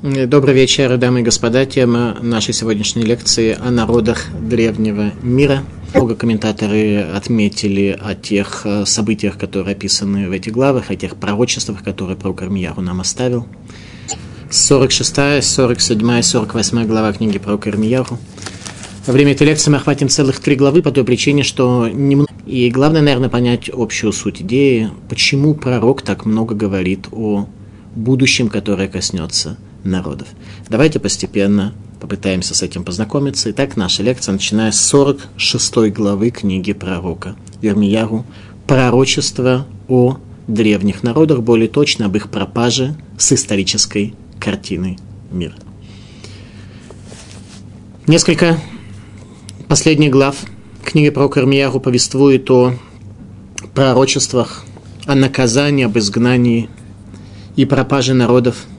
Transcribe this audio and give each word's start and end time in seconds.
Добрый 0.00 0.54
вечер, 0.54 0.96
дамы 0.96 1.22
и 1.22 1.22
господа. 1.24 1.66
Тема 1.66 2.18
нашей 2.22 2.54
сегодняшней 2.54 3.02
лекции 3.02 3.58
о 3.60 3.72
народах 3.72 4.26
древнего 4.40 5.10
мира. 5.24 5.64
Много 5.92 6.14
комментаторы 6.14 7.00
отметили 7.00 7.98
о 8.00 8.14
тех 8.14 8.60
э, 8.64 8.86
событиях, 8.86 9.36
которые 9.36 9.72
описаны 9.72 10.28
в 10.28 10.30
этих 10.30 10.52
главах, 10.52 10.92
о 10.92 10.94
тех 10.94 11.16
пророчествах, 11.16 11.82
которые 11.82 12.16
пророк 12.16 12.42
Армияру 12.42 12.80
нам 12.80 13.00
оставил. 13.00 13.48
46, 14.48 15.42
47, 15.42 16.22
48 16.22 16.86
глава 16.86 17.12
книги 17.12 17.38
про 17.38 17.54
Армияру. 17.54 18.20
Во 19.04 19.12
время 19.12 19.32
этой 19.32 19.48
лекции 19.48 19.72
мы 19.72 19.78
охватим 19.78 20.08
целых 20.08 20.38
три 20.38 20.54
главы 20.54 20.80
по 20.80 20.92
той 20.92 21.02
причине, 21.02 21.42
что 21.42 21.88
немного... 21.88 22.30
И 22.46 22.70
главное, 22.70 23.02
наверное, 23.02 23.30
понять 23.30 23.68
общую 23.68 24.12
суть 24.12 24.42
идеи, 24.42 24.90
почему 25.08 25.54
пророк 25.54 26.02
так 26.02 26.24
много 26.24 26.54
говорит 26.54 27.08
о 27.10 27.48
будущем, 27.96 28.48
которое 28.48 28.86
коснется 28.86 29.58
народов. 29.84 30.28
Давайте 30.68 30.98
постепенно 30.98 31.74
попытаемся 32.00 32.54
с 32.54 32.62
этим 32.62 32.84
познакомиться. 32.84 33.50
Итак, 33.50 33.76
наша 33.76 34.02
лекция, 34.02 34.32
начиная 34.32 34.70
с 34.70 34.80
46 34.80 35.92
главы 35.92 36.30
книги 36.30 36.72
пророка 36.72 37.36
Вермияру, 37.60 38.24
пророчество 38.66 39.66
о 39.88 40.18
древних 40.46 41.02
народах, 41.02 41.40
более 41.40 41.68
точно 41.68 42.06
об 42.06 42.16
их 42.16 42.30
пропаже 42.30 42.96
с 43.18 43.32
исторической 43.32 44.14
картиной 44.38 44.98
мира. 45.30 45.54
Несколько 48.06 48.58
последних 49.66 50.10
глав 50.10 50.36
книги 50.82 51.10
пророка 51.10 51.40
Ирмияру 51.40 51.80
повествует 51.80 52.50
о 52.50 52.74
пророчествах, 53.74 54.64
о 55.04 55.14
наказании, 55.14 55.84
об 55.84 55.98
изгнании 55.98 56.70
и 57.56 57.64
пропаже 57.64 58.14
народов– 58.14 58.66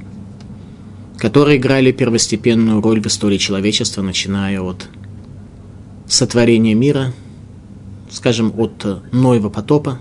которые 1.19 1.57
играли 1.57 1.91
первостепенную 1.91 2.81
роль 2.81 3.01
в 3.01 3.07
истории 3.07 3.37
человечества, 3.37 4.01
начиная 4.01 4.61
от 4.61 4.87
сотворения 6.07 6.73
мира, 6.73 7.13
скажем, 8.09 8.53
от 8.57 8.85
Ноева 9.11 9.49
потопа 9.49 9.99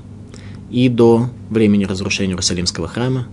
и 0.70 0.89
до 0.89 1.29
времени 1.51 1.84
разрушения 1.84 2.33
Иерусалимского 2.33 2.89
храма. 2.89 3.27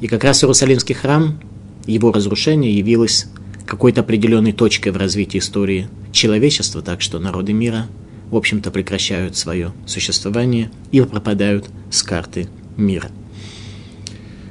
И 0.00 0.06
как 0.06 0.24
раз 0.24 0.42
Иерусалимский 0.42 0.94
храм, 0.94 1.40
его 1.86 2.12
разрушение 2.12 2.72
явилось 2.76 3.26
какой-то 3.66 4.00
определенной 4.02 4.52
точкой 4.52 4.92
в 4.92 4.96
развитии 4.96 5.38
истории 5.38 5.88
человечества, 6.12 6.82
так 6.82 7.02
что 7.02 7.18
народы 7.18 7.52
мира, 7.52 7.88
в 8.30 8.36
общем-то, 8.36 8.70
прекращают 8.70 9.36
свое 9.36 9.72
существование 9.86 10.70
и 10.92 11.00
пропадают 11.00 11.68
с 11.90 12.02
карты 12.02 12.48
мира. 12.76 13.10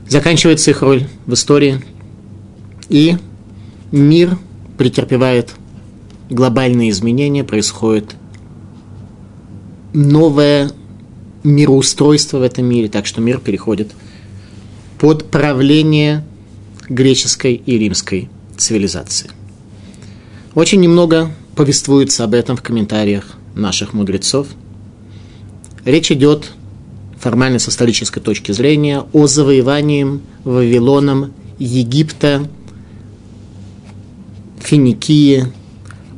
Заканчивается 0.08 0.72
их 0.72 0.82
роль 0.82 1.08
в 1.26 1.34
истории– 1.34 1.82
и 2.90 3.18
мир 3.92 4.38
претерпевает 4.78 5.54
глобальные 6.30 6.90
изменения, 6.92 7.44
происходит 7.44 8.16
новое 9.94 10.72
мироустройство 11.44 12.40
в 12.40 12.42
этом 12.42 12.66
мире, 12.66 12.90
так 12.90 13.06
что 13.06 13.22
мир 13.22 13.40
переходит 13.40 13.92
под 15.00 15.30
правление 15.30 16.26
греческой 16.90 17.56
и 17.56 17.78
римской 17.78 18.30
цивилизации. 18.58 19.32
Очень 20.56 20.82
немного 20.82 21.32
повествуется 21.56 22.24
об 22.24 22.34
этом 22.34 22.58
в 22.58 22.62
комментариях 22.62 23.38
наших 23.56 23.94
мудрецов. 23.94 24.48
Речь 25.86 26.12
идет 26.12 26.52
формально 27.20 27.60
с 27.60 27.70
исторической 27.70 28.20
точки 28.20 28.52
зрения 28.52 29.06
о 29.14 29.28
завоевании 29.28 30.20
Вавилоном 30.44 31.34
Египта 31.58 32.48
Финикии, 34.68 35.46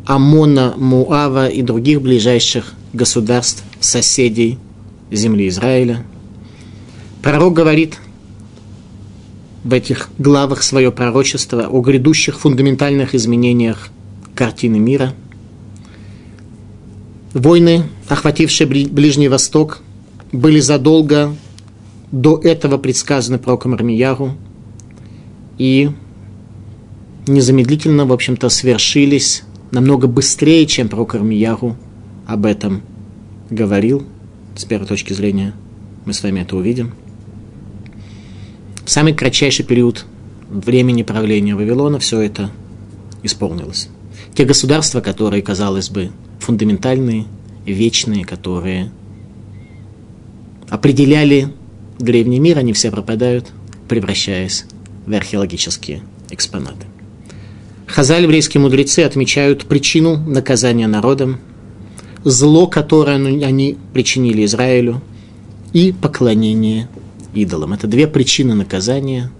Амона, 0.07 0.73
Муава 0.75 1.49
и 1.49 1.61
других 1.61 2.01
ближайших 2.01 2.73
государств, 2.93 3.63
соседей 3.79 4.57
земли 5.11 5.47
Израиля. 5.49 6.03
Пророк 7.21 7.53
говорит 7.53 7.99
в 9.63 9.71
этих 9.71 10.09
главах 10.17 10.63
свое 10.63 10.91
пророчество 10.91 11.67
о 11.67 11.79
грядущих 11.81 12.39
фундаментальных 12.39 13.13
изменениях 13.13 13.89
картины 14.33 14.79
мира. 14.79 15.13
Войны, 17.35 17.83
охватившие 18.07 18.65
Ближний 18.65 19.27
Восток, 19.27 19.83
были 20.31 20.59
задолго 20.59 21.35
до 22.11 22.39
этого 22.43 22.79
предсказаны 22.79 23.37
пророком 23.37 23.75
Армияру, 23.75 24.33
и 25.59 25.91
незамедлительно, 27.29 28.05
в 28.05 28.13
общем-то, 28.13 28.49
свершились 28.49 29.43
намного 29.71 30.07
быстрее, 30.07 30.65
чем 30.65 30.89
пророк 30.89 31.15
Армияру 31.15 31.77
об 32.25 32.45
этом 32.45 32.81
говорил. 33.49 34.05
С 34.55 34.65
первой 34.65 34.87
точки 34.87 35.13
зрения 35.13 35.53
мы 36.05 36.13
с 36.13 36.21
вами 36.23 36.41
это 36.41 36.57
увидим. 36.57 36.93
В 38.83 38.89
самый 38.89 39.13
кратчайший 39.13 39.65
период 39.65 40.05
времени 40.49 41.03
правления 41.03 41.55
Вавилона 41.55 41.99
все 41.99 42.19
это 42.21 42.51
исполнилось. 43.23 43.89
Те 44.33 44.45
государства, 44.45 45.01
которые, 45.01 45.41
казалось 45.41 45.89
бы, 45.89 46.11
фундаментальные, 46.39 47.25
вечные, 47.65 48.25
которые 48.25 48.91
определяли 50.69 51.53
древний 51.99 52.39
мир, 52.39 52.57
они 52.57 52.73
все 52.73 52.91
пропадают, 52.91 53.51
превращаясь 53.87 54.65
в 55.05 55.13
археологические 55.13 56.01
экспонаты. 56.29 56.85
Хазаль, 57.89 58.21
еврейские 58.23 58.61
мудрецы, 58.61 58.99
отмечают 58.99 59.65
причину 59.65 60.15
наказания 60.15 60.85
народом, 60.85 61.39
зло, 62.23 62.67
которое 62.67 63.15
они 63.15 63.77
причинили 63.93 64.45
Израилю, 64.45 65.01
и 65.73 65.91
поклонение 65.91 66.87
идолам. 67.33 67.73
Это 67.73 67.87
две 67.87 68.05
причины 68.07 68.53
наказания 68.53 69.31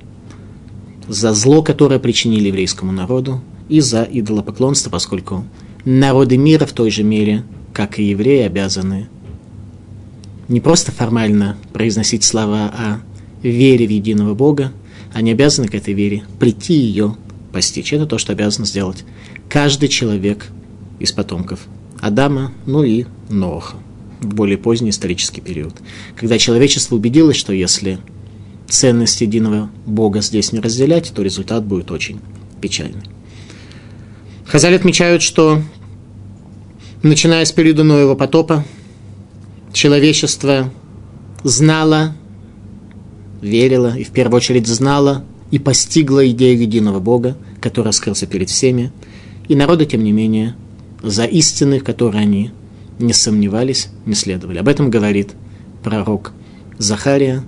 за 1.08 1.34
зло, 1.34 1.62
которое 1.62 2.00
причинили 2.00 2.48
еврейскому 2.48 2.92
народу, 2.92 3.40
и 3.70 3.82
за 3.82 4.02
идолопоклонство, 4.04 4.90
поскольку 4.90 5.46
народы 5.86 6.38
мира 6.38 6.66
в 6.66 6.74
той 6.74 6.90
же 6.90 7.04
мере, 7.04 7.44
как 7.72 8.00
и 8.00 8.04
евреи, 8.04 8.42
обязаны 8.42 9.10
не 10.48 10.60
просто 10.60 10.92
формально 10.92 11.56
произносить 11.72 12.24
слова 12.24 12.66
о 12.66 13.02
вере 13.44 13.86
в 13.86 13.92
единого 13.92 14.34
Бога, 14.34 14.72
они 15.14 15.32
обязаны 15.32 15.68
к 15.68 15.76
этой 15.76 15.94
вере 15.94 16.24
прийти 16.40 16.74
ее 16.74 17.16
постичь. 17.52 17.94
Это 17.94 18.06
то, 18.06 18.18
что 18.18 18.32
обязан 18.32 18.66
сделать 18.66 19.04
каждый 19.50 19.90
человек 19.90 20.48
из 21.00 21.12
потомков 21.12 21.62
Адама, 22.00 22.52
ну 22.66 22.84
и 22.84 23.06
Ноха 23.30 23.78
в 24.22 24.34
более 24.34 24.58
поздний 24.58 24.90
исторический 24.90 25.42
период. 25.42 25.76
Когда 26.16 26.38
человечество 26.38 26.96
убедилось, 26.96 27.38
что 27.38 27.54
если 27.54 28.00
ценность 28.68 29.22
единого 29.22 29.70
Бога 29.86 30.22
здесь 30.22 30.52
не 30.52 30.60
разделять, 30.60 31.12
то 31.14 31.22
результат 31.22 31.64
будет 31.64 31.92
очень 31.92 32.20
печальный. 32.62 33.04
Хазали 34.46 34.76
отмечают, 34.76 35.22
что 35.22 35.62
начиная 37.02 37.46
с 37.46 37.52
периода 37.52 37.84
Ноева 37.84 38.16
потопа, 38.16 38.66
человечество 39.74 40.72
знало, 41.44 42.16
верило 43.42 43.98
и 43.98 44.04
в 44.04 44.10
первую 44.10 44.38
очередь 44.38 44.68
знало 44.68 45.24
и 45.52 45.60
постигла 45.60 46.28
идею 46.30 46.60
единого 46.60 47.00
Бога, 47.00 47.38
который 47.62 47.86
раскрылся 47.86 48.28
перед 48.28 48.50
всеми, 48.50 48.92
и 49.48 49.56
народы, 49.56 49.86
тем 49.86 50.04
не 50.04 50.12
менее, 50.12 50.56
за 51.02 51.26
истины, 51.26 51.80
в 51.80 51.84
которые 51.84 52.22
они 52.22 52.52
не 53.00 53.14
сомневались, 53.14 53.88
не 54.06 54.14
следовали. 54.14 54.58
Об 54.60 54.68
этом 54.68 54.90
говорит 54.90 55.32
пророк 55.84 56.34
Захария, 56.78 57.44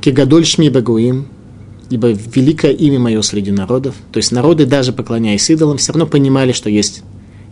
«Кегадоль 0.00 0.44
шми 0.44 0.68
багуим», 0.68 1.28
ибо 1.90 2.08
великое 2.08 2.72
имя 2.72 2.98
мое 2.98 3.22
среди 3.22 3.50
народов. 3.50 3.94
То 4.12 4.18
есть 4.18 4.32
народы, 4.32 4.66
даже 4.66 4.92
поклоняясь 4.92 5.48
идолам, 5.50 5.78
все 5.78 5.92
равно 5.92 6.06
понимали, 6.06 6.52
что 6.52 6.68
есть 6.68 7.02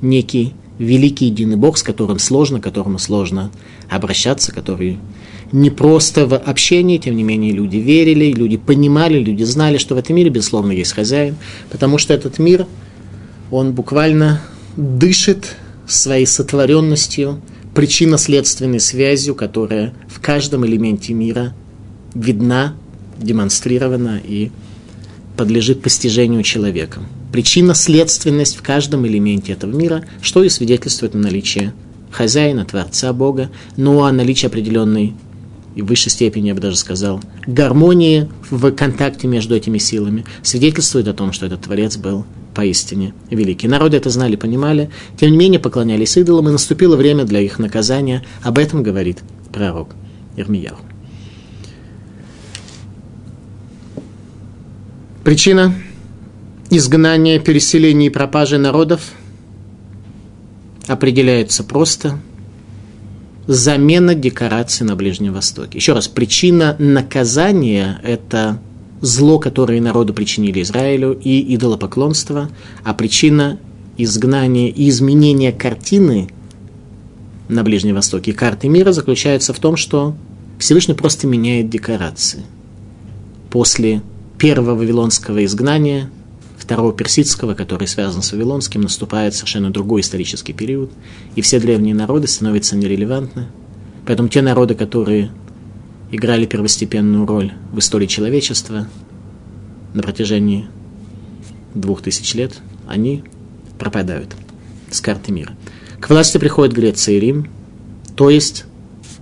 некий 0.03 0.53
великий 0.79 1.27
единый 1.27 1.57
Бог, 1.57 1.79
с 1.79 1.83
которым 1.83 2.19
сложно, 2.19 2.61
которому 2.61 2.99
сложно 2.99 3.51
обращаться, 3.89 4.53
который 4.53 4.99
не 5.57 5.71
просто 5.71 6.27
в 6.27 6.35
общении, 6.35 6.99
тем 6.99 7.17
не 7.17 7.23
менее 7.23 7.53
люди 7.53 7.79
верили, 7.79 8.31
люди 8.31 8.59
понимали, 8.59 9.19
люди 9.19 9.43
знали, 9.45 9.79
что 9.79 9.95
в 9.95 9.99
этом 9.99 10.15
мире, 10.15 10.29
безусловно, 10.29 10.73
есть 10.73 10.93
хозяин, 10.93 11.37
потому 11.71 11.97
что 11.97 12.13
этот 12.13 12.39
мир, 12.39 12.67
он 13.51 13.73
буквально 13.73 14.43
дышит 14.77 15.57
своей 15.87 16.27
сотворенностью, 16.27 17.41
причинно-следственной 17.75 18.81
связью, 18.81 19.35
которая 19.35 19.95
в 20.09 20.21
каждом 20.21 20.67
элементе 20.67 21.15
мира 21.15 21.55
видна, 22.15 22.75
демонстрирована 23.17 24.21
и 24.23 24.51
подлежит 25.39 25.81
постижению 25.81 26.43
человеком. 26.43 27.07
Причинно-следственность 27.33 28.57
в 28.57 28.63
каждом 28.63 29.07
элементе 29.07 29.55
этого 29.55 29.75
мира, 29.75 30.05
что 30.21 30.45
и 30.45 30.51
свидетельствует 30.51 31.15
о 31.15 31.19
наличии 31.19 31.73
хозяина, 32.11 32.67
Творца, 32.67 33.15
Бога, 33.15 33.51
ну 33.79 34.05
а 34.05 34.13
наличие 34.13 34.49
определенной 34.49 35.15
и 35.77 35.83
в 35.83 35.87
высшей 35.87 36.11
степени, 36.11 36.49
я 36.49 36.55
бы 36.55 36.61
даже 36.61 36.77
сказал, 36.77 37.21
гармонии 37.47 38.29
в 38.51 38.73
контакте 38.73 39.29
между 39.29 39.55
этими 39.55 39.77
силами, 39.79 40.25
свидетельствует 40.43 41.07
о 41.07 41.13
том, 41.13 41.33
что 41.33 41.47
этот 41.47 41.61
Творец 41.61 41.99
был 41.99 42.25
поистине 42.55 43.13
великий. 43.31 43.69
Народы 43.69 43.99
это 43.99 44.09
знали, 44.09 44.37
понимали, 44.37 44.91
тем 45.19 45.31
не 45.31 45.37
менее 45.37 45.61
поклонялись 45.61 46.17
идолам, 46.17 46.49
и 46.49 46.53
наступило 46.53 46.97
время 46.97 47.25
для 47.25 47.41
их 47.41 47.59
наказания. 47.59 48.25
Об 48.43 48.57
этом 48.57 48.83
говорит 48.83 49.19
пророк 49.53 49.91
Ирмияу. 50.37 50.79
Причина 55.23 55.75
изгнания, 56.71 57.39
переселения 57.39 58.07
и 58.07 58.11
пропажи 58.11 58.57
народов 58.57 59.13
определяется 60.87 61.65
просто 61.65 62.19
замена 63.47 64.15
декораций 64.15 64.87
на 64.87 64.97
Ближнем 64.97 65.33
Востоке. 65.33 65.79
Еще 65.79 65.93
раз, 65.93 66.09
причина 66.09 66.77
наказания– 66.79 68.01
это 68.03 68.59
зло, 69.01 69.39
которое 69.39 69.81
народу 69.81 70.15
причинили 70.15 70.63
Израилю, 70.63 71.13
и 71.13 71.55
идолопоклонство, 71.55 72.51
а 72.85 72.95
причина 72.95 73.59
изгнания 73.97 74.69
и 74.69 74.89
изменения 74.89 75.53
картины 75.53 76.29
на 77.49 77.63
Ближнем 77.63 77.95
Востоке, 77.95 78.33
карты 78.33 78.69
мира, 78.69 78.93
заключается 78.93 79.53
в 79.53 79.59
том, 79.59 79.77
что 79.77 80.15
Всевышний 80.59 80.95
просто 80.95 81.27
меняет 81.27 81.71
декорации. 81.71 82.43
После 83.51 84.03
первого 84.39 84.75
вавилонского 84.75 85.45
изгнания, 85.45 86.11
второго 86.67 86.93
персидского, 86.93 87.55
который 87.55 87.87
связан 87.87 88.23
с 88.23 88.33
вавилонским, 88.33 88.81
наступает 88.81 89.37
совершенно 89.37 89.71
другой 89.71 90.01
исторический 90.01 90.53
период, 90.53 90.91
и 91.37 91.41
все 91.41 91.61
древние 91.61 91.95
народы 91.95 92.27
становятся 92.27 92.75
нерелевантны. 92.75 93.47
Поэтому 94.05 94.29
те 94.29 94.43
народы, 94.43 94.75
которые 94.75 95.31
играли 96.11 96.45
первостепенную 96.45 97.25
роль 97.25 97.53
в 97.73 97.79
истории 97.79 98.07
человечества 98.07 98.89
на 99.95 100.03
протяжении 100.03 100.67
двух 101.73 102.03
тысяч 102.03 102.35
лет, 102.35 102.59
они 102.89 103.23
пропадают 103.79 104.35
с 104.91 105.01
карты 105.01 105.31
мира. 105.31 105.53
К 106.01 106.11
власти 106.11 106.39
приходит 106.39 106.75
Греция 106.75 107.15
и 107.15 107.21
Рим, 107.21 107.49
то 108.17 108.29
есть 108.29 108.65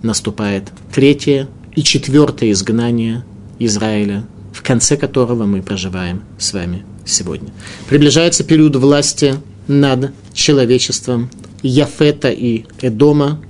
наступает 0.03 0.73
третье 0.95 1.49
и 1.77 1.83
четвертое 1.83 2.53
изгнание 2.53 3.23
Израиля, 3.59 4.25
в 4.55 4.63
конце 4.63 4.97
которого 4.97 5.45
мы 5.45 5.61
проживаем 5.61 6.23
с 6.39 6.55
вами 6.55 6.85
сегодня. 7.05 7.51
Приближается 7.89 8.45
период 8.45 8.77
власти 8.77 9.37
над 9.69 10.13
человечеством 10.33 11.31
Яфета 11.63 12.31
и 12.31 12.65
Эдома, 12.81 13.41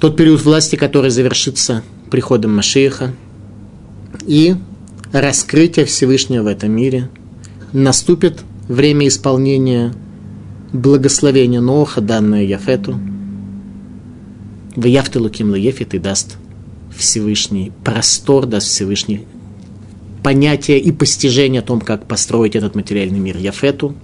тот 0.00 0.16
период 0.16 0.42
власти, 0.42 0.76
который 0.76 1.10
завершится 1.10 1.82
приходом 2.10 2.56
Машииха, 2.56 3.14
и 4.26 4.56
раскрытие 5.12 5.86
Всевышнего 5.86 6.44
в 6.44 6.46
этом 6.46 6.72
мире. 6.72 7.08
Наступит 7.72 8.40
время 8.68 9.08
исполнения 9.08 9.94
благословения 10.72 11.60
Ноха, 11.60 12.00
данное 12.00 12.42
Яфету. 12.44 12.98
В 14.74 14.84
Яфте 14.84 15.18
Луким 15.18 15.50
Лаефет 15.50 15.94
и 15.94 15.98
даст 15.98 16.36
Всевышний 16.96 17.72
простор, 17.84 18.46
даст 18.46 18.68
Всевышний 18.68 19.26
понятие 20.22 20.78
и 20.78 20.92
постижение 20.92 21.60
о 21.60 21.64
том, 21.64 21.80
как 21.80 22.06
построить 22.06 22.56
этот 22.56 22.74
материальный 22.74 23.18
мир 23.18 23.36
Яфету. 23.36 23.94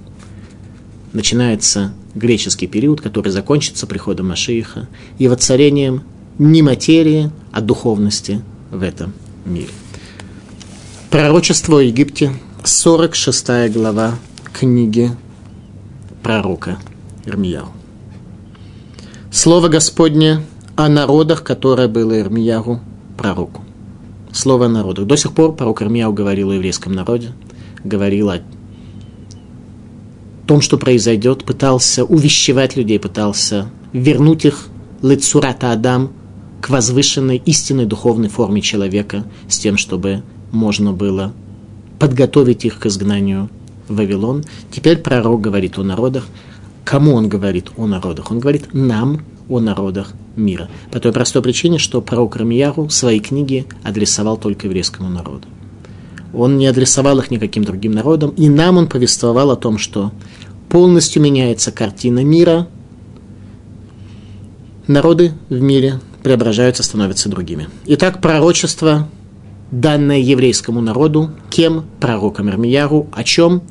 Начинается 1.13 1.93
греческий 2.15 2.67
период, 2.67 3.01
который 3.01 3.31
закончится 3.33 3.87
приходом 3.87 4.29
Машииха 4.29 4.89
и 5.19 5.29
воцарением 5.29 6.03
не 6.39 6.63
материи, 6.63 7.31
а 7.53 7.61
духовности 7.61 8.43
в 8.71 8.83
этом 8.83 9.13
мире. 9.45 9.71
Пророчество 11.11 11.79
о 11.79 11.83
Египте, 11.83 12.33
46 12.65 13.73
глава 13.73 14.19
книги 14.53 15.11
пророка 16.23 16.79
Ирмияу. 17.25 17.69
Слово 19.31 19.69
Господне 19.69 20.43
о 20.77 20.89
народах, 20.89 21.45
которое 21.45 21.89
было 21.89 22.21
Ирмияру, 22.21 22.81
пророку. 23.17 23.65
Слово 24.39 24.67
о 24.67 24.69
народах. 24.69 25.05
До 25.05 25.17
сих 25.17 25.33
пор 25.33 25.53
пророк 25.53 25.83
Ирмияу 25.83 26.13
говорил 26.13 26.51
о 26.51 26.55
еврейском 26.55 26.93
народе, 26.93 27.33
говорил 27.83 28.31
о 28.31 28.39
том, 30.47 30.61
что 30.61 30.79
произойдет, 30.79 31.45
пытался 31.45 32.05
увещевать 32.05 32.77
людей, 32.77 33.01
пытался 33.01 33.69
вернуть 33.93 34.45
их 34.45 34.69
лицурата 35.03 35.73
Адам 35.73 36.13
к 36.61 36.71
возвышенной 36.71 37.43
истинной 37.47 37.87
духовной 37.87 38.29
форме 38.29 38.61
человека, 38.61 39.25
с 39.49 39.59
тем, 39.59 39.77
чтобы 39.77 40.23
можно 40.53 40.93
было 40.93 41.33
подготовить 41.99 42.65
их 42.65 42.79
к 42.79 42.87
изгнанию 42.87 43.51
в 43.89 43.97
Вавилон. 43.97 44.45
Теперь 44.71 44.99
пророк 44.99 45.41
говорит 45.41 45.79
о 45.79 45.83
народах. 45.83 46.29
Кому 46.85 47.15
он 47.15 47.29
говорит 47.29 47.73
о 47.77 47.89
народах? 47.89 48.31
Он 48.31 48.39
говорит 48.39 48.73
нам 48.73 49.23
о 49.49 49.59
народах 49.59 50.13
мира. 50.39 50.69
По 50.91 51.01
той 51.01 51.13
простой 51.13 51.43
причине, 51.43 51.79
что 51.79 52.01
пророк 52.01 52.37
Рамияру 52.37 52.89
свои 52.89 53.21
книги 53.21 53.67
адресовал 53.83 54.37
только 54.37 54.67
еврейскому 54.67 55.09
народу. 55.09 55.47
Он 56.35 56.59
не 56.59 56.67
адресовал 56.67 57.19
их 57.19 57.31
никаким 57.31 57.65
другим 57.65 57.93
народам, 57.93 58.31
и 58.31 58.49
нам 58.49 58.77
он 58.77 58.87
повествовал 58.87 59.51
о 59.51 59.57
том, 59.57 59.79
что 59.79 60.13
полностью 60.69 61.23
меняется 61.23 61.73
картина 61.73 62.23
мира, 62.25 62.69
народы 64.87 65.33
в 65.49 65.61
мире 65.61 66.01
преображаются, 66.23 66.83
становятся 66.83 67.29
другими. 67.29 67.69
Итак, 67.87 68.21
пророчество, 68.21 69.09
данное 69.71 70.19
еврейскому 70.19 70.81
народу, 70.81 71.31
кем? 71.51 71.85
Пророком 72.01 72.49
Ирмияру, 72.49 73.09
о 73.13 73.25
чем? 73.25 73.63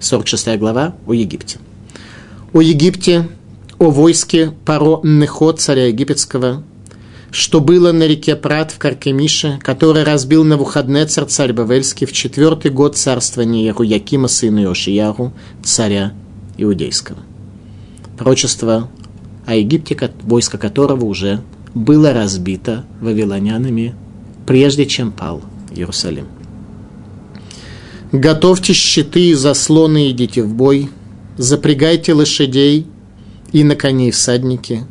46 0.00 0.58
глава 0.58 0.94
о 1.06 1.12
Египте. 1.12 1.58
О 2.52 2.60
Египте, 2.60 3.28
о 3.78 3.90
войске 3.90 4.52
Паро 4.64 5.00
Нехо, 5.04 5.52
царя 5.52 5.86
египетского, 5.86 6.64
что 7.30 7.60
было 7.60 7.92
на 7.92 8.06
реке 8.06 8.34
Прат 8.34 8.72
в 8.72 8.78
Каркемише, 8.78 9.60
который 9.62 10.02
разбил 10.02 10.42
на 10.42 10.50
Навуходнецар 10.50 11.26
царь 11.26 11.52
Бавельский 11.52 12.06
в 12.06 12.12
четвертый 12.12 12.70
год 12.70 12.96
царствования 12.96 13.72
Якима 13.78 14.28
сына 14.28 14.64
Иошияру, 14.64 15.32
царя 15.62 16.12
иудейского. 16.56 17.18
Пророчество 18.16 18.90
о 19.46 19.54
Египте, 19.54 19.96
войско 20.22 20.58
которого 20.58 21.04
уже 21.04 21.40
было 21.74 22.12
разбито 22.12 22.84
вавилонянами, 23.00 23.94
прежде 24.46 24.86
чем 24.86 25.12
пал 25.12 25.42
Иерусалим. 25.70 26.26
Готовьте 28.10 28.72
щиты 28.72 29.28
и 29.28 29.34
заслоны, 29.34 30.10
идите 30.10 30.42
в 30.42 30.54
бой, 30.54 30.90
запрягайте 31.36 32.14
лошадей 32.14 32.86
и 33.52 33.64
на 33.64 33.76
коней 33.76 34.10
всадники, 34.10 34.84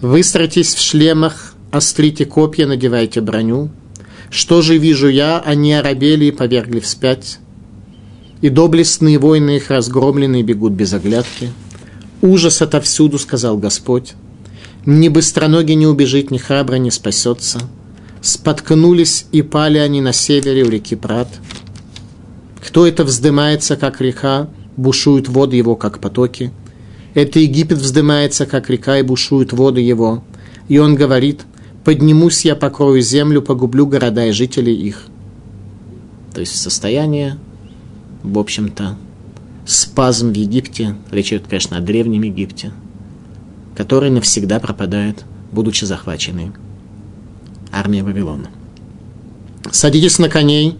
выстройтесь 0.00 0.74
в 0.74 0.80
шлемах, 0.80 1.54
острите 1.70 2.24
копья, 2.24 2.66
надевайте 2.66 3.20
броню. 3.20 3.70
Что 4.30 4.62
же 4.62 4.76
вижу 4.76 5.08
я, 5.08 5.40
они 5.40 5.72
оробели 5.72 6.26
и 6.26 6.30
повергли 6.30 6.80
вспять, 6.80 7.38
и 8.40 8.50
доблестные 8.50 9.18
воины 9.18 9.56
их 9.56 9.70
разгромленные 9.70 10.42
бегут 10.42 10.72
без 10.72 10.92
оглядки. 10.92 11.50
Ужас 12.20 12.62
отовсюду, 12.62 13.18
сказал 13.18 13.56
Господь. 13.56 14.14
Ни 14.86 15.08
быстроногий 15.08 15.74
не 15.74 15.86
убежит, 15.86 16.30
ни 16.30 16.38
храбро 16.38 16.76
не 16.76 16.90
спасется. 16.90 17.60
Споткнулись 18.20 19.26
и 19.32 19.42
пали 19.42 19.78
они 19.78 20.00
на 20.00 20.12
севере 20.12 20.64
у 20.64 20.70
реки 20.70 20.96
Прат. 20.96 21.28
Кто 22.64 22.86
это 22.86 23.04
вздымается, 23.04 23.76
как 23.76 24.00
река, 24.00 24.48
бушуют 24.76 25.28
воды 25.28 25.56
его, 25.56 25.76
как 25.76 26.00
потоки. 26.00 26.52
Это 27.18 27.40
Египет 27.40 27.78
вздымается, 27.78 28.46
как 28.46 28.70
река, 28.70 28.96
и 28.96 29.02
бушуют 29.02 29.52
воды 29.52 29.80
его. 29.80 30.22
И 30.68 30.78
он 30.78 30.94
говорит, 30.94 31.46
поднимусь 31.82 32.44
я, 32.44 32.54
покрою 32.54 33.02
землю, 33.02 33.42
погублю 33.42 33.88
города 33.88 34.24
и 34.26 34.30
жителей 34.30 34.76
их. 34.76 35.06
То 36.32 36.38
есть 36.38 36.54
состояние, 36.54 37.36
в 38.22 38.38
общем-то, 38.38 38.96
спазм 39.66 40.32
в 40.32 40.36
Египте, 40.36 40.94
речь 41.10 41.32
идет, 41.32 41.48
конечно, 41.48 41.78
о 41.78 41.80
Древнем 41.80 42.22
Египте, 42.22 42.70
который 43.74 44.10
навсегда 44.10 44.60
пропадает, 44.60 45.24
будучи 45.50 45.86
захваченной 45.86 46.52
армией 47.72 48.02
Вавилона. 48.02 48.48
Садитесь 49.72 50.20
на 50.20 50.28
коней, 50.28 50.78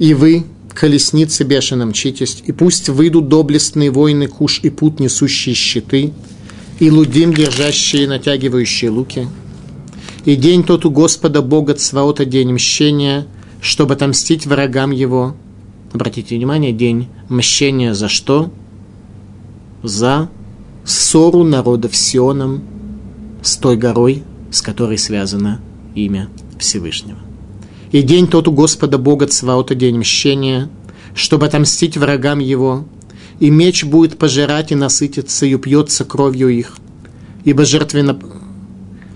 и 0.00 0.12
вы, 0.12 0.44
колесницы 0.76 1.42
бешено 1.44 1.86
мчитесь, 1.86 2.42
и 2.46 2.52
пусть 2.52 2.88
выйдут 2.88 3.28
доблестные 3.28 3.90
воины 3.90 4.26
Куш 4.28 4.60
и 4.62 4.70
Пут, 4.70 5.00
несущие 5.00 5.54
щиты, 5.54 6.12
и 6.78 6.90
Лудим, 6.90 7.32
держащие, 7.32 8.06
натягивающие 8.06 8.90
луки. 8.90 9.26
И 10.26 10.36
день 10.36 10.62
тот 10.62 10.84
у 10.84 10.90
Господа 10.90 11.40
Бога 11.40 11.74
Цваота, 11.74 12.24
день 12.24 12.52
мщения, 12.52 13.26
чтобы 13.60 13.94
отомстить 13.94 14.46
врагам 14.46 14.90
его, 14.90 15.34
обратите 15.92 16.36
внимание, 16.36 16.72
день 16.72 17.08
мщения 17.28 17.94
за 17.94 18.08
что? 18.08 18.52
За 19.82 20.28
ссору 20.84 21.42
народа 21.42 21.88
с 21.90 21.96
Сионом, 21.96 22.62
с 23.42 23.56
той 23.56 23.76
горой, 23.76 24.24
с 24.50 24.60
которой 24.60 24.98
связано 24.98 25.60
имя 25.94 26.28
Всевышнего. 26.58 27.25
И 27.92 28.02
день 28.02 28.26
тот 28.26 28.48
у 28.48 28.52
Господа 28.52 28.98
Бога 28.98 29.26
Цваота, 29.26 29.74
день 29.74 29.98
мщения, 29.98 30.68
чтобы 31.14 31.46
отомстить 31.46 31.96
врагам 31.96 32.40
его, 32.40 32.84
и 33.38 33.50
меч 33.50 33.84
будет 33.84 34.18
пожирать 34.18 34.72
и 34.72 34.74
насытиться, 34.74 35.46
и 35.46 35.54
упьется 35.54 36.04
кровью 36.04 36.48
их, 36.48 36.76
ибо, 37.44 37.64
жертвенно... 37.64 38.18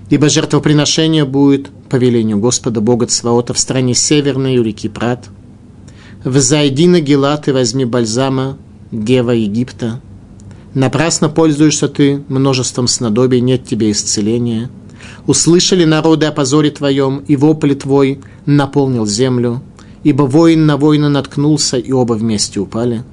ибо 0.09 0.29
жертвоприношение 0.29 1.25
будет 1.25 1.71
по 1.89 1.97
велению 1.97 2.39
Господа 2.39 2.81
Бога 2.81 3.07
Цваота 3.07 3.55
в 3.55 3.59
стране 3.59 3.95
северной 3.95 4.59
у 4.59 4.62
реки 4.62 4.89
Прат. 4.89 5.29
Взойди 6.25 6.87
на 6.87 7.00
Гелат 7.00 7.49
и 7.49 7.53
возьми 7.53 7.85
бальзама, 7.85 8.59
дева 8.93 9.31
Египта. 9.31 10.00
Напрасно 10.75 11.29
пользуешься 11.29 11.89
ты 11.89 12.23
множеством 12.29 12.87
снадобий, 12.87 13.41
нет 13.41 13.65
тебе 13.65 13.91
исцеления. 13.91 14.71
Услышали 15.30 15.84
народы 15.84 16.26
о 16.26 16.32
позоре 16.32 16.72
твоем, 16.72 17.18
и 17.18 17.37
вопль 17.37 17.75
твой 17.75 18.20
наполнил 18.46 19.06
землю, 19.06 19.62
ибо 20.02 20.25
воин 20.25 20.66
на 20.66 20.76
воина 20.76 21.08
наткнулся, 21.08 21.76
и 21.76 21.92
оба 21.92 22.14
вместе 22.14 22.58
упали. 22.58 23.04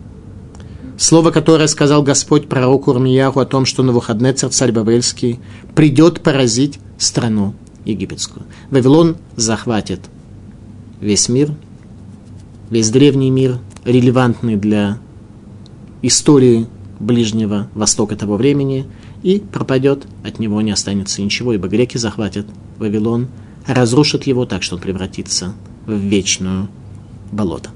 Слово, 0.97 1.29
которое 1.29 1.67
сказал 1.67 2.01
Господь 2.01 2.49
пророку 2.49 2.89
Урмияху 2.89 3.39
о 3.39 3.45
том, 3.45 3.65
что 3.65 3.83
на 3.83 3.91
выходные 3.91 4.33
царь 4.33 4.71
Бавельский 4.71 5.39
придет 5.75 6.21
поразить 6.21 6.79
страну 6.97 7.53
египетскую. 7.85 8.47
Вавилон 8.71 9.17
захватит 9.35 9.99
весь 10.99 11.29
мир, 11.29 11.51
весь 12.71 12.89
древний 12.89 13.29
мир, 13.29 13.59
релевантный 13.85 14.55
для 14.55 14.97
истории 16.01 16.65
Ближнего 16.99 17.69
Востока 17.75 18.15
того 18.15 18.37
времени, 18.37 18.87
и 19.23 19.39
пропадет, 19.39 20.05
от 20.23 20.39
него 20.39 20.61
не 20.61 20.71
останется 20.71 21.21
ничего, 21.21 21.53
ибо 21.53 21.67
греки 21.67 21.97
захватят 21.97 22.45
Вавилон, 22.77 23.27
разрушат 23.65 24.27
его 24.27 24.45
так, 24.45 24.63
что 24.63 24.75
он 24.75 24.81
превратится 24.81 25.53
в 25.85 25.93
вечную 25.93 26.69
болото. 27.31 27.71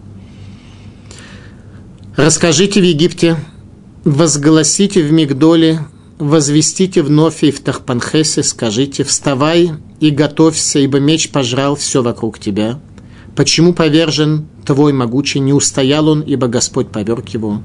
Расскажите 2.15 2.81
в 2.81 2.83
Египте, 2.83 3.38
возгласите 4.03 5.01
в 5.01 5.12
Мигдоле, 5.12 5.79
возвестите 6.19 7.01
вновь 7.01 7.43
и 7.43 7.51
в 7.51 7.62
Тахпанхесе, 7.62 8.43
скажите, 8.43 9.03
вставай 9.03 9.71
и 10.00 10.10
готовься, 10.12 10.79
ибо 10.79 11.00
меч 11.00 11.29
пожрал 11.29 11.75
все 11.75 12.03
вокруг 12.03 12.38
тебя. 12.38 12.79
Почему 13.36 13.74
повержен 13.74 14.45
твой 14.65 14.93
могучий, 14.93 15.39
не 15.39 15.53
устоял 15.53 16.07
он, 16.10 16.21
ибо 16.21 16.48
Господь 16.48 16.89
поверг 16.89 17.29
его. 17.29 17.62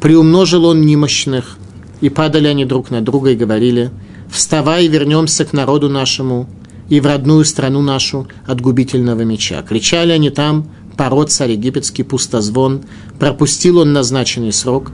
Приумножил 0.00 0.66
он 0.66 0.82
немощных, 0.82 1.58
и 2.00 2.08
падали 2.08 2.46
они 2.46 2.64
друг 2.64 2.90
на 2.90 3.00
друга 3.00 3.30
и 3.30 3.36
говорили, 3.36 3.90
«Вставай, 4.30 4.86
вернемся 4.88 5.44
к 5.44 5.52
народу 5.52 5.88
нашему 5.88 6.48
и 6.88 7.00
в 7.00 7.06
родную 7.06 7.44
страну 7.44 7.82
нашу 7.82 8.28
от 8.46 8.60
губительного 8.60 9.22
меча». 9.22 9.62
Кричали 9.62 10.12
они 10.12 10.30
там, 10.30 10.68
пород 10.96 11.30
царь 11.30 11.52
египетский 11.52 12.02
пустозвон, 12.02 12.82
пропустил 13.18 13.78
он 13.78 13.92
назначенный 13.92 14.52
срок. 14.52 14.92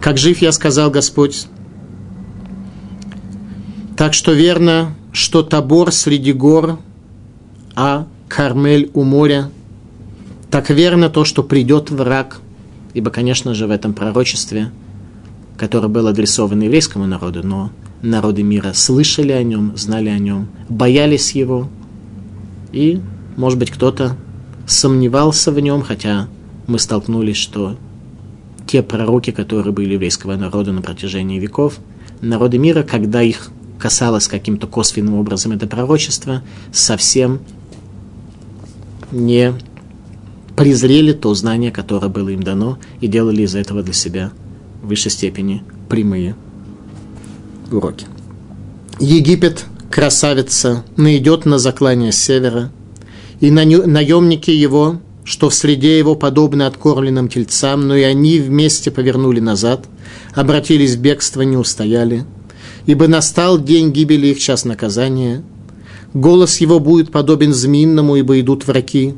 Как 0.00 0.18
жив 0.18 0.38
я, 0.42 0.52
сказал 0.52 0.90
Господь, 0.90 1.46
так 3.96 4.12
что 4.12 4.32
верно, 4.32 4.94
что 5.12 5.42
Табор 5.42 5.92
среди 5.92 6.32
гор, 6.32 6.78
а 7.74 8.06
Кармель 8.28 8.90
у 8.94 9.02
моря. 9.02 9.50
Так 10.50 10.70
верно 10.70 11.08
то, 11.08 11.24
что 11.24 11.42
придет 11.42 11.90
враг, 11.90 12.40
ибо, 12.92 13.10
конечно 13.10 13.54
же, 13.54 13.66
в 13.66 13.70
этом 13.70 13.92
пророчестве– 13.92 14.70
который 15.56 15.88
был 15.88 16.06
адресован 16.06 16.60
еврейскому 16.60 17.06
народу, 17.06 17.46
но 17.46 17.70
народы 18.02 18.42
мира 18.42 18.72
слышали 18.74 19.32
о 19.32 19.42
нем, 19.42 19.76
знали 19.76 20.08
о 20.08 20.18
нем, 20.18 20.48
боялись 20.68 21.32
его, 21.32 21.68
и, 22.72 23.00
может 23.36 23.58
быть, 23.58 23.70
кто-то 23.70 24.16
сомневался 24.66 25.52
в 25.52 25.60
нем, 25.60 25.82
хотя 25.82 26.28
мы 26.66 26.78
столкнулись, 26.78 27.36
что 27.36 27.76
те 28.66 28.82
пророки, 28.82 29.30
которые 29.30 29.72
были 29.72 29.94
еврейского 29.94 30.36
народа 30.36 30.72
на 30.72 30.82
протяжении 30.82 31.38
веков, 31.38 31.78
народы 32.20 32.58
мира, 32.58 32.82
когда 32.82 33.22
их 33.22 33.50
касалось 33.78 34.28
каким-то 34.28 34.66
косвенным 34.66 35.14
образом 35.14 35.52
это 35.52 35.66
пророчество, 35.66 36.42
совсем 36.72 37.40
не 39.12 39.52
презрели 40.56 41.12
то 41.12 41.34
знание, 41.34 41.70
которое 41.70 42.08
было 42.08 42.30
им 42.30 42.42
дано, 42.42 42.78
и 43.00 43.06
делали 43.08 43.42
из 43.42 43.54
этого 43.54 43.82
для 43.82 43.92
себя 43.92 44.32
в 44.84 44.88
высшей 44.88 45.10
степени 45.10 45.64
прямые 45.88 46.36
уроки. 47.72 48.06
Египет, 49.00 49.64
красавица, 49.90 50.84
найдет 50.96 51.46
на 51.46 51.58
заклание 51.58 52.12
севера, 52.12 52.70
и 53.40 53.50
наемники 53.50 54.50
его, 54.50 55.00
что 55.24 55.48
в 55.48 55.54
среде 55.54 55.98
его 55.98 56.14
подобны 56.14 56.62
откормленным 56.62 57.28
тельцам, 57.28 57.88
но 57.88 57.96
и 57.96 58.02
они 58.02 58.38
вместе 58.38 58.90
повернули 58.90 59.40
назад, 59.40 59.86
обратились 60.34 60.94
в 60.94 61.00
бегство, 61.00 61.42
не 61.42 61.56
устояли, 61.56 62.24
ибо 62.86 63.08
настал 63.08 63.58
день 63.58 63.90
гибели 63.90 64.28
их 64.28 64.38
час 64.38 64.64
наказания. 64.64 65.42
Голос 66.12 66.58
его 66.58 66.78
будет 66.78 67.10
подобен 67.10 67.52
змеиному, 67.52 68.16
ибо 68.16 68.38
идут 68.38 68.66
враги, 68.66 69.14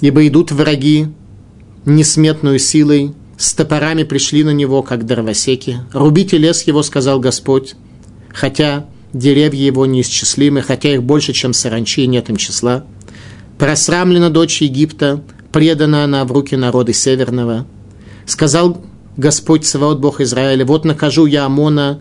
ибо 0.00 0.26
идут 0.28 0.52
враги 0.52 1.08
несметную 1.84 2.60
силой, 2.60 3.14
с 3.42 3.54
топорами 3.54 4.04
пришли 4.04 4.44
на 4.44 4.50
него, 4.50 4.82
как 4.84 5.04
дровосеки. 5.04 5.80
«Рубите 5.92 6.38
лес 6.38 6.62
его»,— 6.62 6.80
сказал 6.84 7.18
Господь, 7.18 7.74
хотя 8.32 8.86
деревья 9.12 9.66
его 9.66 9.84
неисчислимы, 9.84 10.62
хотя 10.62 10.94
их 10.94 11.02
больше, 11.02 11.32
чем 11.32 11.52
саранчи, 11.52 12.06
нет 12.06 12.30
им 12.30 12.36
числа. 12.36 12.84
Просрамлена 13.58 14.30
дочь 14.30 14.62
Египта, 14.62 15.24
предана 15.50 16.04
она 16.04 16.24
в 16.24 16.30
руки 16.30 16.54
народа 16.54 16.92
Северного. 16.92 17.66
Сказал 18.26 18.80
Господь 19.16 19.66
Саваот, 19.66 19.98
Бог 19.98 20.20
Израиля, 20.20 20.64
вот 20.64 20.84
накажу 20.84 21.26
я 21.26 21.44
Амона 21.44 22.00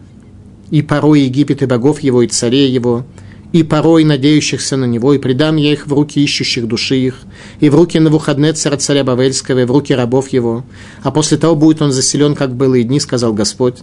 и 0.69 0.83
порой 0.83 1.21
Египет 1.21 1.63
и 1.63 1.65
богов 1.65 2.01
его, 2.01 2.21
и 2.21 2.27
царей 2.27 2.69
его, 2.69 3.03
и 3.51 3.63
порой 3.63 4.03
надеющихся 4.05 4.77
на 4.77 4.85
него, 4.85 5.13
и 5.13 5.17
предам 5.17 5.57
я 5.57 5.73
их 5.73 5.87
в 5.87 5.93
руки 5.93 6.23
ищущих 6.23 6.67
души 6.67 6.97
их, 6.97 7.19
и 7.59 7.69
в 7.69 7.75
руки 7.75 7.99
Навуходнецера 7.99 8.77
царя 8.77 9.03
Бавельского, 9.03 9.59
и 9.59 9.65
в 9.65 9.71
руки 9.71 9.93
рабов 9.93 10.29
его. 10.29 10.63
А 11.03 11.11
после 11.11 11.37
того 11.37 11.55
будет 11.55 11.81
он 11.81 11.91
заселен, 11.91 12.35
как 12.35 12.55
было 12.55 12.75
и 12.75 12.83
дни, 12.83 12.99
сказал 12.99 13.33
Господь. 13.33 13.79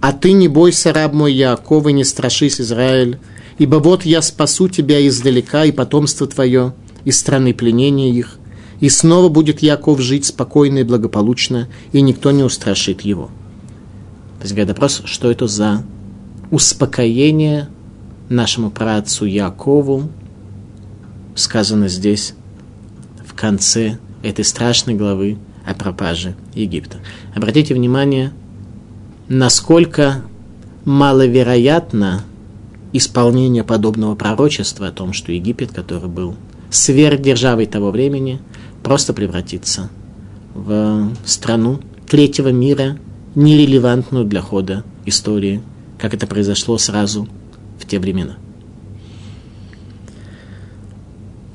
А 0.00 0.12
ты 0.12 0.32
не 0.32 0.48
бойся, 0.48 0.92
раб 0.92 1.12
мой 1.12 1.32
Яаков, 1.32 1.86
и 1.86 1.92
не 1.92 2.04
страшись, 2.04 2.60
Израиль, 2.60 3.18
ибо 3.58 3.76
вот 3.76 4.04
я 4.04 4.22
спасу 4.22 4.68
тебя 4.68 5.06
издалека, 5.06 5.64
и 5.64 5.72
потомство 5.72 6.26
твое, 6.26 6.74
из 7.04 7.18
страны 7.18 7.54
пленения 7.54 8.12
их, 8.12 8.38
и 8.80 8.88
снова 8.88 9.28
будет 9.28 9.62
Яков 9.62 10.00
жить 10.00 10.26
спокойно 10.26 10.78
и 10.78 10.84
благополучно, 10.84 11.68
и 11.92 12.00
никто 12.00 12.30
не 12.30 12.42
устрашит 12.42 13.02
его. 13.02 13.30
То 14.40 14.46
есть, 14.46 14.68
вопрос, 14.68 15.02
что 15.04 15.30
это 15.30 15.46
за 15.46 15.84
успокоение 16.50 17.68
нашему 18.30 18.70
праотцу 18.70 19.26
Якову, 19.26 20.08
сказано 21.34 21.88
здесь, 21.88 22.34
в 23.26 23.34
конце 23.34 23.98
этой 24.22 24.44
страшной 24.44 24.94
главы 24.94 25.36
о 25.66 25.74
пропаже 25.74 26.34
Египта. 26.54 26.98
Обратите 27.34 27.74
внимание, 27.74 28.32
насколько 29.28 30.22
маловероятно 30.84 32.22
исполнение 32.92 33.64
подобного 33.64 34.14
пророчества 34.14 34.88
о 34.88 34.92
том, 34.92 35.12
что 35.12 35.32
Египет, 35.32 35.72
который 35.72 36.08
был 36.08 36.36
сверхдержавой 36.70 37.66
того 37.66 37.90
времени, 37.90 38.40
просто 38.82 39.12
превратится 39.12 39.90
в 40.54 41.10
страну 41.24 41.80
третьего 42.08 42.48
мира, 42.48 42.98
нерелевантную 43.34 44.24
для 44.24 44.40
хода 44.40 44.84
истории, 45.04 45.62
как 45.98 46.14
это 46.14 46.26
произошло 46.26 46.78
сразу 46.78 47.28
те 47.90 47.98
времена. 47.98 48.38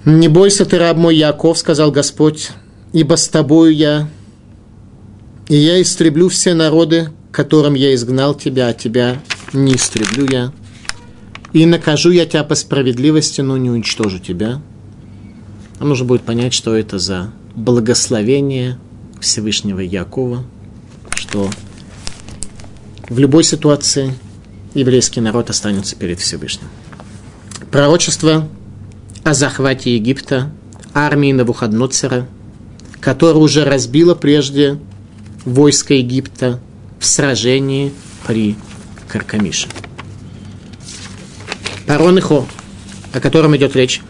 «Не 0.03 0.27
бойся 0.27 0.65
ты, 0.65 0.77
раб 0.77 0.97
мой 0.97 1.15
Яков,— 1.15 1.57
сказал 1.59 1.91
Господь,— 1.91 2.51
ибо 2.93 3.15
с 3.15 3.27
тобою 3.27 3.73
я, 3.73 4.09
и 5.47 5.55
я 5.55 5.81
истреблю 5.81 6.29
все 6.29 6.53
народы, 6.53 7.09
которым 7.31 7.73
я 7.73 7.95
изгнал 7.95 8.35
тебя, 8.35 8.67
а 8.67 8.73
тебя 8.73 9.21
не 9.53 9.75
истреблю 9.75 10.27
я. 10.29 10.53
И 11.53 11.65
накажу 11.65 12.11
я 12.11 12.25
тебя 12.25 12.43
по 12.43 12.55
справедливости, 12.55 13.41
но 13.41 13.57
не 13.57 13.71
уничтожу 13.71 14.19
тебя». 14.19 14.61
Нам 15.79 15.89
нужно 15.89 16.05
будет 16.05 16.21
понять, 16.21 16.53
что 16.53 16.75
это 16.75 16.99
за 16.99 17.31
благословение 17.55 18.77
Всевышнего 19.19 19.79
Якова, 19.79 20.43
что 21.15 21.49
в 23.09 23.17
любой 23.17 23.43
ситуации– 23.43 24.13
еврейский 24.75 25.21
народ 25.21 25.49
останется 25.49 25.95
перед 25.95 26.19
Всевышним. 26.19 26.67
Пророчество 27.71 28.47
о 29.23 29.33
захвате 29.33 29.95
Египта 29.95 30.51
армии 30.93 31.31
Навуходноцера, 31.31 32.27
которая 32.99 33.35
уже 33.35 33.63
разбила 33.63 34.13
прежде 34.13 34.79
войско 35.45 35.95
Египта 35.95 36.59
в 36.99 37.05
сражении 37.05 37.91
при 38.27 38.55
Каркамише. 39.07 39.67
Парон 41.87 42.17
Ихо, 42.17 42.45
о 43.13 43.19
котором 43.19 43.55
идет 43.55 43.75
речь, 43.75 44.01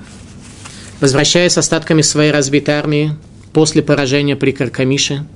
возвращаясь 1.01 1.53
с 1.53 1.57
остатками 1.57 2.01
своей 2.01 2.31
разбитой 2.31 2.75
армии 2.75 3.15
после 3.53 3.81
поражения 3.81 4.36
при 4.36 4.51
Каркамише, 4.51 5.27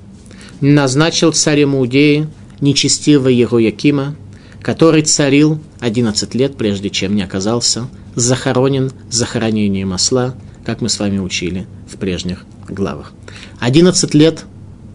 назначил 0.61 1.33
царем 1.33 1.75
Иудеи 1.75 2.27
нечестивого 2.61 3.29
Якима, 3.29 4.15
который 4.61 5.03
царил 5.03 5.59
11 5.79 6.35
лет, 6.35 6.57
прежде 6.57 6.89
чем 6.89 7.15
не 7.15 7.23
оказался 7.23 7.87
захоронен 8.15 8.91
захоронением 9.09 9.93
осла, 9.93 10.35
как 10.65 10.81
мы 10.81 10.89
с 10.89 10.99
вами 10.99 11.19
учили 11.19 11.67
в 11.87 11.97
прежних 11.97 12.45
главах. 12.67 13.13
11 13.59 14.13
лет 14.13 14.45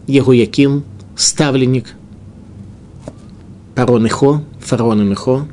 Яким, 0.07 0.83
ставленник 1.15 1.95
Парон 3.73 4.05
Ихо, 4.05 4.43
фараона 4.59 5.01
Михо, 5.01 5.47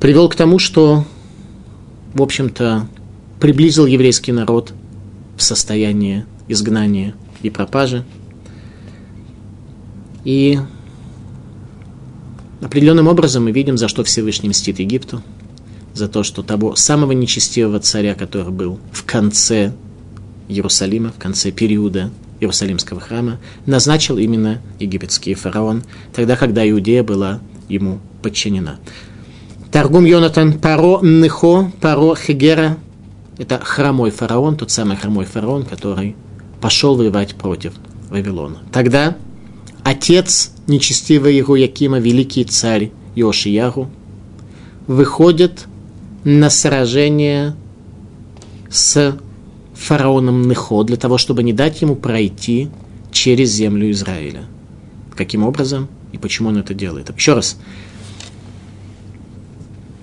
привел 0.00 0.28
к 0.28 0.34
тому, 0.34 0.58
что, 0.58 1.04
в 2.14 2.22
общем-то, 2.22 2.86
приблизил 3.40 3.86
еврейский 3.86 4.32
народ 4.32 4.72
в 5.36 5.42
состояние 5.42 6.26
изгнания 6.48 7.14
и 7.42 7.50
пропажи. 7.50 8.04
И 10.24 10.58
определенным 12.62 13.08
образом 13.08 13.44
мы 13.44 13.52
видим, 13.52 13.76
за 13.76 13.88
что 13.88 14.04
Всевышний 14.04 14.48
мстит 14.48 14.78
Египту, 14.78 15.22
за 15.94 16.08
то, 16.08 16.22
что 16.22 16.42
того 16.42 16.74
самого 16.74 17.12
нечестивого 17.12 17.80
царя, 17.80 18.14
который 18.14 18.50
был 18.50 18.78
в 18.92 19.04
конце 19.04 19.72
Иерусалима, 20.48 21.12
в 21.12 21.20
конце 21.20 21.50
периода 21.50 22.10
Иерусалимского 22.40 23.00
храма, 23.00 23.38
назначил 23.66 24.18
именно 24.18 24.60
египетский 24.78 25.34
фараон, 25.34 25.82
тогда, 26.14 26.36
когда 26.36 26.68
Иудея 26.68 27.02
была 27.02 27.40
ему 27.68 28.00
подчинена. 28.22 28.78
Торгум 29.70 30.04
Йонатан 30.04 30.58
Паро 30.58 31.00
Нехо 31.00 31.70
Паро 31.80 32.14
Хегера 32.14 32.78
это 33.38 33.58
хромой 33.58 34.10
фараон, 34.10 34.56
тот 34.56 34.70
самый 34.70 34.96
хромой 34.96 35.24
фараон, 35.24 35.64
который 35.64 36.14
пошел 36.60 36.96
воевать 36.96 37.34
против 37.34 37.72
Вавилона. 38.10 38.58
Тогда 38.70 39.16
отец 39.84 40.52
нечестивого 40.66 41.56
Якима, 41.56 41.98
великий 41.98 42.44
царь 42.44 42.90
Йошиягу, 43.14 43.90
выходит 44.86 45.66
на 46.24 46.50
сражение 46.50 47.54
с 48.70 49.18
фараоном 49.74 50.48
Нехо 50.48 50.84
для 50.84 50.96
того, 50.96 51.18
чтобы 51.18 51.42
не 51.42 51.52
дать 51.52 51.82
ему 51.82 51.96
пройти 51.96 52.68
через 53.10 53.50
землю 53.50 53.90
Израиля. 53.90 54.44
Каким 55.16 55.44
образом 55.44 55.88
и 56.12 56.18
почему 56.18 56.48
он 56.48 56.58
это 56.58 56.74
делает? 56.74 57.10
Еще 57.14 57.34
раз. 57.34 57.58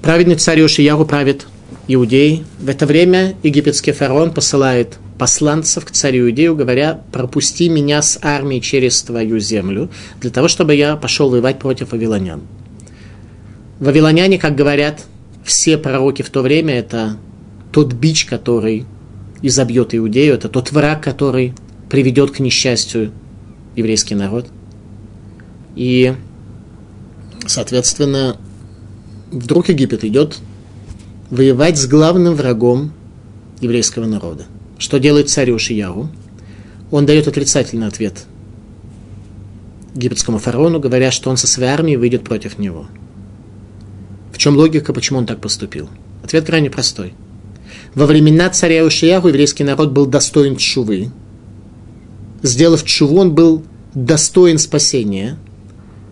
Праведный 0.01 0.35
царь 0.35 0.59
Йошиягу 0.59 1.05
правит 1.05 1.47
иудеи. 1.87 2.43
В 2.59 2.69
это 2.69 2.85
время 2.85 3.35
египетский 3.43 3.91
фараон 3.91 4.33
посылает 4.33 4.97
посланцев 5.19 5.85
к 5.85 5.91
царю 5.91 6.29
Иудею, 6.29 6.55
говоря, 6.55 7.01
пропусти 7.11 7.67
меня 7.69 8.01
с 8.01 8.17
армией 8.23 8.61
через 8.61 9.03
твою 9.03 9.37
землю, 9.39 9.91
для 10.21 10.31
того, 10.31 10.47
чтобы 10.47 10.73
я 10.73 10.95
пошел 10.95 11.29
воевать 11.29 11.59
против 11.59 11.91
вавилонян. 11.91 12.41
Вавилоняне, 13.79 14.39
как 14.39 14.55
говорят 14.55 15.05
все 15.43 15.77
пророки 15.77 16.21
в 16.21 16.29
то 16.29 16.41
время, 16.41 16.73
это 16.73 17.17
тот 17.71 17.93
бич, 17.93 18.25
который 18.25 18.85
изобьет 19.41 19.93
Иудею, 19.93 20.33
это 20.33 20.47
тот 20.47 20.71
враг, 20.71 21.03
который 21.03 21.53
приведет 21.89 22.31
к 22.31 22.39
несчастью 22.39 23.11
еврейский 23.75 24.15
народ. 24.15 24.47
И, 25.75 26.15
соответственно, 27.45 28.37
вдруг 29.31 29.69
Египет 29.69 30.03
идет 30.05 30.37
воевать 31.29 31.77
с 31.77 31.87
главным 31.87 32.35
врагом 32.35 32.93
еврейского 33.59 34.05
народа. 34.05 34.45
Что 34.79 34.97
делает 34.97 35.29
царь 35.29 35.51
Ушияру? 35.51 36.09
Он 36.89 37.05
дает 37.05 37.27
отрицательный 37.27 37.87
ответ 37.87 38.25
египетскому 39.93 40.37
фараону, 40.37 40.79
говоря, 40.79 41.11
что 41.11 41.29
он 41.29 41.37
со 41.37 41.47
своей 41.47 41.71
армией 41.71 41.97
выйдет 41.97 42.23
против 42.23 42.57
него. 42.57 42.87
В 44.31 44.37
чем 44.37 44.55
логика, 44.55 44.93
почему 44.93 45.19
он 45.19 45.25
так 45.25 45.41
поступил? 45.41 45.89
Ответ 46.23 46.45
крайне 46.45 46.69
простой. 46.69 47.13
Во 47.95 48.05
времена 48.05 48.49
царя 48.49 48.85
Ушияру 48.85 49.27
еврейский 49.27 49.63
народ 49.63 49.91
был 49.91 50.05
достоин 50.05 50.55
чувы. 50.55 51.11
Сделав 52.41 52.83
чуву, 52.83 53.17
он 53.17 53.35
был 53.35 53.63
достоин 53.93 54.57
спасения. 54.57 55.37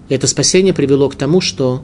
И 0.09 0.15
это 0.15 0.27
спасение 0.27 0.73
привело 0.73 1.09
к 1.09 1.15
тому, 1.15 1.39
что 1.39 1.83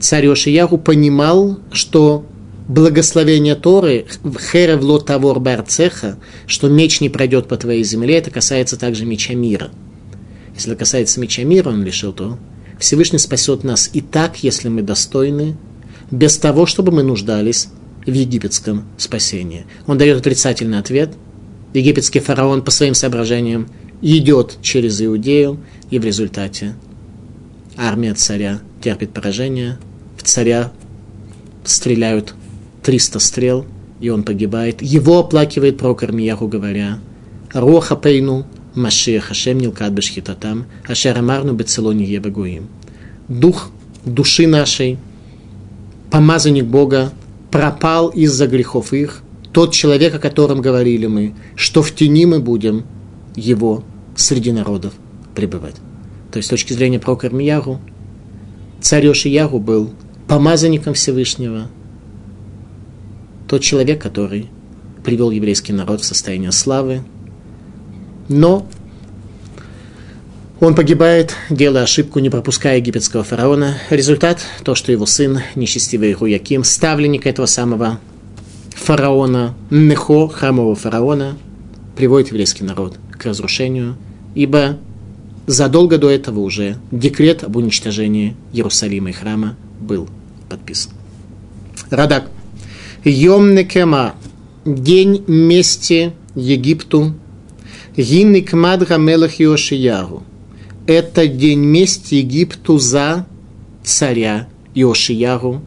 царь 0.00 0.28
Ошияху 0.28 0.78
понимал, 0.78 1.58
что 1.72 2.24
благословение 2.68 3.54
Торы, 3.54 4.06
херев 4.52 4.82
ло 4.82 4.98
тавор 5.00 5.40
барцеха, 5.40 6.18
что 6.46 6.68
меч 6.68 7.00
не 7.00 7.08
пройдет 7.08 7.48
по 7.48 7.56
твоей 7.56 7.82
земле, 7.82 8.18
это 8.18 8.30
касается 8.30 8.76
также 8.76 9.06
меча 9.06 9.34
мира. 9.34 9.70
Если 10.54 10.74
касается 10.74 11.18
меча 11.20 11.42
мира, 11.42 11.70
он 11.70 11.84
решил, 11.84 12.12
то 12.12 12.38
Всевышний 12.78 13.18
спасет 13.18 13.64
нас 13.64 13.90
и 13.92 14.00
так, 14.00 14.42
если 14.42 14.68
мы 14.68 14.82
достойны, 14.82 15.56
без 16.10 16.36
того, 16.36 16.66
чтобы 16.66 16.92
мы 16.92 17.02
нуждались 17.02 17.68
в 18.06 18.12
египетском 18.12 18.84
спасении. 18.96 19.66
Он 19.86 19.98
дает 19.98 20.18
отрицательный 20.18 20.78
ответ. 20.78 21.14
Египетский 21.74 22.20
фараон 22.20 22.62
по 22.62 22.70
своим 22.70 22.94
соображениям 22.94 23.68
идет 24.00 24.58
через 24.62 25.02
Иудею, 25.02 25.60
и 25.90 25.98
в 25.98 26.04
результате 26.04 26.76
армия 27.76 28.14
царя 28.14 28.60
терпит 28.82 29.12
поражение, 29.12 29.78
в 30.16 30.22
царя 30.22 30.72
стреляют 31.64 32.34
300 32.88 33.18
стрел, 33.18 33.66
и 34.00 34.08
он 34.08 34.22
погибает. 34.22 34.80
Его 34.80 35.18
оплакивает 35.18 35.76
пророк 35.76 36.04
Армияху, 36.04 36.48
говоря, 36.48 37.00
«Роха 37.52 37.96
пейну, 37.96 38.46
Машия 38.74 39.20
Хашем 39.20 39.58
Нилкад 39.58 39.92
Бешхитатам, 39.92 40.64
Ашер 40.88 41.18
Амарну 41.18 41.52
Бецелони 41.52 42.04
Ебагуим». 42.04 42.68
Дух 43.28 43.68
души 44.06 44.46
нашей, 44.46 44.96
помазанник 46.10 46.64
Бога, 46.64 47.12
пропал 47.50 48.08
из-за 48.08 48.46
грехов 48.46 48.94
их, 48.94 49.22
тот 49.52 49.74
человек, 49.74 50.14
о 50.14 50.18
котором 50.18 50.62
говорили 50.62 51.04
мы, 51.04 51.34
что 51.56 51.82
в 51.82 51.94
тени 51.94 52.24
мы 52.24 52.38
будем 52.38 52.84
его 53.36 53.84
среди 54.16 54.50
народов 54.50 54.94
пребывать. 55.34 55.76
То 56.32 56.38
есть 56.38 56.46
с 56.46 56.50
точки 56.50 56.72
зрения 56.72 56.98
пророка 56.98 57.26
Армияру, 57.26 57.82
царь 58.80 59.08
Ошияру 59.08 59.58
был 59.58 59.90
помазанником 60.26 60.94
Всевышнего, 60.94 61.68
тот 63.48 63.62
человек, 63.62 64.00
который 64.00 64.48
привел 65.04 65.30
еврейский 65.30 65.72
народ 65.72 66.02
в 66.02 66.04
состояние 66.04 66.52
славы, 66.52 67.02
но 68.28 68.66
он 70.60 70.74
погибает, 70.74 71.34
делая 71.50 71.84
ошибку, 71.84 72.18
не 72.18 72.30
пропуская 72.30 72.78
египетского 72.78 73.22
фараона. 73.22 73.78
Результат– 73.90 74.40
то, 74.64 74.74
что 74.74 74.90
его 74.90 75.06
сын, 75.06 75.40
нечестивый 75.54 76.14
Руяким, 76.14 76.64
ставленник 76.64 77.26
этого 77.26 77.46
самого 77.46 78.00
фараона, 78.70 79.54
Нехо, 79.70 80.28
храмового 80.28 80.74
фараона, 80.74 81.36
приводит 81.96 82.28
еврейский 82.28 82.64
народ 82.64 82.98
к 83.12 83.24
разрушению, 83.24 83.96
ибо 84.34 84.78
задолго 85.46 85.96
до 85.96 86.10
этого 86.10 86.40
уже 86.40 86.76
декрет 86.90 87.44
об 87.44 87.56
уничтожении 87.56 88.36
Иерусалима 88.52 89.10
и 89.10 89.12
храма 89.12 89.56
был 89.80 90.08
подписан. 90.48 90.92
Радак. 91.90 92.30
Йом 93.04 93.54
Некема. 93.54 94.14
День 94.64 95.24
мести 95.26 96.12
Египту. 96.34 97.14
Гинник 97.96 98.52
Мадра 98.52 98.96
Мелах 98.96 99.40
Йошияру. 99.40 100.22
Это 100.86 101.26
день 101.26 101.60
мести 101.60 102.16
Египту 102.16 102.78
за 102.78 103.26
царя 103.82 104.48
Йошияру, 104.74 105.62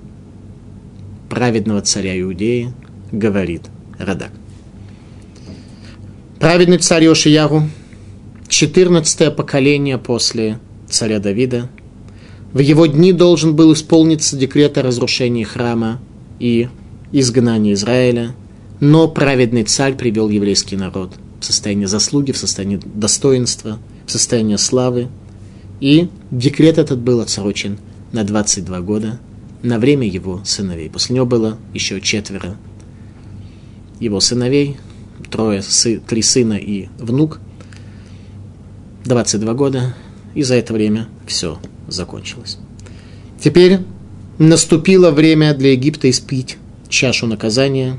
праведного 1.29 1.81
царя 1.81 2.19
Иудеи, 2.19 2.73
говорит 3.11 3.63
Радак. 3.99 4.31
Праведный 6.39 6.77
царь 6.77 7.03
Йошияру, 7.03 7.63
14 8.47 9.35
поколение 9.35 9.97
после 9.97 10.59
царя 10.87 11.19
Давида– 11.19 11.69
в 12.53 12.59
его 12.59 12.85
дни 12.85 13.13
должен 13.13 13.55
был 13.55 13.73
исполниться 13.73 14.35
декрет 14.35 14.77
о 14.77 14.81
разрушении 14.81 15.43
храма 15.43 15.99
и 16.39 16.67
изгнании 17.11 17.73
Израиля, 17.73 18.35
но 18.79 19.07
праведный 19.07 19.63
царь 19.63 19.95
привел 19.95 20.29
еврейский 20.29 20.75
народ 20.75 21.13
в 21.39 21.45
состояние 21.45 21.87
заслуги, 21.87 22.31
в 22.31 22.37
состояние 22.37 22.79
достоинства, 22.83 23.79
в 24.05 24.11
состояние 24.11 24.57
славы. 24.57 25.09
И 25.79 26.09
декрет 26.29 26.77
этот 26.77 26.99
был 26.99 27.19
отсрочен 27.19 27.79
на 28.11 28.23
22 28.23 28.81
года 28.81 29.19
на 29.63 29.79
время 29.79 30.07
его 30.07 30.41
сыновей. 30.43 30.89
После 30.89 31.15
него 31.15 31.25
было 31.25 31.57
еще 31.73 32.01
четверо 32.01 32.57
его 33.99 34.19
сыновей, 34.19 34.77
трое, 35.29 35.61
сы, 35.61 35.99
три 35.99 36.21
сына 36.23 36.53
и 36.53 36.87
внук, 36.97 37.39
22 39.05 39.53
года, 39.53 39.95
и 40.33 40.43
за 40.43 40.55
это 40.55 40.73
время 40.73 41.07
все 41.27 41.59
закончилось. 41.87 42.57
Теперь 43.39 43.79
наступило 44.37 45.11
время 45.11 45.53
для 45.53 45.71
Египта 45.73 46.09
испить 46.09 46.57
чашу 46.91 47.25
наказания 47.25 47.97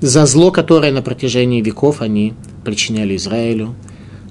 за 0.00 0.24
зло, 0.26 0.50
которое 0.50 0.92
на 0.92 1.02
протяжении 1.02 1.60
веков 1.60 2.00
они 2.00 2.34
причиняли 2.64 3.16
Израилю, 3.16 3.74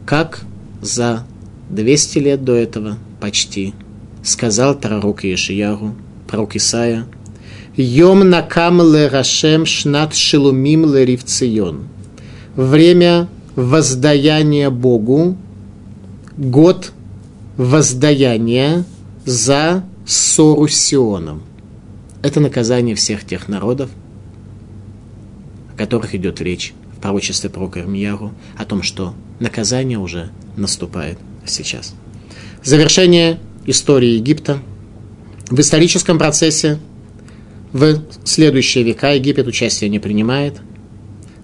как 0.05 0.41
за 0.81 1.25
200 1.69 2.17
лет 2.19 2.43
до 2.43 2.55
этого 2.55 2.97
почти 3.19 3.73
сказал 4.23 4.75
пророк 4.75 5.23
Иешиягу, 5.23 5.95
пророк 6.27 6.55
Исаия, 6.55 7.05
«Йом 7.77 8.29
накам 8.29 8.81
ле 8.81 9.07
рашем 9.07 9.65
шнат 9.65 10.13
шелумим 10.13 10.85
ле 10.93 11.05
ривцион». 11.05 11.87
Время 12.55 13.29
воздаяния 13.55 14.69
Богу, 14.69 15.37
год 16.35 16.91
воздаяния 17.55 18.83
за 19.25 19.85
ссору 20.05 20.67
с 20.67 20.75
Сионом. 20.75 21.43
Это 22.23 22.39
наказание 22.39 22.95
всех 22.95 23.25
тех 23.25 23.47
народов, 23.47 23.89
о 25.73 25.77
которых 25.77 26.13
идет 26.13 26.41
речь 26.41 26.73
в 26.95 27.01
пророчестве 27.01 27.49
пророка 27.49 27.79
Ирмияру, 27.79 28.31
о 28.57 28.65
том, 28.65 28.83
что 28.83 29.15
наказание 29.39 29.97
уже 29.97 30.29
наступает 30.55 31.17
сейчас. 31.45 31.95
Завершение 32.63 33.39
истории 33.65 34.09
Египта. 34.09 34.59
В 35.49 35.59
историческом 35.59 36.19
процессе 36.19 36.79
в 37.73 38.03
следующие 38.23 38.83
века 38.83 39.13
Египет 39.13 39.47
участие 39.47 39.89
не 39.89 39.99
принимает. 39.99 40.61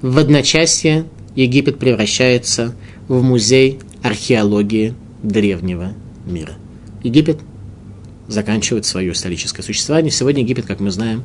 В 0.01 0.17
одночасье 0.19 1.05
Египет 1.35 1.79
превращается 1.79 2.75
в 3.07 3.23
музей 3.23 3.79
археологии 4.03 4.93
древнего 5.23 5.93
мира. 6.25 6.53
Египет 7.03 7.39
заканчивает 8.27 8.85
свое 8.85 9.11
историческое 9.11 9.63
существование. 9.63 10.11
Сегодня 10.11 10.43
Египет, 10.43 10.65
как 10.65 10.79
мы 10.79 10.91
знаем, 10.91 11.23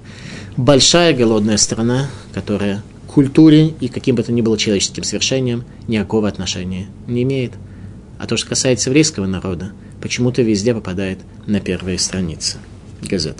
большая 0.57 1.15
голодная 1.15 1.57
страна, 1.57 2.09
которая 2.33 2.83
к 3.07 3.13
культуре 3.13 3.69
и 3.81 3.89
каким 3.89 4.17
бы 4.17 4.23
то 4.23 4.33
ни 4.33 4.41
было 4.41 4.57
человеческим 4.57 5.05
свершением 5.05 5.65
никакого 5.89 6.29
отношения 6.29 6.87
не 7.07 7.23
имеет. 7.25 7.53
А 8.19 8.27
то, 8.27 8.37
что 8.37 8.49
касается 8.49 8.91
еврейского 8.91 9.27
народа, 9.27 9.73
почему-то 10.01 10.43
везде 10.43 10.75
попадает 10.75 11.19
на 11.47 11.61
первые 11.61 11.99
страницы 11.99 12.59
газет. 13.03 13.39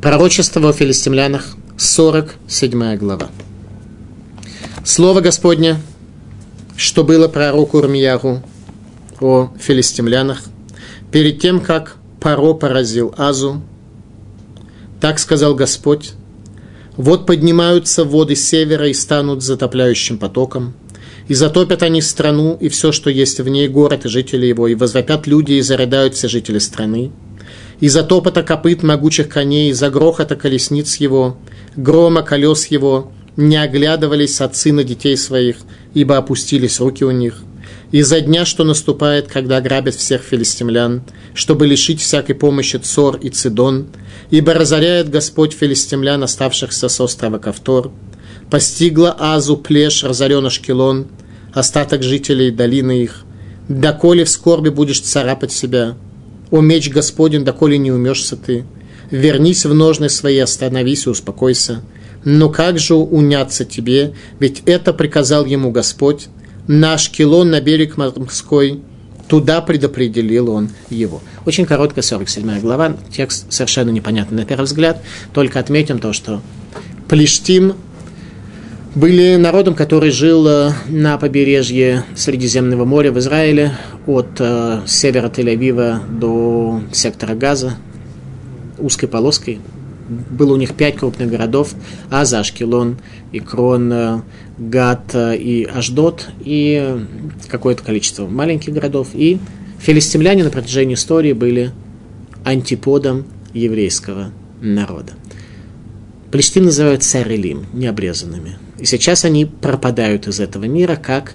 Пророчество 0.00 0.70
о 0.70 0.72
филистимлянах, 0.72 1.56
47 1.76 2.96
глава. 2.96 3.30
Слово 4.84 5.20
Господне, 5.20 5.76
что 6.76 7.04
было 7.04 7.28
пророку 7.28 7.78
Урмияру 7.78 8.42
о 9.20 9.50
филистимлянах, 9.58 10.44
перед 11.10 11.40
тем, 11.40 11.60
как 11.60 11.96
Паро 12.26 12.54
поразил 12.54 13.14
Азу, 13.16 13.62
так 15.00 15.20
сказал 15.20 15.54
Господь, 15.54 16.14
вот 16.96 17.24
поднимаются 17.24 18.02
воды 18.02 18.34
севера 18.34 18.88
и 18.88 18.94
станут 18.94 19.44
затопляющим 19.44 20.18
потоком, 20.18 20.74
и 21.28 21.34
затопят 21.34 21.84
они 21.84 22.02
страну 22.02 22.58
и 22.60 22.68
все, 22.68 22.90
что 22.90 23.10
есть 23.10 23.38
в 23.38 23.46
ней, 23.46 23.68
город 23.68 24.06
и 24.06 24.08
жители 24.08 24.46
его, 24.46 24.66
и 24.66 24.74
возвопят 24.74 25.28
люди, 25.28 25.52
и 25.52 25.60
зарыдают 25.60 26.14
все 26.14 26.26
жители 26.26 26.58
страны. 26.58 27.12
Из-за 27.78 28.02
топота 28.02 28.42
копыт 28.42 28.82
могучих 28.82 29.28
коней, 29.28 29.70
из-за 29.70 29.88
грохота 29.88 30.34
колесниц 30.34 30.96
его, 30.96 31.36
грома 31.76 32.22
колес 32.22 32.66
его, 32.66 33.12
не 33.36 33.56
оглядывались 33.56 34.40
отцы 34.40 34.72
на 34.72 34.82
детей 34.82 35.16
своих, 35.16 35.58
ибо 35.94 36.16
опустились 36.16 36.80
руки 36.80 37.04
у 37.04 37.12
них. 37.12 37.44
Из-за 37.92 38.20
дня, 38.20 38.44
что 38.44 38.64
наступает, 38.64 39.28
когда 39.28 39.60
грабят 39.60 39.94
всех 39.94 40.22
филистимлян, 40.22 41.02
чтобы 41.34 41.66
лишить 41.66 42.00
всякой 42.00 42.34
помощи 42.34 42.76
Цор 42.76 43.16
и 43.16 43.30
Цидон, 43.30 43.86
ибо 44.30 44.54
разоряет 44.54 45.08
Господь 45.08 45.52
филистимлян, 45.52 46.22
оставшихся 46.22 46.88
с 46.88 47.00
острова 47.00 47.38
Кавтор, 47.38 47.92
постигла 48.50 49.14
Азу 49.18 49.56
плешь, 49.56 50.02
разорен 50.02 50.46
Ашкелон, 50.46 51.06
остаток 51.52 52.02
жителей 52.02 52.50
долины 52.50 53.02
их. 53.02 53.24
Доколе 53.68 54.24
в 54.24 54.30
скорби 54.30 54.68
будешь 54.68 55.00
царапать 55.00 55.52
себя, 55.52 55.96
о 56.50 56.60
меч 56.60 56.90
Господень, 56.90 57.44
доколе 57.44 57.78
не 57.78 57.90
умешься 57.90 58.36
ты. 58.36 58.64
Вернись 59.10 59.64
в 59.64 59.74
ножны 59.74 60.08
свои, 60.08 60.38
остановись 60.38 61.06
и 61.06 61.10
успокойся. 61.10 61.82
Но 62.24 62.50
как 62.50 62.78
же 62.78 62.94
уняться 62.94 63.64
тебе, 63.64 64.14
ведь 64.40 64.62
это 64.66 64.92
приказал 64.92 65.44
ему 65.44 65.70
Господь, 65.70 66.28
наш 66.66 67.10
килон 67.10 67.50
на 67.50 67.60
берег 67.60 67.96
морской, 67.96 68.80
туда 69.28 69.60
предопределил 69.60 70.50
он 70.50 70.70
его. 70.90 71.20
Очень 71.44 71.66
короткая 71.66 72.02
47 72.02 72.60
глава, 72.60 72.96
текст 73.10 73.52
совершенно 73.52 73.90
непонятный 73.90 74.38
на 74.38 74.46
первый 74.46 74.64
взгляд, 74.64 75.02
только 75.32 75.58
отметим 75.58 75.98
то, 75.98 76.12
что 76.12 76.42
Плештим 77.08 77.74
были 78.94 79.36
народом, 79.36 79.74
который 79.74 80.10
жил 80.10 80.46
э, 80.48 80.72
на 80.88 81.18
побережье 81.18 82.04
Средиземного 82.14 82.86
моря 82.86 83.12
в 83.12 83.18
Израиле 83.18 83.72
от 84.06 84.28
э, 84.38 84.80
севера 84.86 85.28
Тель-Авива 85.28 86.00
до 86.18 86.80
сектора 86.92 87.34
Газа 87.34 87.76
узкой 88.78 89.06
полоской. 89.06 89.60
Было 90.08 90.54
у 90.54 90.56
них 90.56 90.74
пять 90.74 90.96
крупных 90.96 91.30
городов– 91.30 91.74
Аза, 92.10 92.40
Ашкелон, 92.40 92.98
Икрон, 93.32 93.92
э, 93.92 94.20
Гат 94.58 95.14
и 95.14 95.68
Аждот, 95.72 96.28
и 96.40 97.04
какое-то 97.48 97.82
количество 97.82 98.26
маленьких 98.26 98.72
городов. 98.72 99.08
И 99.14 99.38
филистимляне 99.78 100.44
на 100.44 100.50
протяжении 100.50 100.94
истории 100.94 101.32
были 101.32 101.72
антиподом 102.44 103.24
еврейского 103.52 104.30
народа. 104.60 105.12
Плештим 106.30 106.64
называют 106.64 107.02
царелим, 107.02 107.66
необрезанными– 107.72 108.58
и 108.78 108.84
сейчас 108.84 109.24
они 109.24 109.46
пропадают 109.46 110.26
из 110.26 110.40
этого 110.40 110.64
мира 110.64 110.96
как 110.96 111.34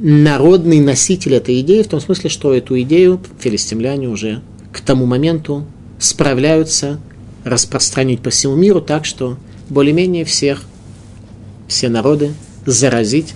народный 0.00 0.80
носитель 0.80 1.34
этой 1.34 1.60
идеи, 1.60 1.82
в 1.82 1.88
том 1.88 2.00
смысле, 2.00 2.30
что 2.30 2.54
эту 2.54 2.80
идею 2.82 3.20
филистимляне 3.38 4.08
уже 4.08 4.42
к 4.72 4.80
тому 4.80 5.06
моменту 5.06 5.66
справляются 5.98 7.00
распространить 7.44 8.20
по 8.20 8.30
всему 8.30 8.56
миру 8.56 8.80
так, 8.80 9.04
что 9.04 9.36
более-менее 9.68 10.24
всех, 10.24 10.62
все 11.68 11.88
народы 11.88 12.34
заразить 12.66 13.34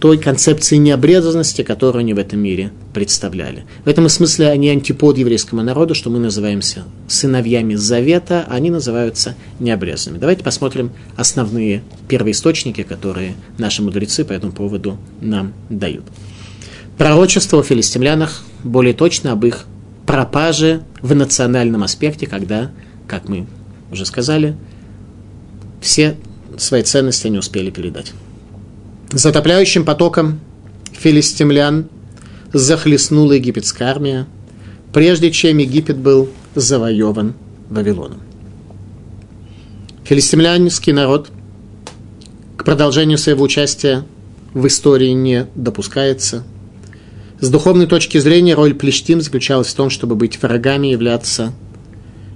той 0.00 0.16
концепции 0.16 0.76
необрезанности, 0.76 1.62
которую 1.62 2.00
они 2.00 2.14
в 2.14 2.18
этом 2.18 2.40
мире 2.40 2.72
представляли. 2.94 3.66
В 3.84 3.88
этом 3.88 4.08
смысле 4.08 4.48
они 4.48 4.70
антипод 4.70 5.18
еврейскому 5.18 5.62
народу, 5.62 5.94
что 5.94 6.08
мы 6.08 6.18
называемся 6.18 6.84
сыновьями 7.06 7.74
Завета, 7.74 8.46
а 8.48 8.54
они 8.54 8.70
называются 8.70 9.36
необрезанными. 9.58 10.18
Давайте 10.18 10.42
посмотрим 10.42 10.90
основные 11.16 11.82
первоисточники, 12.08 12.82
которые 12.82 13.34
наши 13.58 13.82
мудрецы 13.82 14.24
по 14.24 14.32
этому 14.32 14.52
поводу 14.52 14.96
нам 15.20 15.52
дают. 15.68 16.04
Пророчество 16.96 17.60
о 17.60 17.62
филистимлянах, 17.62 18.42
более 18.64 18.94
точно 18.94 19.32
об 19.32 19.44
их 19.44 19.66
пропаже 20.06 20.82
в 21.02 21.14
национальном 21.14 21.82
аспекте, 21.82 22.26
когда, 22.26 22.70
как 23.10 23.28
мы 23.28 23.46
уже 23.90 24.06
сказали, 24.06 24.56
все 25.80 26.16
свои 26.56 26.82
ценности 26.82 27.26
они 27.26 27.38
успели 27.38 27.70
передать 27.70 28.12
затопляющим 29.12 29.84
потоком 29.84 30.40
филистимлян 30.92 31.88
захлестнула 32.52 33.32
египетская 33.32 33.88
армия, 33.88 34.26
прежде 34.92 35.30
чем 35.30 35.58
Египет 35.58 35.96
был 35.96 36.28
завоеван 36.54 37.34
Вавилоном. 37.68 38.20
Филистимлянский 40.04 40.92
народ 40.92 41.30
к 42.56 42.64
продолжению 42.64 43.18
своего 43.18 43.44
участия 43.44 44.04
в 44.52 44.66
истории 44.66 45.10
не 45.10 45.46
допускается. 45.54 46.44
С 47.38 47.48
духовной 47.48 47.86
точки 47.86 48.18
зрения 48.18 48.54
роль 48.54 48.74
Плештим 48.74 49.20
заключалась 49.20 49.68
в 49.68 49.74
том, 49.74 49.88
чтобы 49.88 50.16
быть 50.16 50.42
врагами, 50.42 50.88
являться 50.88 51.52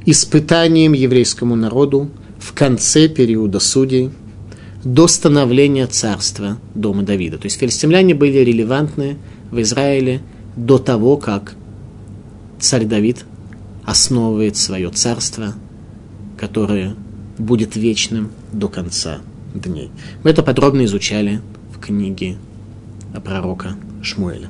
испытанием 0.06 0.92
еврейскому 0.92 1.56
народу 1.56 2.10
в 2.38 2.52
конце 2.52 3.08
периода 3.08 3.60
судей– 3.60 4.10
до 4.84 5.08
становления 5.08 5.86
царства 5.86 6.58
дома 6.74 7.02
Давида. 7.02 7.38
То 7.38 7.46
есть 7.46 7.58
филистимляне 7.58 8.14
были 8.14 8.38
релевантны 8.38 9.16
в 9.50 9.60
Израиле 9.62 10.20
до 10.56 10.78
того, 10.78 11.16
как 11.16 11.54
царь 12.60 12.84
Давид 12.84 13.24
основывает 13.84 14.56
свое 14.56 14.90
царство, 14.90 15.54
которое 16.38 16.94
будет 17.38 17.76
вечным 17.76 18.30
до 18.52 18.68
конца 18.68 19.18
дней. 19.54 19.90
Мы 20.22 20.30
это 20.30 20.42
подробно 20.42 20.84
изучали 20.84 21.40
в 21.74 21.80
книге 21.80 22.36
пророка 23.24 23.76
Шмуэля. 24.02 24.48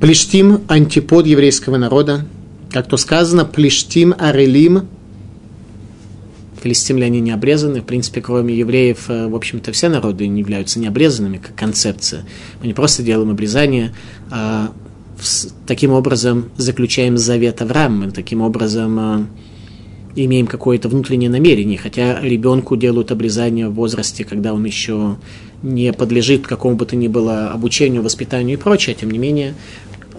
Плештим– 0.00 0.60
антипод 0.68 1.26
еврейского 1.26 1.78
народа. 1.78 2.26
Как 2.72 2.88
то 2.88 2.96
сказано, 2.96 3.44
Плештим 3.44 4.14
Арелим– 4.18 4.88
филистимляне 6.62 7.20
не 7.20 7.32
обрезаны. 7.32 7.80
В 7.80 7.84
принципе, 7.84 8.20
кроме 8.20 8.54
евреев, 8.54 9.06
э, 9.08 9.26
в 9.26 9.34
общем-то, 9.34 9.72
все 9.72 9.88
народы 9.88 10.26
не 10.28 10.40
являются 10.40 10.78
необрезанными, 10.78 11.38
как 11.38 11.54
концепция. 11.54 12.24
Мы 12.60 12.68
не 12.68 12.74
просто 12.74 13.02
делаем 13.02 13.30
обрезание, 13.30 13.92
а 14.30 14.72
таким 15.66 15.92
образом 15.92 16.50
заключаем 16.56 17.18
завет 17.18 17.62
Авраама, 17.62 18.10
таким 18.10 18.40
образом 18.40 18.98
э, 18.98 19.26
имеем 20.16 20.46
какое-то 20.46 20.88
внутреннее 20.88 21.30
намерение, 21.30 21.78
хотя 21.78 22.20
ребенку 22.20 22.76
делают 22.76 23.10
обрезание 23.10 23.68
в 23.68 23.74
возрасте, 23.74 24.24
когда 24.24 24.54
он 24.54 24.64
еще 24.64 25.16
не 25.62 25.92
подлежит 25.92 26.46
какому 26.46 26.76
бы 26.76 26.86
то 26.86 26.96
ни 26.96 27.08
было 27.08 27.50
обучению, 27.50 28.02
воспитанию 28.02 28.58
и 28.58 28.60
прочее, 28.60 28.96
тем 28.98 29.10
не 29.10 29.18
менее, 29.18 29.54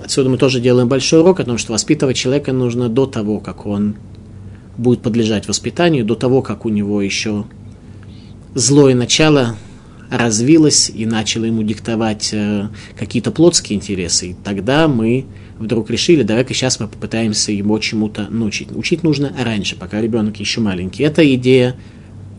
отсюда 0.04 0.30
мы 0.30 0.38
тоже 0.38 0.60
делаем 0.60 0.88
большой 0.88 1.22
урок 1.22 1.40
о 1.40 1.44
том, 1.44 1.58
что 1.58 1.74
воспитывать 1.74 2.18
человека 2.18 2.54
нужно 2.54 2.90
до 2.90 3.06
того, 3.06 3.40
как 3.40 3.66
он 3.66 3.96
будет 4.78 5.02
подлежать 5.02 5.48
воспитанию, 5.48 6.06
до 6.06 6.16
того, 6.16 6.42
как 6.42 6.66
у 6.66 6.70
него 6.70 7.02
еще 7.02 7.46
злое 8.56 8.96
начало 8.96 9.56
развилось 10.10 10.92
и 10.94 11.06
начало 11.06 11.46
ему 11.46 11.64
диктовать 11.64 12.30
э, 12.34 12.70
какие-то 12.98 13.32
плотские 13.32 13.78
интересы. 13.78 14.32
И 14.32 14.36
тогда 14.44 14.88
мы 14.88 15.26
вдруг 15.58 15.90
решили, 15.90 16.24
давай-ка 16.24 16.54
сейчас 16.54 16.80
мы 16.80 16.88
попытаемся 16.88 17.52
его 17.52 17.80
чему-то 17.80 18.28
научить. 18.30 18.72
Учить 18.76 19.02
нужно 19.02 19.34
раньше, 19.40 19.76
пока 19.76 20.02
ребенок 20.02 20.40
еще 20.40 20.62
маленький. 20.62 21.04
Это 21.04 21.34
идея 21.36 21.76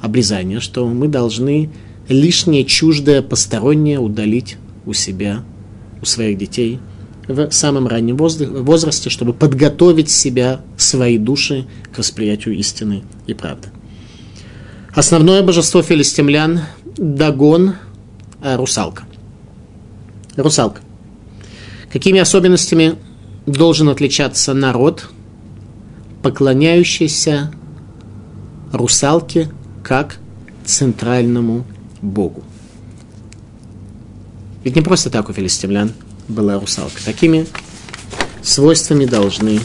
обрезания, 0.00 0.60
что 0.60 0.86
мы 0.86 1.08
должны 1.08 1.70
лишнее, 2.08 2.64
чуждое, 2.64 3.22
постороннее 3.22 3.98
удалить 3.98 4.56
у 4.86 4.92
себя, 4.92 5.42
у 6.00 6.04
своих 6.04 6.38
детей 6.38 6.78
в 7.28 7.50
самом 7.50 7.86
раннем 7.86 8.16
возрасте, 8.16 9.10
чтобы 9.10 9.32
подготовить 9.32 10.10
себя, 10.10 10.60
свои 10.76 11.18
души 11.18 11.66
к 11.92 11.98
восприятию 11.98 12.56
истины 12.56 13.02
и 13.26 13.34
правды. 13.34 13.68
Основное 14.94 15.42
божество 15.42 15.82
филистимлян– 15.82 16.60
Дагон, 16.96 17.74
э, 18.42 18.56
русалка. 18.56 19.04
Русалка. 20.36 20.80
Какими 21.92 22.20
особенностями 22.20 22.96
должен 23.46 23.88
отличаться 23.88 24.54
народ, 24.54 25.08
поклоняющийся 26.22 27.52
русалке 28.72 29.50
как 29.82 30.18
центральному 30.64 31.64
богу? 32.00 32.44
Ведь 34.62 34.76
не 34.76 34.82
просто 34.82 35.10
так 35.10 35.28
у 35.28 35.32
филистимлян 35.32 35.92
была 36.28 36.58
русалка. 36.58 37.04
Такими 37.04 37.46
свойствами 38.42 39.04
должны 39.04 39.60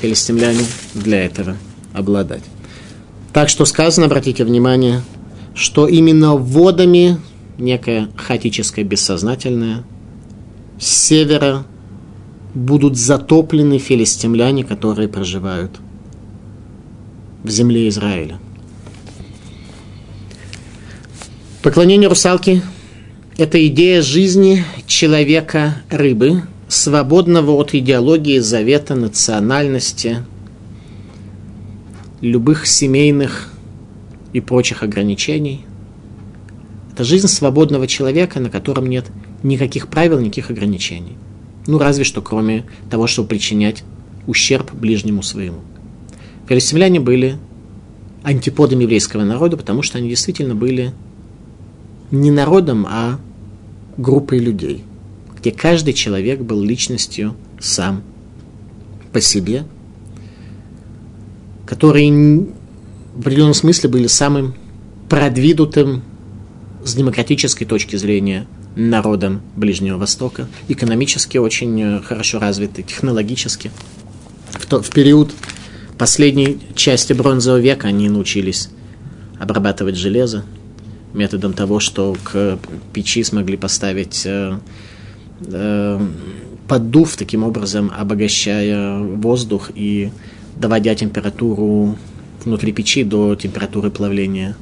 филистимляне 0.00 0.64
для 0.94 1.24
этого 1.24 1.56
обладать. 1.92 2.42
Так 3.32 3.48
что 3.48 3.64
сказано, 3.64 4.06
обратите 4.06 4.44
внимание, 4.44 5.02
что 5.54 5.86
именно 5.86 6.34
водами, 6.34 7.18
некое 7.58 8.08
хаотическое 8.16 8.84
бессознательное, 8.84 9.84
с 10.78 10.86
севера 10.86 11.64
будут 12.54 12.96
затоплены 12.96 13.78
филистимляне, 13.78 14.64
которые 14.64 15.08
проживают 15.08 15.72
в 17.44 17.50
земле 17.50 17.88
Израиля. 17.88 18.38
Поклонение 21.62 22.08
русалки– 22.08 22.62
это 23.40 23.66
идея 23.68 24.02
жизни 24.02 24.66
человека-рыбы, 24.86 26.42
свободного 26.68 27.52
от 27.52 27.72
идеологии 27.72 28.38
завета, 28.38 28.94
национальности, 28.94 30.18
любых 32.20 32.66
семейных 32.66 33.50
и 34.34 34.40
прочих 34.40 34.82
ограничений. 34.82 35.64
Это 36.92 37.02
жизнь 37.02 37.28
свободного 37.28 37.86
человека, 37.86 38.40
на 38.40 38.50
котором 38.50 38.90
нет 38.90 39.06
никаких 39.42 39.88
правил, 39.88 40.20
никаких 40.20 40.50
ограничений. 40.50 41.16
Ну, 41.66 41.78
разве 41.78 42.04
что 42.04 42.20
кроме 42.20 42.66
того, 42.90 43.06
чтобы 43.06 43.30
причинять 43.30 43.84
ущерб 44.26 44.70
ближнему 44.74 45.22
своему. 45.22 45.60
Филистимляне 46.46 47.00
были 47.00 47.38
антиподом 48.22 48.80
еврейского 48.80 49.24
народа, 49.24 49.56
потому 49.56 49.80
что 49.80 49.96
они 49.96 50.10
действительно 50.10 50.54
были 50.54 50.92
не 52.10 52.30
народом, 52.30 52.86
а 52.86 53.18
группой 54.00 54.38
людей, 54.38 54.84
где 55.38 55.52
каждый 55.52 55.92
человек 55.92 56.40
был 56.40 56.62
личностью 56.62 57.36
сам 57.58 58.02
по 59.12 59.20
себе, 59.20 59.64
которые 61.66 62.46
в 63.14 63.20
определенном 63.20 63.54
смысле 63.54 63.90
были 63.90 64.06
самым 64.06 64.54
продвинутым 65.08 66.02
с 66.84 66.94
демократической 66.94 67.64
точки 67.64 67.96
зрения 67.96 68.46
народом 68.76 69.42
Ближнего 69.56 69.98
Востока, 69.98 70.48
экономически 70.68 71.38
очень 71.38 71.80
э, 71.80 72.00
хорошо 72.00 72.38
развиты, 72.38 72.82
технологически. 72.82 73.70
В, 74.52 74.66
то, 74.66 74.80
в 74.80 74.90
период 74.90 75.32
последней 75.98 76.60
части 76.74 77.12
бронзового 77.12 77.58
века 77.58 77.88
они 77.88 78.08
научились 78.08 78.70
обрабатывать 79.38 79.96
железо 79.96 80.44
методом 81.14 81.52
того, 81.52 81.80
что 81.80 82.16
к 82.22 82.58
печи 82.92 83.22
смогли 83.22 83.56
поставить 83.56 84.22
э, 84.24 84.58
э, 85.46 86.00
поддув, 86.68 87.16
таким 87.16 87.42
образом 87.42 87.90
обогащая 87.96 88.98
воздух 88.98 89.70
и 89.74 90.10
доводя 90.56 90.94
температуру 90.94 91.96
внутри 92.44 92.72
печи 92.72 93.04
до 93.04 93.34
температуры 93.34 93.90
плавления 93.90 94.56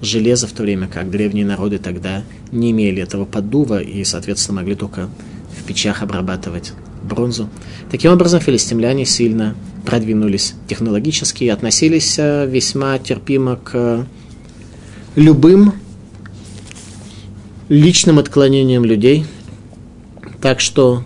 железа, 0.00 0.46
в 0.46 0.52
то 0.52 0.62
время 0.62 0.88
как 0.88 1.10
древние 1.10 1.46
народы 1.46 1.78
тогда 1.78 2.24
не 2.50 2.72
имели 2.72 3.02
этого 3.02 3.24
поддува 3.24 3.80
и, 3.80 4.02
соответственно, 4.04 4.60
могли 4.60 4.74
только 4.74 5.08
в 5.56 5.64
печах 5.64 6.02
обрабатывать 6.02 6.72
бронзу. 7.02 7.48
Таким 7.90 8.12
образом, 8.12 8.40
филистимляне 8.40 9.04
сильно 9.04 9.54
продвинулись 9.86 10.54
технологически 10.68 11.44
и 11.44 11.48
относились 11.48 12.16
э, 12.18 12.46
весьма 12.46 12.98
терпимо 12.98 13.56
к 13.56 14.06
любым 15.16 15.74
личным 17.68 18.18
отклонениям 18.18 18.84
людей. 18.84 19.26
Так 20.40 20.60
что 20.60 21.04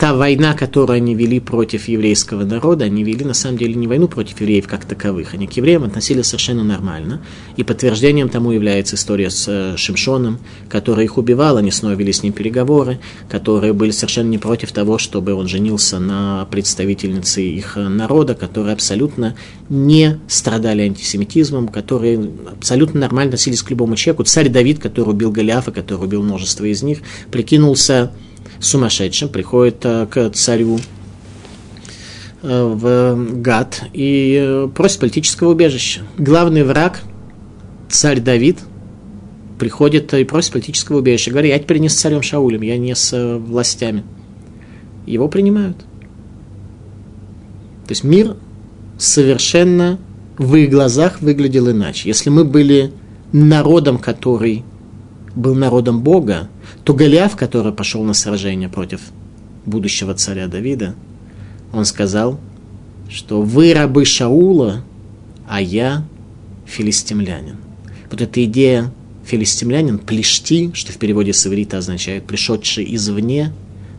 та 0.00 0.14
война, 0.14 0.54
которую 0.54 0.96
они 0.96 1.14
вели 1.14 1.40
против 1.40 1.86
еврейского 1.86 2.44
народа, 2.44 2.86
они 2.86 3.04
вели 3.04 3.22
на 3.22 3.34
самом 3.34 3.58
деле 3.58 3.74
не 3.74 3.86
войну 3.86 4.08
против 4.08 4.40
евреев 4.40 4.66
как 4.66 4.86
таковых, 4.86 5.34
они 5.34 5.46
к 5.46 5.52
евреям 5.52 5.84
относились 5.84 6.24
совершенно 6.24 6.64
нормально. 6.64 7.20
И 7.58 7.64
подтверждением 7.64 8.30
тому 8.30 8.50
является 8.50 8.96
история 8.96 9.28
с 9.28 9.46
э, 9.46 9.76
Шимшоном, 9.76 10.38
который 10.70 11.04
их 11.04 11.18
убивал, 11.18 11.58
они 11.58 11.70
снова 11.70 11.92
вели 11.92 12.14
с 12.14 12.22
ним 12.22 12.32
переговоры, 12.32 12.98
которые 13.28 13.74
были 13.74 13.90
совершенно 13.90 14.30
не 14.30 14.38
против 14.38 14.72
того, 14.72 14.96
чтобы 14.96 15.34
он 15.34 15.48
женился 15.48 15.98
на 15.98 16.46
представительнице 16.50 17.42
их 17.42 17.76
народа, 17.76 18.34
которые 18.34 18.72
абсолютно 18.72 19.36
не 19.68 20.18
страдали 20.28 20.80
антисемитизмом, 20.80 21.68
которые 21.68 22.30
абсолютно 22.50 23.00
нормально 23.00 23.34
относились 23.34 23.62
к 23.62 23.68
любому 23.68 23.96
человеку. 23.96 24.24
Царь 24.24 24.48
Давид, 24.48 24.78
который 24.78 25.10
убил 25.10 25.30
Голиафа, 25.30 25.72
который 25.72 26.04
убил 26.04 26.22
множество 26.22 26.64
из 26.64 26.82
них, 26.82 27.00
прикинулся 27.30 28.12
сумасшедшим, 28.60 29.28
приходит 29.28 29.84
э, 29.84 30.06
к 30.06 30.30
царю 30.30 30.78
э, 32.42 32.64
в 32.64 33.40
Гад 33.40 33.82
и 33.92 34.38
э, 34.40 34.68
просит 34.74 35.00
политического 35.00 35.50
убежища. 35.50 36.02
Главный 36.18 36.62
враг, 36.62 37.00
царь 37.88 38.20
Давид, 38.20 38.58
приходит 39.58 40.14
и 40.14 40.24
просит 40.24 40.52
политического 40.52 40.98
убежища. 40.98 41.30
Говорит, 41.30 41.52
я 41.52 41.58
теперь 41.58 41.78
не 41.78 41.88
с 41.88 41.94
царем 41.94 42.22
Шаулем, 42.22 42.62
я 42.62 42.78
не 42.78 42.94
с 42.94 43.38
властями. 43.38 44.04
Его 45.06 45.28
принимают. 45.28 45.78
То 47.86 47.92
есть 47.92 48.04
мир 48.04 48.36
совершенно 48.98 49.98
в 50.38 50.54
их 50.54 50.70
глазах 50.70 51.20
выглядел 51.20 51.70
иначе. 51.70 52.08
Если 52.08 52.30
мы 52.30 52.44
были 52.44 52.92
народом, 53.32 53.98
который 53.98 54.64
был 55.34 55.54
народом 55.54 56.00
Бога, 56.02 56.48
то 56.84 56.94
Голиаф, 56.94 57.36
который 57.36 57.72
пошел 57.72 58.02
на 58.02 58.14
сражение 58.14 58.68
против 58.68 59.00
будущего 59.66 60.14
царя 60.14 60.48
Давида, 60.48 60.94
он 61.72 61.84
сказал, 61.84 62.40
что 63.08 63.42
вы 63.42 63.72
рабы 63.74 64.04
Шаула, 64.04 64.84
а 65.48 65.60
я 65.60 66.04
филистимлянин. 66.66 67.56
Вот 68.10 68.20
эта 68.20 68.44
идея 68.44 68.92
филистимлянин, 69.24 69.98
плешти, 69.98 70.72
что 70.74 70.92
в 70.92 70.96
переводе 70.96 71.32
с 71.32 71.46
иврита 71.46 71.78
означает 71.78 72.24
пришедший 72.26 72.94
извне. 72.94 73.52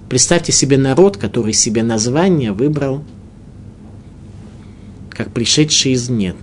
Представьте 0.10 0.52
себе 0.52 0.78
народ, 0.78 1.18
который 1.18 1.54
себе 1.54 1.84
название 1.84 2.52
выбрал 2.52 3.04
как 5.10 5.32
пришедший 5.32 5.94
извне. 5.94 6.36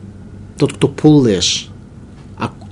Тот, 0.57 0.73
кто 0.75 0.89
пулеш, 0.89 1.68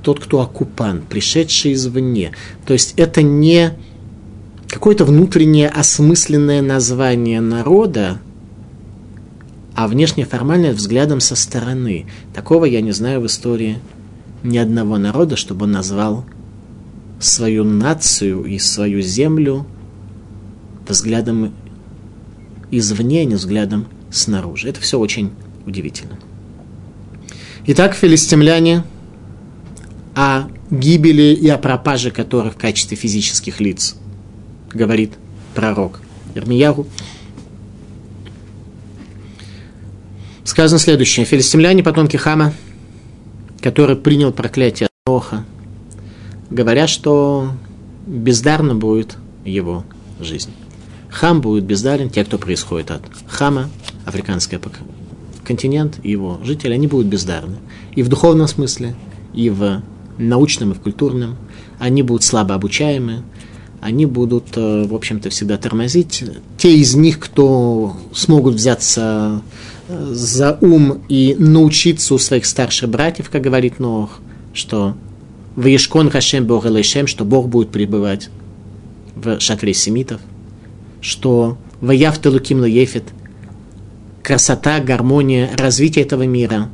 тот, 0.07 0.21
кто 0.21 0.41
оккупант, 0.41 1.09
пришедший 1.09 1.73
извне. 1.73 2.31
То 2.65 2.75
есть 2.75 2.95
это 2.97 3.23
не 3.23 3.73
какое-то 4.69 5.05
внутреннее 5.05 5.69
осмысленное 5.69 6.63
название 6.63 7.41
народа, 7.41 8.21
а 9.75 9.89
внешне 9.89 10.25
формальное 10.25 10.73
взглядом 10.73 11.19
со 11.19 11.35
стороны. 11.35 12.07
Такого 12.33 12.67
я 12.67 12.83
не 12.83 12.93
знаю 12.93 13.21
в 13.21 13.27
истории 13.27 13.81
ни 14.45 14.59
одного 14.59 14.97
народа, 14.97 15.35
чтобы 15.35 15.65
он 15.65 15.73
назвал 15.73 16.25
свою 17.19 17.65
нацию 17.65 18.45
и 18.45 18.61
свою 18.61 19.01
землю 19.01 19.67
взглядом 20.87 21.53
извне, 22.71 23.23
а 23.23 23.25
не 23.25 23.35
взглядом 23.35 23.87
снаружи. 24.13 24.69
Это 24.69 24.81
все 24.81 25.01
очень 25.01 25.33
удивительно. 25.67 26.17
Итак, 27.67 27.97
филистимляне 27.97 28.85
о 30.17 30.49
гибели 30.71 31.35
и 31.35 31.47
о 31.49 31.59
пропаже 31.59 32.11
которых 32.11 32.55
в 32.55 32.57
качестве 32.57 32.97
физических 32.97 33.61
лиц 33.61 33.97
говорит 34.73 35.13
пророк 35.55 36.01
Ирмиягу. 36.35 36.87
Сказано 40.43 40.79
следующее. 40.79 41.27
Филистимляне, 41.27 41.83
потомки 41.83 42.17
Хама, 42.17 42.55
который 43.61 43.95
принял 43.95 44.33
проклятие 44.33 44.89
Оха, 45.05 45.45
говорят, 46.51 46.89
что 46.89 47.53
бездарно 48.07 48.75
будет 48.75 49.19
его 49.45 49.85
жизнь. 50.19 50.53
Хам 51.11 51.43
будет 51.43 51.65
бездарен, 51.65 52.09
те, 52.09 52.25
кто 52.25 52.39
происходит 52.39 52.91
от 52.91 53.03
Хама, 53.29 53.69
африканский 54.07 54.59
континент 55.45 56.01
и 56.03 56.11
его 56.11 56.41
жители, 56.43 56.73
они 56.73 56.87
будут 56.87 57.07
бездарны. 57.07 57.57
И 57.95 58.03
в 58.03 58.09
духовном 58.09 58.49
смысле, 58.49 58.95
и 59.35 59.51
в 59.51 59.83
научном, 60.19 60.73
и 60.73 60.75
в 60.75 60.81
культурном. 60.81 61.37
Они 61.79 62.03
будут 62.03 62.25
слабо 62.25 62.55
обучаемы, 62.55 63.23
они 63.81 64.07
будут, 64.07 64.57
э, 64.57 64.85
в 64.85 64.95
общем-то, 64.95 65.31
всегда 65.31 65.57
тормозить. 65.59 66.25
Те 66.57 66.77
из 66.77 66.95
них, 66.95 67.19
кто 67.19 67.97
смогут 68.13 68.55
взяться 68.55 69.43
э, 69.89 70.13
за 70.13 70.59
ум 70.61 71.03
и 71.09 71.37
научиться 71.39 72.15
у 72.15 72.19
своих 72.19 72.47
старших 72.47 72.89
братьев, 72.89 73.31
как 73.31 73.43
говорит 73.43 73.79
Нох, 73.79 74.19
что 74.55 74.97
в 75.55 75.67
Ешкон 75.67 76.11
Хашем 76.11 76.47
Бог 76.47 76.67
Элэшем, 76.67 77.07
что 77.07 77.25
Бог 77.25 77.49
будет 77.49 77.71
пребывать 77.71 78.31
в 79.15 79.41
шатре 79.41 79.73
семитов, 79.75 80.21
что 81.01 81.57
в 81.81 81.91
Явтелуким 81.91 82.65
Ефет, 82.65 83.05
красота, 84.23 84.81
гармония, 84.81 85.51
развитие 85.57 86.05
этого 86.05 86.25
мира, 86.25 86.69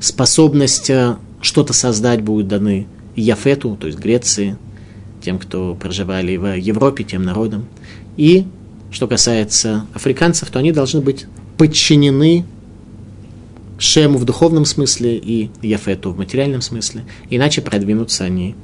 способность 0.00 0.90
э, 0.90 1.16
что-то 1.40 1.72
создать 1.72 2.22
будут 2.22 2.48
даны 2.48 2.86
Яфету, 3.16 3.76
то 3.76 3.86
есть 3.86 3.98
Греции, 3.98 4.56
тем, 5.22 5.38
кто 5.38 5.74
проживали 5.74 6.36
в 6.36 6.56
Европе, 6.56 7.04
тем 7.04 7.22
народам. 7.22 7.66
И 8.16 8.46
что 8.90 9.06
касается 9.06 9.86
африканцев, 9.94 10.50
то 10.50 10.58
они 10.58 10.72
должны 10.72 11.00
быть 11.00 11.26
подчинены 11.56 12.44
Шему 13.78 14.18
в 14.18 14.24
духовном 14.24 14.64
смысле 14.64 15.16
и 15.16 15.50
Яфету 15.62 16.10
в 16.10 16.18
материальном 16.18 16.62
смысле. 16.62 17.04
Иначе 17.30 17.62
продвинуться 17.62 18.24
они 18.24 18.56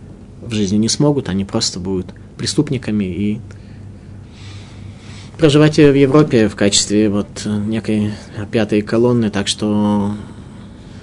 в 0.42 0.52
жизни 0.52 0.76
не 0.76 0.88
смогут, 0.88 1.28
они 1.28 1.44
просто 1.44 1.78
будут 1.78 2.06
преступниками 2.36 3.04
и 3.04 3.40
проживать 5.38 5.76
в 5.76 5.94
Европе 5.94 6.48
в 6.48 6.56
качестве 6.56 7.08
вот 7.10 7.46
некой 7.46 8.12
пятой 8.50 8.82
колонны, 8.82 9.30
так 9.30 9.46
что 9.46 10.14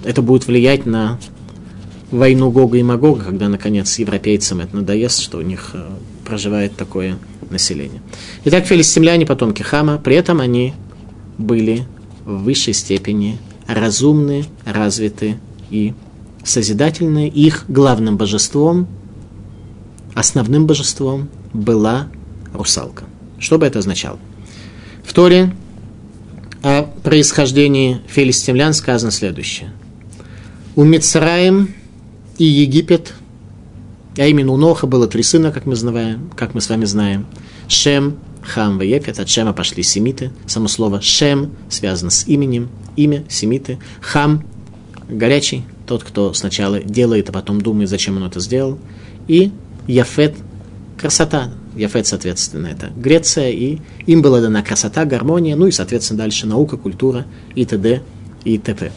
это 0.04 0.22
будет 0.22 0.48
влиять 0.48 0.86
на 0.86 1.18
войну 2.12 2.52
Гога 2.52 2.78
и 2.78 2.84
Магога, 2.84 3.24
когда, 3.24 3.50
наконец, 3.50 3.98
европейцам 3.98 4.60
это 4.60 4.76
надоест, 4.76 5.20
что 5.20 5.38
у 5.38 5.42
них 5.42 5.72
э, 5.74 5.90
проживает 6.26 6.76
такое 6.76 7.18
население. 7.50 8.02
Итак, 8.46 8.66
филистимляне, 8.66 9.26
потомки 9.26 9.62
Хама, 9.62 9.98
при 9.98 10.16
этом 10.16 10.40
они 10.40 10.74
были 11.38 11.86
в 12.26 12.44
высшей 12.44 12.74
степени 12.74 13.40
разумны, 13.68 14.46
развиты 14.66 15.38
и 15.70 15.94
созидательны. 16.44 17.28
Их 17.28 17.66
главным 17.68 18.18
божеством, 18.18 18.88
основным 20.14 20.68
божеством 20.68 21.30
была 21.54 22.08
русалка. 22.54 23.06
Что 23.40 23.58
бы 23.58 23.66
это 23.66 23.80
означало? 23.80 24.20
В 25.04 25.14
Торе 25.14 25.54
о 26.64 26.84
происхождении 26.84 28.02
филистимлян 28.08 28.74
сказано 28.74 29.12
следующее. 29.12 29.72
У 30.76 30.84
Мицраем 30.84 31.74
и 32.42 32.46
Египет, 32.46 33.14
а 34.18 34.26
именно 34.26 34.52
у 34.52 34.58
Ноха 34.58 34.88
было 34.88 35.08
три 35.08 35.22
сына, 35.22 35.52
как 35.52 35.68
мы, 35.68 35.76
знаем, 35.76 36.32
как 36.36 36.56
мы 36.56 36.62
с 36.62 36.70
вами 36.70 36.86
знаем. 36.86 37.28
Шем, 37.68 38.18
Хам 38.42 38.82
и. 38.82 38.92
От 38.94 39.30
Шема 39.30 39.54
пошли 39.54 39.84
семиты. 39.84 40.32
Само 40.48 40.68
слово 40.68 41.02
Шем 41.02 41.52
связано 41.70 42.10
с 42.10 42.28
именем. 42.28 42.70
Имя, 42.96 43.24
семиты. 43.30 43.78
Хам, 44.02 44.44
горячий, 45.08 45.66
тот, 45.86 46.04
кто 46.04 46.34
сначала 46.34 46.80
делает, 46.80 47.30
а 47.30 47.32
потом 47.32 47.62
думает, 47.62 47.90
зачем 47.90 48.18
он 48.18 48.24
это 48.24 48.40
сделал. 48.40 48.80
И 49.28 49.52
Яфет, 49.86 50.36
красота. 51.00 51.52
Яфет, 51.76 52.08
соответственно, 52.08 52.68
это 52.68 52.92
Греция, 52.96 53.52
и 53.52 53.78
им 54.08 54.24
была 54.24 54.42
дана 54.42 54.64
красота, 54.64 55.06
гармония, 55.06 55.56
ну 55.56 55.68
и, 55.68 55.72
соответственно, 55.72 56.18
дальше 56.18 56.48
наука, 56.48 56.76
культура 56.76 57.28
и 57.54 57.66
т.д. 57.66 58.02
и 58.46 58.58
т.п. 58.58 58.92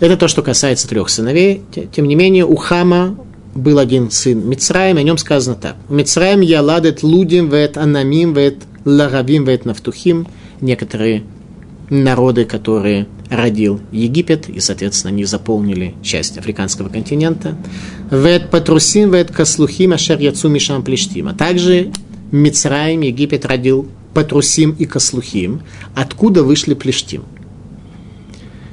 Это 0.00 0.16
то, 0.16 0.28
что 0.28 0.42
касается 0.42 0.88
трех 0.88 1.08
сыновей. 1.08 1.62
Тем 1.92 2.06
не 2.06 2.14
менее, 2.14 2.46
у 2.46 2.54
Хама 2.54 3.18
был 3.54 3.78
один 3.78 4.10
сын 4.10 4.48
Мицраем, 4.48 4.96
о 4.96 5.02
нем 5.02 5.18
сказано 5.18 5.56
так. 5.56 5.76
Мицраем 5.88 6.40
я 6.40 6.62
ладет 6.62 7.02
лудим 7.02 7.50
вет 7.50 7.76
анамим 7.76 8.32
вет 8.32 8.58
ларабим 8.84 9.44
вет 9.44 9.64
нафтухим. 9.64 10.28
Некоторые 10.60 11.24
народы, 11.90 12.44
которые 12.44 13.08
родил 13.28 13.80
Египет, 13.90 14.48
и, 14.48 14.60
соответственно, 14.60 15.12
они 15.12 15.24
заполнили 15.24 15.94
часть 16.02 16.38
африканского 16.38 16.88
континента. 16.88 17.56
Вет 18.10 18.50
патрусим 18.50 19.10
вет 19.10 19.32
каслухим 19.32 19.92
ашер 19.92 20.20
яцу 20.20 20.48
мишам 20.48 20.84
плештим. 20.84 21.26
А 21.26 21.34
также 21.34 21.90
Мицраем, 22.30 23.00
Египет 23.00 23.44
родил 23.46 23.88
патрусим 24.14 24.76
и 24.78 24.84
каслухим, 24.84 25.62
откуда 25.96 26.44
вышли 26.44 26.74
плештим– 26.74 27.24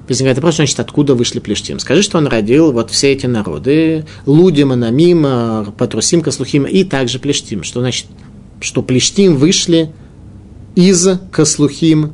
возникает 0.08 0.38
вопрос, 0.38 0.56
значит, 0.56 0.80
откуда 0.80 1.16
вышли 1.16 1.40
плештим? 1.40 1.80
Скажи, 1.80 2.02
что 2.02 2.18
он 2.18 2.28
родил 2.28 2.72
вот 2.72 2.92
все 2.92 3.12
эти 3.12 3.26
народы, 3.26 4.06
Лудим, 4.26 4.72
Анамим, 4.72 5.74
Патрусим, 5.78 6.22
Каслухим 6.22 6.66
и 6.66 6.84
также 6.84 7.20
плештим. 7.20 7.64
Что 7.64 7.80
значит, 7.82 8.08
что 8.60 8.82
плештим 8.82 9.36
вышли 9.36 9.92
из 10.76 11.08
Каслухим 11.32 12.14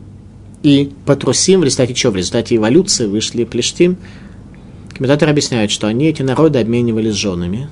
и 0.64 0.92
Патрусим, 1.06 1.62
в 1.62 1.64
результате 1.64 1.94
чего? 1.94 2.14
В 2.14 2.18
результате 2.18 2.56
эволюции 2.56 3.08
вышли 3.08 3.44
плештим. 3.44 3.98
Комментаторы 4.94 5.32
объясняют, 5.32 5.72
что 5.72 5.88
они, 5.88 6.06
эти 6.06 6.22
народы, 6.22 6.60
обменивались 6.60 7.16
женами. 7.16 7.70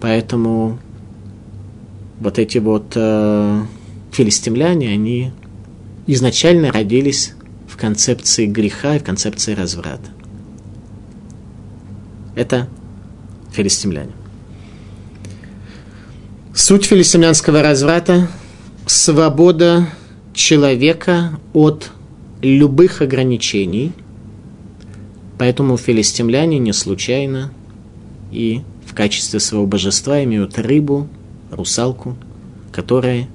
Поэтому 0.00 0.78
вот 2.20 2.38
эти 2.38 2.58
вот 2.58 2.92
э, 2.94 3.62
филистимляне, 4.10 4.90
они 4.90 5.32
изначально 6.06 6.72
родились 6.72 7.34
концепции 7.78 8.46
греха 8.46 8.96
и 8.96 8.98
в 8.98 9.04
концепции 9.04 9.54
разврата. 9.54 10.10
Это 12.34 12.68
филистимляне. 13.52 14.12
Суть 16.54 16.84
филистимлянского 16.84 17.62
разврата– 17.62 18.28
свобода 18.86 19.88
человека 20.32 21.38
от 21.52 21.90
любых 22.42 23.02
ограничений. 23.02 23.92
Поэтому 25.38 25.76
филистимляне 25.76 26.58
не 26.58 26.72
случайно 26.72 27.52
и 28.32 28.62
в 28.86 28.94
качестве 28.94 29.40
своего 29.40 29.66
божества 29.66 30.22
имеют 30.24 30.58
рыбу, 30.58 31.08
русалку, 31.50 32.16
которая 32.72 33.28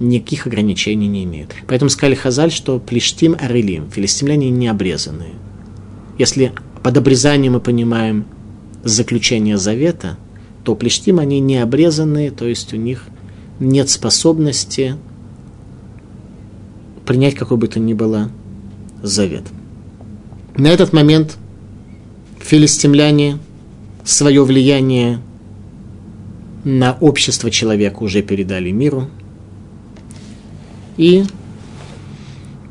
никаких 0.00 0.46
ограничений 0.46 1.06
не 1.06 1.24
имеют. 1.24 1.54
Поэтому 1.68 1.90
сказали 1.90 2.14
Хазаль, 2.14 2.50
что 2.50 2.80
плештим 2.80 3.36
арелим, 3.38 3.90
филистимляне 3.90 4.50
не 4.50 4.66
обрезанные. 4.66 5.34
Если 6.18 6.52
под 6.82 6.96
обрезанием 6.96 7.52
мы 7.52 7.60
понимаем 7.60 8.24
заключение 8.82 9.58
завета, 9.58 10.16
то 10.64 10.74
плештим 10.74 11.18
они 11.18 11.38
не 11.38 11.58
обрезанные, 11.58 12.30
то 12.30 12.46
есть 12.46 12.72
у 12.72 12.76
них 12.76 13.04
нет 13.60 13.90
способности 13.90 14.96
принять 17.04 17.34
какой 17.34 17.58
бы 17.58 17.68
то 17.68 17.78
ни 17.78 17.92
было 17.92 18.30
завет. 19.02 19.42
На 20.56 20.68
этот 20.68 20.92
момент 20.92 21.36
филистимляне 22.40 23.38
свое 24.04 24.44
влияние 24.44 25.20
на 26.64 26.96
общество 27.00 27.50
человека 27.50 28.02
уже 28.02 28.22
передали 28.22 28.70
миру– 28.70 29.10
и 30.96 31.24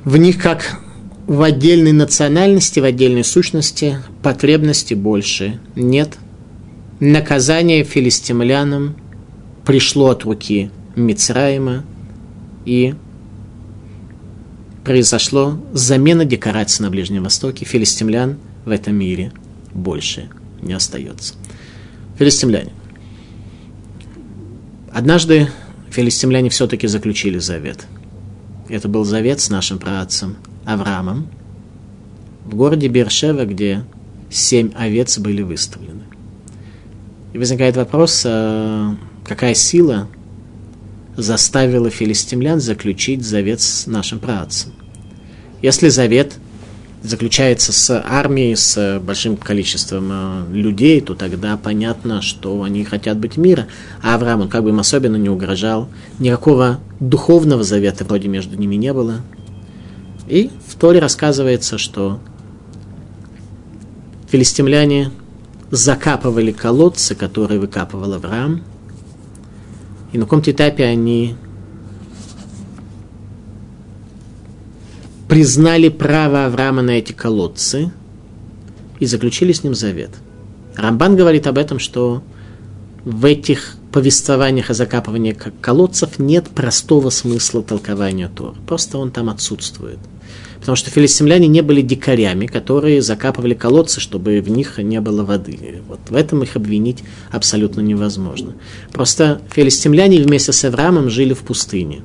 в 0.03 0.17
них, 0.17 0.41
как 0.41 0.79
в 1.27 1.41
отдельной 1.43 1.91
национальности, 1.91 2.79
в 2.79 2.83
отдельной 2.83 3.23
сущности, 3.23 3.99
потребности 4.23 4.95
больше 4.95 5.59
нет. 5.75 6.17
Наказание 6.99 7.83
филистимлянам 7.83 8.95
пришло 9.65 10.09
от 10.09 10.23
руки 10.23 10.71
Мицраима, 10.95 11.85
и 12.65 12.95
произошло 14.83 15.59
замена 15.71 16.25
декораций 16.25 16.83
на 16.83 16.89
Ближнем 16.89 17.23
Востоке. 17.23 17.65
Филистимлян 17.65 18.37
в 18.65 18.69
этом 18.71 18.95
мире 18.95 19.31
больше 19.73 20.29
не 20.61 20.73
остается. 20.73 21.35
Филистимляне. 22.17 22.71
Однажды 24.91 25.47
филистимляне 25.91 26.49
все-таки 26.49 26.87
заключили 26.87 27.37
завет– 27.37 27.85
Это 28.69 28.87
был 28.87 29.03
завет 29.03 29.41
с 29.41 29.49
нашим 29.49 29.79
праотцем 29.79 30.37
Авраамом 30.63 31.27
в 32.45 32.55
городе 32.55 32.87
Бершева, 32.87 33.45
где 33.45 33.83
семь 34.29 34.71
овец 34.75 35.17
были 35.17 35.41
выставлены. 35.41 36.03
И 37.33 37.37
возникает 37.37 37.75
вопрос, 37.75 38.23
а 38.25 38.95
какая 39.25 39.55
сила 39.55 40.07
заставила 41.17 41.89
филистимлян 41.89 42.59
заключить 42.59 43.25
завет 43.25 43.61
с 43.61 43.87
нашим 43.87 44.19
праотцем? 44.19 44.71
Если 45.61 45.89
завет 45.89 46.35
заключается 47.03 47.71
с 47.71 48.03
армией, 48.05 48.55
с 48.55 48.99
большим 48.99 49.37
количеством 49.37 50.09
э, 50.11 50.45
людей, 50.51 50.99
то 51.01 51.15
тогда 51.15 51.57
понятно, 51.57 52.21
что 52.21 52.63
они 52.63 52.83
хотят 52.83 53.17
быть 53.17 53.37
мира. 53.37 53.67
А 54.01 54.15
Авраам, 54.15 54.41
он 54.41 54.49
как 54.49 54.63
бы 54.63 54.69
им 54.69 54.79
особенно 54.79 55.15
не 55.15 55.29
угрожал. 55.29 55.87
Никакого 56.19 56.79
духовного 56.99 57.63
завета 57.63 58.03
вроде 58.03 58.27
между 58.27 58.57
ними 58.57 58.75
не 58.75 58.93
было. 58.93 59.21
И 60.27 60.51
в 60.67 60.75
Торе 60.75 60.99
рассказывается, 60.99 61.77
что 61.77 62.19
филистимляне 64.29 65.11
закапывали 65.71 66.51
колодцы, 66.51 67.15
которые 67.15 67.59
выкапывал 67.59 68.13
Авраам. 68.13 68.63
И 70.11 70.17
на 70.17 70.25
каком-то 70.25 70.51
этапе 70.51 70.83
они 70.85 71.35
признали 75.29 75.89
право 75.89 76.45
Авраама 76.45 76.81
на 76.81 76.91
эти 76.91 77.13
колодцы 77.13 77.91
и 78.99 79.05
заключили 79.05 79.53
с 79.53 79.63
ним 79.63 79.75
завет. 79.75 80.09
Рамбан 80.75 81.15
говорит 81.15 81.45
об 81.45 81.57
этом, 81.57 81.77
что 81.77 82.23
в 83.05 83.23
этих 83.25 83.75
повествованиях 83.91 84.71
о 84.71 84.73
закапывании 84.73 85.37
колодцев 85.61 86.19
нет 86.19 86.49
простого 86.49 87.11
смысла 87.11 87.61
толкования 87.61 88.29
Тор. 88.35 88.55
Просто 88.67 88.97
он 88.97 89.11
там 89.11 89.29
отсутствует. 89.29 89.99
Потому 90.59 90.75
что 90.75 90.91
филистимляне 90.91 91.47
не 91.47 91.61
были 91.61 91.81
дикарями, 91.81 92.45
которые 92.45 93.01
закапывали 93.01 93.53
колодцы, 93.53 94.01
чтобы 94.01 94.41
в 94.41 94.49
них 94.49 94.77
не 94.79 94.99
было 94.99 95.23
воды. 95.23 95.81
Вот 95.87 95.99
в 96.09 96.15
этом 96.15 96.43
их 96.43 96.55
обвинить 96.55 97.03
абсолютно 97.31 97.81
невозможно. 97.81 98.55
Просто 98.91 99.41
филистимляне 99.51 100.21
вместе 100.21 100.51
с 100.51 100.65
Авраамом 100.65 101.09
жили 101.09 101.33
в 101.33 101.39
пустыне. 101.39 102.01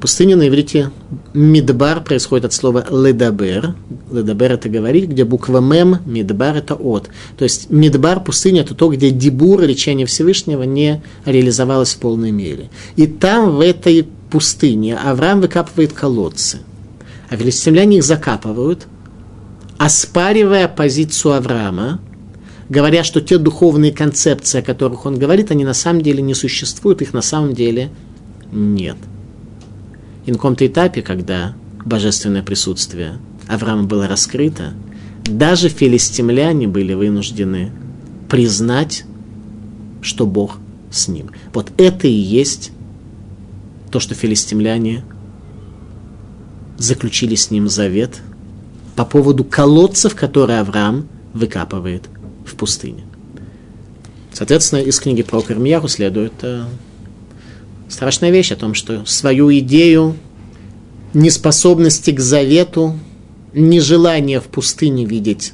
Пустыня 0.00 0.36
на 0.36 0.46
иврите 0.46 0.92
Мидбар 1.34 2.04
происходит 2.04 2.44
от 2.44 2.52
слова 2.52 2.86
ледабер. 2.88 3.74
Ледабер 4.12 4.52
это 4.52 4.68
говорить, 4.68 5.10
где 5.10 5.24
буква 5.24 5.58
мем, 5.60 5.98
мидбар 6.06 6.56
это 6.56 6.74
от. 6.74 7.10
То 7.36 7.42
есть 7.42 7.68
мидбар, 7.70 8.22
пустыня, 8.22 8.60
это 8.60 8.76
то, 8.76 8.88
где 8.88 9.10
дебур, 9.10 9.60
речение 9.62 10.06
Всевышнего, 10.06 10.62
не 10.62 11.02
реализовалось 11.24 11.94
в 11.94 11.98
полной 11.98 12.30
мере. 12.30 12.70
И 12.94 13.08
там, 13.08 13.56
в 13.56 13.60
этой 13.60 14.06
пустыне, 14.30 14.96
Авраам 14.96 15.40
выкапывает 15.40 15.92
колодцы. 15.92 16.58
А 17.28 17.36
филистимляне 17.36 17.98
их 17.98 18.04
закапывают, 18.04 18.86
оспаривая 19.78 20.68
позицию 20.68 21.34
Авраама, 21.34 22.00
говоря, 22.68 23.02
что 23.02 23.20
те 23.20 23.36
духовные 23.36 23.92
концепции, 23.92 24.60
о 24.60 24.62
которых 24.62 25.06
он 25.06 25.18
говорит, 25.18 25.50
они 25.50 25.64
на 25.64 25.74
самом 25.74 26.02
деле 26.02 26.22
не 26.22 26.34
существуют, 26.34 27.02
их 27.02 27.12
на 27.12 27.22
самом 27.22 27.52
деле 27.52 27.90
нет. 28.52 28.96
И 30.28 30.30
на 30.30 30.36
каком-то 30.36 30.66
этапе, 30.66 31.00
когда 31.00 31.54
божественное 31.86 32.42
присутствие 32.42 33.16
Авраама 33.46 33.84
было 33.84 34.06
раскрыто, 34.06 34.74
даже 35.24 35.70
филистимляне 35.70 36.68
были 36.68 36.92
вынуждены 36.92 37.72
признать, 38.28 39.06
что 40.02 40.26
Бог 40.26 40.58
с 40.90 41.08
ним. 41.08 41.30
Вот 41.54 41.72
это 41.78 42.08
и 42.08 42.12
есть 42.12 42.72
то, 43.90 44.00
что 44.00 44.14
филистимляне 44.14 45.02
заключили 46.76 47.34
с 47.34 47.50
ним 47.50 47.70
завет 47.70 48.20
по 48.96 49.06
поводу 49.06 49.44
колодцев, 49.44 50.14
которые 50.14 50.60
Авраам 50.60 51.08
выкапывает 51.32 52.02
в 52.44 52.54
пустыне. 52.54 53.04
Соответственно, 54.34 54.80
из 54.80 55.00
книги 55.00 55.22
про 55.22 55.40
Кармияху 55.40 55.88
следует 55.88 56.34
э, 56.42 56.64
страшная 57.88 58.30
вещь 58.30 58.52
о 58.52 58.56
том, 58.56 58.74
что 58.74 59.04
свою 59.06 59.52
идею 59.58 60.16
неспособности 61.14 62.10
к 62.10 62.20
завету, 62.20 62.98
нежелание 63.54 64.40
в 64.40 64.44
пустыне 64.44 65.04
видеть 65.04 65.52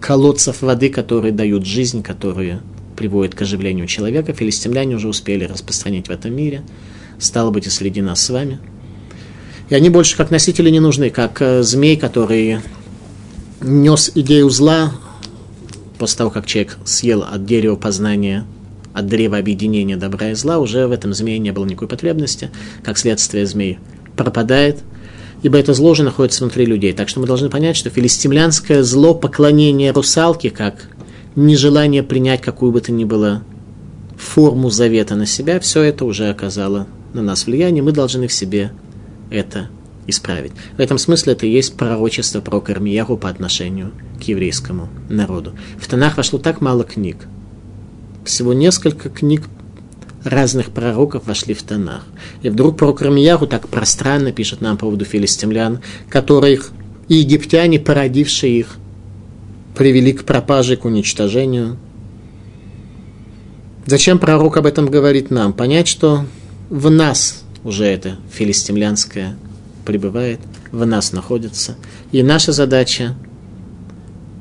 колодцев 0.00 0.62
воды, 0.62 0.88
которые 0.88 1.32
дают 1.32 1.66
жизнь, 1.66 2.02
которые 2.02 2.60
приводят 2.96 3.34
к 3.34 3.42
оживлению 3.42 3.86
человека, 3.86 4.32
филистимляне 4.32 4.96
уже 4.96 5.08
успели 5.08 5.44
распространить 5.44 6.08
в 6.08 6.10
этом 6.10 6.34
мире, 6.34 6.62
стало 7.18 7.50
быть 7.50 7.66
и 7.66 7.70
среди 7.70 8.00
нас 8.00 8.22
с 8.22 8.30
вами. 8.30 8.58
И 9.68 9.74
они 9.74 9.90
больше 9.90 10.16
как 10.16 10.30
носители 10.30 10.70
не 10.70 10.80
нужны, 10.80 11.10
как 11.10 11.42
э, 11.42 11.62
змей, 11.62 11.96
который 11.96 12.60
нес 13.60 14.12
идею 14.14 14.48
зла 14.48 14.92
после 15.98 16.18
того, 16.18 16.30
как 16.30 16.46
человек 16.46 16.78
съел 16.84 17.22
от 17.22 17.44
дерева 17.44 17.76
познания 17.76 18.46
от 18.96 19.06
древа 19.06 19.36
объединения 19.36 19.98
добра 19.98 20.30
и 20.30 20.34
зла, 20.34 20.58
уже 20.58 20.86
в 20.86 20.90
этом 20.90 21.12
змее 21.12 21.38
не 21.38 21.52
было 21.52 21.66
никакой 21.66 21.86
потребности. 21.86 22.50
Как 22.82 22.96
следствие, 22.96 23.44
змей 23.44 23.78
пропадает, 24.16 24.78
ибо 25.42 25.58
это 25.58 25.74
зло 25.74 25.90
уже 25.90 26.02
находится 26.02 26.42
внутри 26.42 26.64
людей. 26.64 26.94
Так 26.94 27.10
что 27.10 27.20
мы 27.20 27.26
должны 27.26 27.50
понять, 27.50 27.76
что 27.76 27.90
филистимлянское 27.90 28.82
зло 28.82 29.12
поклонение 29.14 29.92
русалке, 29.92 30.48
как 30.50 30.88
нежелание 31.34 32.02
принять 32.02 32.40
какую 32.40 32.72
бы 32.72 32.80
то 32.80 32.90
ни 32.90 33.04
было 33.04 33.42
форму 34.16 34.70
завета 34.70 35.14
на 35.14 35.26
себя, 35.26 35.60
все 35.60 35.82
это 35.82 36.06
уже 36.06 36.30
оказало 36.30 36.86
на 37.12 37.20
нас 37.20 37.44
влияние, 37.44 37.82
мы 37.82 37.92
должны 37.92 38.28
в 38.28 38.32
себе 38.32 38.72
это 39.30 39.68
исправить. 40.06 40.52
В 40.78 40.80
этом 40.80 40.96
смысле 40.96 41.34
это 41.34 41.46
и 41.46 41.50
есть 41.50 41.76
пророчество 41.76 42.40
про 42.40 42.60
Кармияру 42.62 43.18
по 43.18 43.28
отношению 43.28 43.92
к 44.18 44.22
еврейскому 44.22 44.88
народу. 45.10 45.52
В 45.78 45.86
Танах 45.86 46.16
вошло 46.16 46.38
так 46.38 46.62
мало 46.62 46.84
книг, 46.84 47.26
всего 48.26 48.52
несколько 48.52 49.08
книг 49.08 49.42
разных 50.24 50.70
пророков 50.70 51.26
вошли 51.26 51.54
в 51.54 51.62
Танах. 51.62 52.04
И 52.42 52.48
вдруг 52.48 52.76
пророк 52.76 53.00
Рамияру 53.02 53.46
так 53.46 53.68
пространно 53.68 54.32
пишет 54.32 54.60
нам 54.60 54.76
по 54.76 54.86
поводу 54.86 55.04
филистимлян, 55.04 55.80
которых 56.08 56.72
египтяне, 57.08 57.78
породившие 57.78 58.58
их, 58.58 58.76
привели 59.76 60.12
к 60.12 60.24
пропаже, 60.24 60.76
к 60.76 60.84
уничтожению. 60.84 61.78
Зачем 63.84 64.18
пророк 64.18 64.56
об 64.56 64.66
этом 64.66 64.86
говорит 64.86 65.30
нам? 65.30 65.52
Понять, 65.52 65.86
что 65.86 66.24
в 66.70 66.90
нас 66.90 67.44
уже 67.62 67.84
это 67.84 68.16
филистимлянское 68.32 69.36
пребывает, 69.84 70.40
в 70.72 70.84
нас 70.84 71.12
находится. 71.12 71.76
И 72.10 72.22
наша 72.22 72.52
задача 72.52 73.14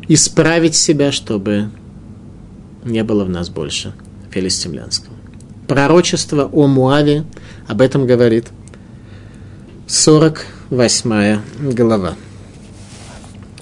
исправить 0.07 0.75
себя, 0.75 1.11
чтобы 1.11 1.69
не 2.85 3.03
было 3.03 3.25
в 3.25 3.29
нас 3.29 3.49
больше 3.49 3.93
филистимлянского. 4.31 5.15
Пророчество 5.67 6.45
о 6.45 6.67
Муаве 6.67 7.25
об 7.67 7.81
этом 7.81 8.05
говорит 8.05 8.47
48 9.87 11.39
глава. 11.73 12.15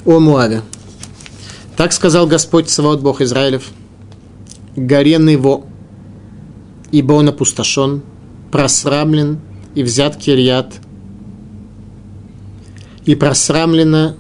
О 0.06 0.20
Муаве. 0.20 0.62
Так 1.78 1.94
сказал 1.94 2.28
Господь 2.28 2.70
Саваот 2.70 3.02
Бог 3.02 3.22
Израилев, 3.22 3.72
горе 4.76 5.14
его, 5.14 5.66
ибо 6.92 7.14
он 7.14 7.30
опустошен, 7.30 8.04
просрамлен 8.52 9.40
и 9.74 9.84
взят 9.84 10.18
Кирьят, 10.18 10.74
и 13.06 13.16
просрамлена 13.16 14.16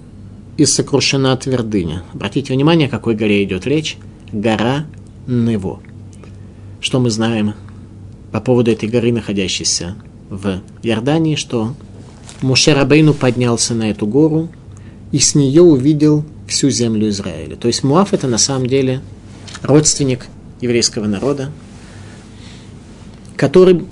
и 0.58 0.66
сокрушена 0.66 1.36
твердыня. 1.38 2.04
Обратите 2.14 2.54
внимание, 2.54 2.88
о 2.88 2.92
какой 2.92 3.16
горе 3.16 3.44
идет 3.44 3.68
речь– 3.68 3.98
гора 4.34 4.86
Нево. 5.28 5.80
Что 6.82 7.00
мы 7.00 7.10
знаем 7.10 7.54
по 8.32 8.42
поводу 8.42 8.72
этой 8.72 8.90
горы, 8.90 9.14
находящейся 9.14 9.96
в 10.30 10.62
Иордании, 10.82 11.36
что 11.36 11.76
Муше 12.42 12.74
Рабейну 12.74 13.14
поднялся 13.14 13.74
на 13.74 13.92
эту 13.92 14.08
гору 14.08 14.50
и 15.12 15.20
с 15.20 15.36
нее 15.36 15.62
увидел 15.62 16.26
всю 16.48 16.70
землю 16.70 17.08
Израиля. 17.10 17.56
То 17.56 17.68
есть 17.68 17.84
Муав 17.84 18.14
это 18.14 18.28
на 18.28 18.38
самом 18.38 18.68
деле 18.68 19.02
родственник 19.62 20.26
еврейского 20.60 21.06
народа, 21.06 21.52
который 23.38 23.86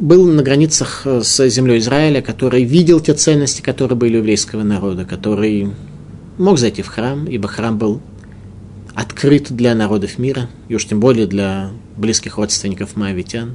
был 0.00 0.26
на 0.26 0.42
границах 0.42 1.06
с 1.06 1.48
землей 1.48 1.78
Израиля, 1.78 2.20
который 2.20 2.64
видел 2.64 3.00
те 3.00 3.14
ценности, 3.14 3.62
которые 3.62 3.96
были 3.96 4.16
у 4.16 4.18
еврейского 4.18 4.64
народа, 4.64 5.04
который 5.04 5.70
мог 6.38 6.58
зайти 6.58 6.82
в 6.82 6.88
храм, 6.88 7.26
ибо 7.26 7.46
храм 7.46 7.78
был 7.78 8.00
открыт 8.94 9.50
для 9.50 9.74
народов 9.74 10.18
мира, 10.18 10.48
и 10.68 10.74
уж 10.74 10.86
тем 10.86 11.00
более 11.00 11.26
для 11.26 11.70
близких 11.96 12.38
родственников 12.38 12.96
маавитян. 12.96 13.54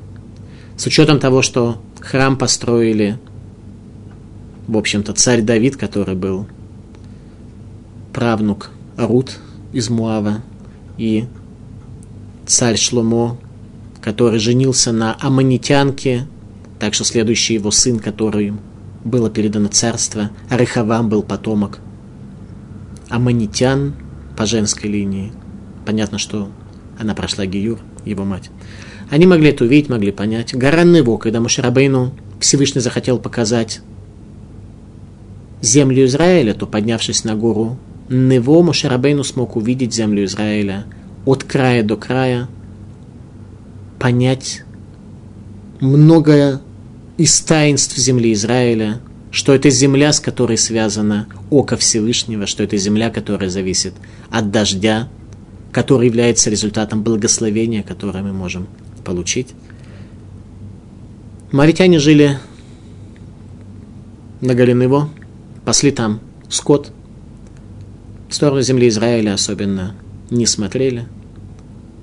С 0.78 0.86
учетом 0.86 1.20
того, 1.20 1.42
что 1.42 1.82
храм 2.00 2.38
построили, 2.38 3.18
в 4.68 4.78
общем-то, 4.78 5.14
царь 5.14 5.42
Давид, 5.42 5.78
который 5.78 6.16
был 6.16 6.48
правнук 8.14 8.72
Рут 8.98 9.38
из 9.72 9.90
Муава, 9.90 10.42
и 10.98 11.26
царь 12.46 12.78
Шломо, 12.78 13.38
который 14.02 14.40
женился 14.40 14.92
на 14.92 15.16
аммонитянке 15.20 16.28
Так 16.80 16.94
что 16.94 17.04
следующий 17.04 17.56
его 17.56 17.72
сын, 17.72 18.00
который 18.00 18.54
было 19.04 19.30
передано 19.30 19.68
царство, 19.68 20.32
Рехавам 20.50 21.10
был 21.10 21.24
потомок 21.24 21.80
Аманитян 23.10 23.94
по 24.40 24.46
женской 24.46 24.90
линии. 24.90 25.34
Понятно, 25.86 26.18
что 26.18 26.48
она 26.98 27.14
прошла 27.14 27.46
Гиюр, 27.46 27.78
его 28.06 28.24
мать. 28.24 28.52
Они 29.10 29.26
могли 29.26 29.50
это 29.50 29.66
увидеть, 29.66 29.90
могли 29.90 30.14
понять. 30.14 30.56
Гора 30.56 30.86
Нево, 30.86 31.18
когда 31.18 31.42
Мушарабейну 31.42 32.14
Всевышний 32.40 32.80
захотел 32.80 33.20
показать 33.20 33.82
землю 35.62 36.06
Израиля, 36.06 36.54
то, 36.54 36.68
поднявшись 36.68 37.26
на 37.26 37.36
гору 37.36 37.78
Нево, 38.08 38.62
Мушарабейну 38.62 39.26
смог 39.26 39.58
увидеть 39.58 39.94
землю 39.94 40.24
Израиля 40.24 40.86
от 41.26 41.44
края 41.44 41.84
до 41.84 41.98
края, 41.98 42.48
понять 44.00 44.64
многое 45.82 46.62
из 47.18 47.38
таинств 47.42 47.98
земли 47.98 48.32
Израиля, 48.32 49.02
что 49.32 49.54
это 49.54 49.70
земля, 49.70 50.12
с 50.12 50.20
которой 50.20 50.58
связано 50.58 51.28
око 51.50 51.78
Всевышнего, 51.78 52.48
что 52.48 52.64
это 52.64 52.78
земля, 52.78 53.10
которая 53.10 53.50
зависит 53.50 53.94
от 54.30 54.52
дождя, 54.52 55.08
который 55.72 56.08
является 56.08 56.50
результатом 56.50 57.04
благословения, 57.04 57.84
которое 57.84 58.24
мы 58.24 58.34
можем 58.34 58.68
получить. 59.06 59.50
Маритяне 61.52 62.00
жили 62.00 62.40
на 64.42 64.56
горе 64.56 64.74
Нево, 64.74 65.10
пасли 65.66 65.92
там 65.92 66.22
скот. 66.50 66.92
В 68.30 68.34
сторону 68.34 68.62
земли 68.62 68.88
Израиля 68.88 69.34
особенно 69.34 69.96
не 70.30 70.46
смотрели 70.46 71.08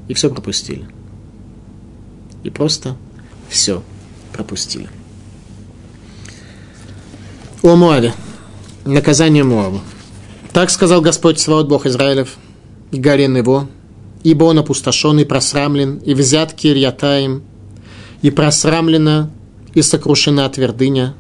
и 0.09 0.15
все 0.15 0.31
пропустили. 0.31 0.87
И 2.43 2.51
просто 2.51 2.97
все 3.49 3.83
пропустили. 4.33 4.89
О 7.67 7.75
Моаве. 7.75 8.15
Наказание 8.85 9.43
Моаву. 9.43 9.81
Так 10.53 10.71
сказал 10.71 11.01
Господь 11.01 11.41
Свод, 11.41 11.67
Бог 11.67 11.85
Израилев, 11.85 12.37
и 12.93 12.97
горен 12.97 13.37
его, 13.37 13.67
ибо 14.23 14.45
он 14.45 14.61
опустошен 14.61 15.19
и 15.19 15.25
просрамлен, 15.25 15.97
и 15.97 16.15
взят 16.15 16.53
Кирьятаем, 16.53 17.43
и 18.23 18.31
просрамлена, 18.31 19.33
и 19.75 19.83
сокрушена 19.83 20.49
твердыня. 20.49 21.17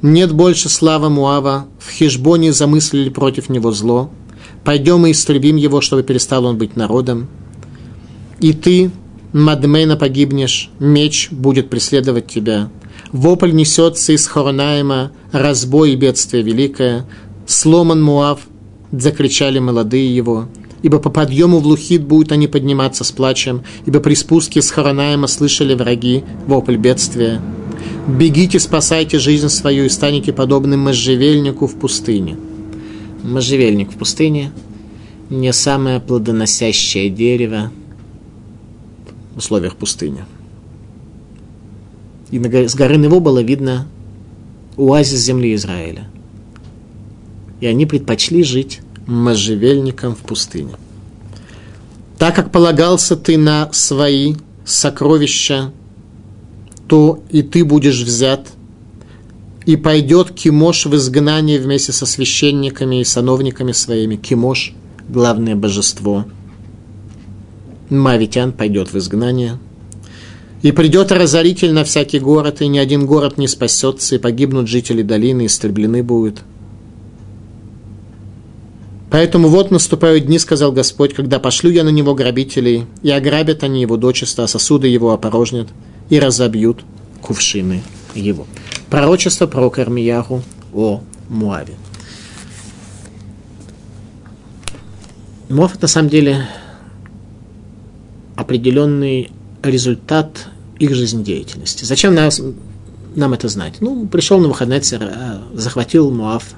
Нет 0.00 0.30
больше 0.30 0.68
славы 0.68 1.10
Муава, 1.10 1.66
в 1.80 1.90
Хижбоне 1.90 2.52
замыслили 2.52 3.08
против 3.08 3.48
него 3.48 3.72
зло. 3.72 4.12
Пойдем 4.62 5.04
и 5.06 5.10
истребим 5.10 5.56
его, 5.56 5.80
чтобы 5.80 6.04
перестал 6.04 6.44
он 6.44 6.56
быть 6.56 6.76
народом. 6.76 7.26
И 8.38 8.52
ты, 8.52 8.92
Мадмена, 9.32 9.96
погибнешь, 9.96 10.70
меч 10.78 11.32
будет 11.32 11.68
преследовать 11.68 12.28
тебя. 12.28 12.70
Вопль 13.14 13.52
несется 13.52 14.12
из 14.12 14.26
Хоронаема, 14.26 15.12
разбой 15.30 15.92
и 15.92 15.96
бедствие 15.96 16.42
великое. 16.42 17.06
Сломан 17.46 18.02
Муав, 18.02 18.40
закричали 18.90 19.60
молодые 19.60 20.14
его 20.14 20.48
ибо 20.82 20.98
по 20.98 21.08
подъему 21.08 21.60
в 21.60 21.66
Лухит 21.66 22.04
будут 22.04 22.30
они 22.30 22.46
подниматься 22.46 23.04
с 23.04 23.10
плачем, 23.10 23.62
ибо 23.86 24.00
при 24.00 24.12
спуске 24.12 24.60
с 24.60 24.70
Харанаема 24.70 25.28
слышали 25.28 25.72
враги 25.72 26.24
вопль 26.46 26.76
бедствия. 26.76 27.40
Бегите, 28.06 28.60
спасайте 28.60 29.18
жизнь 29.18 29.48
свою 29.48 29.86
и 29.86 29.88
станете 29.88 30.34
подобным 30.34 30.80
можжевельнику 30.80 31.66
в 31.66 31.76
пустыне. 31.76 32.36
Можжевельник 33.22 33.92
в 33.92 33.96
пустыне– 33.96 34.52
не 35.30 35.54
самое 35.54 36.00
плодоносящее 36.00 37.08
дерево 37.08 37.72
в 39.34 39.38
условиях 39.38 39.76
пустыни. 39.76 40.26
И 42.34 42.66
с 42.66 42.74
горы 42.74 42.96
Нево 42.96 43.20
было 43.20 43.40
видно 43.40 43.86
оазис 44.76 45.20
земли 45.20 45.54
Израиля. 45.54 46.08
И 47.60 47.66
они 47.68 47.86
предпочли 47.86 48.42
жить 48.42 48.80
можжевельником 49.06 50.16
в 50.16 50.18
пустыне. 50.18 50.72
Так 52.18 52.34
как 52.34 52.50
полагался 52.50 53.14
ты 53.14 53.38
на 53.38 53.72
свои 53.72 54.34
сокровища, 54.64 55.70
то 56.88 57.22
и 57.30 57.42
ты 57.42 57.64
будешь 57.64 58.02
взят, 58.02 58.48
и 59.64 59.76
пойдет 59.76 60.32
Кимош 60.32 60.86
в 60.86 60.96
изгнание 60.96 61.60
вместе 61.60 61.92
со 61.92 62.04
священниками 62.04 63.00
и 63.00 63.04
сановниками 63.04 63.70
своими. 63.70 64.16
Кимош– 64.16 64.74
главное 65.08 65.54
божество. 65.54 66.24
Мавитян 67.90 68.50
пойдет 68.50 68.92
в 68.92 68.98
изгнание. 68.98 69.60
И 70.64 70.72
придет 70.72 71.12
разоритель 71.12 71.72
на 71.72 71.84
всякий 71.84 72.18
город, 72.18 72.60
и 72.60 72.66
ни 72.66 72.78
один 72.78 73.06
город 73.06 73.38
не 73.38 73.46
спасется, 73.46 74.16
и 74.16 74.18
погибнут 74.18 74.66
жители 74.66 75.02
долины, 75.02 75.46
истреблены 75.46 76.02
будут– 76.02 76.40
Поэтому 79.14 79.46
вот 79.46 79.70
наступают 79.70 80.26
дни, 80.26 80.40
сказал 80.40 80.72
Господь, 80.72 81.14
когда 81.14 81.38
пошлю 81.38 81.70
я 81.70 81.84
на 81.84 81.90
него 81.90 82.16
грабителей, 82.16 82.86
и 83.04 83.12
ограбят 83.12 83.62
они 83.62 83.80
его 83.80 83.96
дочисто, 83.96 84.42
а 84.42 84.48
сосуды 84.48 84.88
его 84.88 85.12
опорожнят, 85.12 85.68
и 86.08 86.18
разобьют 86.18 86.84
кувшины 87.22 87.84
его. 88.16 88.44
Пророчество 88.90 89.46
про 89.46 89.70
Кармияху 89.70 90.42
о 90.72 91.00
Муаве. 91.28 91.74
Муав– 95.48 95.80
на 95.80 95.86
самом 95.86 96.08
деле 96.08 96.48
определенный 98.34 99.30
результат 99.62 100.48
их 100.78 100.94
жизнедеятельности. 100.94 101.84
Зачем 101.84 102.14
нас, 102.14 102.40
нам 103.14 103.32
это 103.32 103.48
знать? 103.48 103.76
Ну, 103.80 104.06
пришел 104.06 104.38
на 104.40 104.48
выходные, 104.48 104.80
э, 104.80 105.38
захватил 105.54 106.10
Муав, 106.10 106.54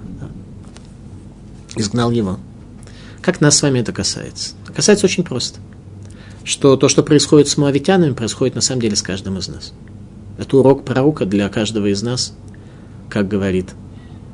изгнал 1.76 2.10
его. 2.10 2.38
Как 3.20 3.40
нас 3.40 3.56
с 3.56 3.62
вами 3.62 3.80
это 3.80 3.92
касается? 3.92 4.54
Касается 4.74 5.06
очень 5.06 5.24
просто. 5.24 5.60
Что 6.44 6.76
то, 6.76 6.88
что 6.88 7.02
происходит 7.02 7.48
с 7.48 7.56
моавитянами, 7.56 8.12
происходит 8.12 8.54
на 8.54 8.60
самом 8.60 8.80
деле 8.80 8.96
с 8.96 9.02
каждым 9.02 9.38
из 9.38 9.48
нас. 9.48 9.72
Это 10.38 10.56
урок 10.58 10.84
пророка 10.84 11.26
для 11.26 11.48
каждого 11.48 11.86
из 11.86 12.02
нас, 12.02 12.34
как 13.08 13.26
говорит 13.26 13.70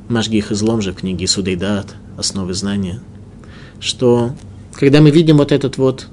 Машгих 0.09 0.51
излом 0.51 0.81
же 0.81 0.91
в 0.91 0.97
книге 0.97 1.27
Судейдат, 1.27 1.95
основы 2.17 2.53
знания, 2.53 2.99
что 3.79 4.35
когда 4.73 5.01
мы 5.01 5.11
видим 5.11 5.37
вот 5.37 5.51
этот 5.51 5.77
вот 5.77 6.07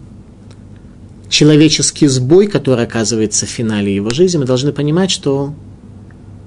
человеческий 1.30 2.08
сбой, 2.08 2.48
который 2.48 2.84
оказывается 2.84 3.46
в 3.46 3.48
финале 3.48 3.94
его 3.94 4.10
жизни, 4.10 4.38
мы 4.38 4.44
должны 4.44 4.72
понимать, 4.72 5.10
что 5.10 5.54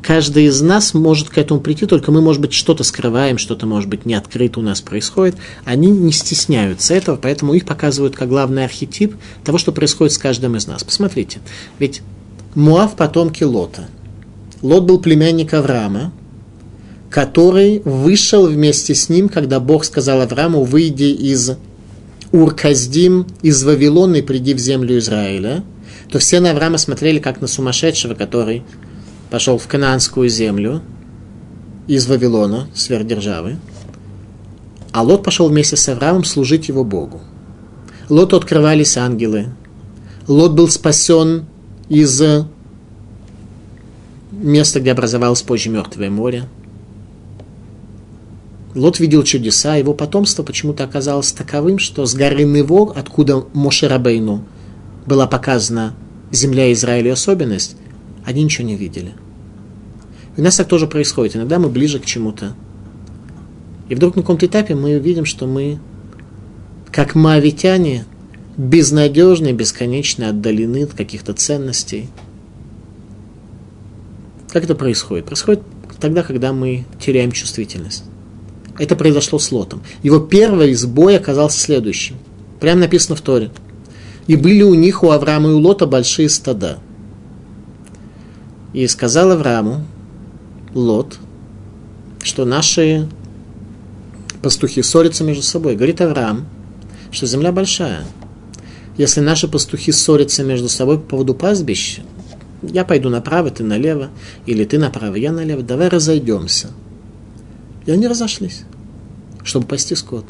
каждый 0.03 0.45
из 0.45 0.61
нас 0.61 0.93
может 0.93 1.29
к 1.29 1.37
этому 1.37 1.61
прийти, 1.61 1.85
только 1.85 2.11
мы, 2.11 2.21
может 2.21 2.41
быть, 2.41 2.53
что-то 2.53 2.83
скрываем, 2.83 3.37
что-то, 3.37 3.65
может 3.65 3.89
быть, 3.89 4.05
не 4.05 4.13
открыто 4.13 4.59
у 4.59 4.63
нас 4.63 4.81
происходит. 4.81 5.35
Они 5.63 5.89
не 5.89 6.11
стесняются 6.11 6.93
этого, 6.93 7.15
поэтому 7.15 7.53
их 7.53 7.65
показывают 7.65 8.15
как 8.15 8.27
главный 8.27 8.65
архетип 8.65 9.15
того, 9.43 9.57
что 9.57 9.71
происходит 9.71 10.13
с 10.13 10.17
каждым 10.17 10.57
из 10.57 10.67
нас. 10.67 10.83
Посмотрите, 10.83 11.39
ведь 11.79 12.01
Муав– 12.53 12.95
потомки 12.97 13.43
Лота. 13.43 13.87
Лот 14.61 14.83
был 14.83 14.99
племянник 14.99 15.53
Авраама, 15.53 16.11
который 17.09 17.81
вышел 17.85 18.47
вместе 18.47 18.93
с 18.93 19.09
ним, 19.09 19.29
когда 19.29 19.59
Бог 19.59 19.85
сказал 19.85 20.21
Аврааму, 20.21 20.63
выйди 20.63 21.03
из 21.03 21.53
Урказдим, 22.33 23.27
из 23.43 23.63
Вавилона 23.63 24.15
и 24.15 24.21
приди 24.23 24.55
в 24.55 24.57
землю 24.57 24.97
Израиля, 24.97 25.63
то 26.09 26.17
все 26.17 26.39
на 26.39 26.49
Авраама 26.49 26.79
смотрели 26.79 27.19
как 27.19 27.41
на 27.41 27.47
сумасшедшего, 27.47 28.15
который 28.15 28.63
пошел 29.29 29.59
в 29.59 29.67
Кананскую 29.67 30.29
землю 30.29 30.81
из 31.85 32.07
Вавилона, 32.07 32.67
сверхдержавы, 32.73 33.57
а 34.91 35.03
Лот 35.03 35.23
пошел 35.23 35.47
вместе 35.47 35.75
с 35.75 35.87
Авраамом 35.87 36.23
служить 36.23 36.69
его 36.69 36.83
Богу. 36.83 37.21
Лоту 38.09 38.35
открывались 38.35 38.97
ангелы. 38.97 39.49
Лот 40.27 40.53
был 40.53 40.69
спасен 40.69 41.45
из 41.87 42.19
места, 44.31 44.79
где 44.79 44.91
образовалось 44.91 45.43
позже 45.43 45.69
Мертвое 45.69 46.09
море. 46.09 46.45
Лот 48.75 48.99
видел 48.99 49.23
чудеса, 49.23 49.75
его 49.75 49.93
потомство 49.93 50.41
почему-то 50.41 50.83
оказалось 50.83 51.31
таковым, 51.31 51.77
что 51.77 52.05
с 52.05 52.15
горы 52.15 52.43
Нево, 52.43 52.91
откуда 52.95 53.45
Мошерабейну 53.53 54.43
была 55.05 55.27
показана 55.27 55.93
земля 56.31 56.71
Израиля 56.73 57.13
особенность, 57.13 57.75
они 58.25 58.43
ничего 58.43 58.67
не 58.67 58.75
видели. 58.75 59.13
И 60.35 60.41
у 60.41 60.43
нас 60.43 60.57
так 60.57 60.67
тоже 60.67 60.87
происходит. 60.87 61.35
Иногда 61.35 61.59
мы 61.59 61.69
ближе 61.69 61.99
к 61.99 62.05
чему-то. 62.05 62.55
И 63.89 63.95
вдруг 63.95 64.15
на 64.15 64.23
каком-то 64.23 64.47
этапе 64.47 64.73
мы 64.73 64.97
увидим, 64.97 65.25
что 65.25 65.45
мы, 65.45 65.79
как 66.91 67.13
маавитяне, 67.13 68.05
безнадежны, 68.57 69.51
бесконечно 69.51 70.29
отдалены 70.29 70.83
от 70.83 70.93
каких-то 70.93 71.33
ценностей. 71.33 72.09
Как 74.49 74.63
это 74.63 74.73
происходит? 74.73 75.25
Происходит 75.25 75.61
тогда, 75.99 76.23
когда 76.23 76.53
мы 76.53 76.85
теряем 76.99 77.31
чувствительность. 77.31 78.05
Это 78.77 78.95
произошло 78.95 79.39
с 79.39 79.51
Лотом. 79.51 79.81
Его 80.01 80.19
первый 80.19 80.73
сбой 80.73 81.17
оказался 81.17 81.59
следующим. 81.59 82.15
Прямо 82.59 82.81
написано 82.81 83.15
в 83.15 83.21
Торе. 83.21 83.51
И 84.27 84.35
были 84.35 84.63
у 84.63 84.73
них, 84.73 85.03
у 85.03 85.11
Авраама 85.11 85.49
и 85.49 85.53
у 85.53 85.59
Лота, 85.59 85.85
большие 85.85 86.29
стада– 86.29 86.79
И 88.73 88.87
сказал 88.87 89.31
Аврааму, 89.31 89.85
Лот, 90.73 91.19
что 92.23 92.45
наши 92.45 93.07
пастухи 94.41 94.81
ссорятся 94.81 95.23
между 95.23 95.43
собой. 95.43 95.75
Говорит 95.75 96.01
Авраам, 96.01 96.47
что 97.11 97.27
земля 97.27 97.51
большая. 97.51 98.03
Если 98.97 99.21
наши 99.21 99.47
пастухи 99.47 99.91
ссорятся 99.91 100.43
между 100.43 100.69
собой 100.69 100.97
по 100.99 101.09
поводу 101.09 101.35
пастбища, 101.35 102.01
я 102.63 102.85
пойду 102.85 103.09
направо, 103.09 103.51
ты 103.51 103.63
налево, 103.63 104.09
или 104.45 104.65
ты 104.65 104.79
направо, 104.79 105.15
я 105.15 105.31
налево, 105.31 105.61
давай 105.61 105.89
разойдемся. 105.89 106.69
И 107.85 107.91
они 107.91 108.07
разошлись, 108.07 108.63
чтобы 109.43 109.67
пасти 109.67 109.95
скот. 109.95 110.25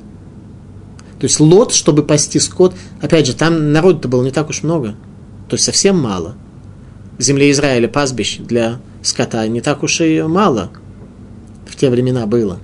То 1.20 1.26
есть 1.26 1.39
лот, 1.39 1.74
чтобы 1.74 2.04
пасти 2.04 2.39
скот, 2.39 2.76
опять 3.01 3.28
же, 3.28 3.34
там 3.34 3.72
народу-то 3.72 4.08
было 4.08 4.24
не 4.24 4.32
так 4.32 4.49
уж 4.49 4.64
много, 4.64 4.95
то 5.47 5.56
есть 5.56 5.64
совсем 5.64 5.97
мало. 5.97 6.36
В 7.18 7.22
земле 7.22 7.51
Израиля 7.51 7.88
пастбищ 7.88 8.39
для 8.39 8.80
скота 9.01 9.47
не 9.47 9.62
так 9.62 9.84
уж 9.84 10.01
и 10.01 10.22
мало 10.24 10.72
в 11.66 11.76
те 11.76 11.89
времена 11.89 12.26
было. 12.26 12.60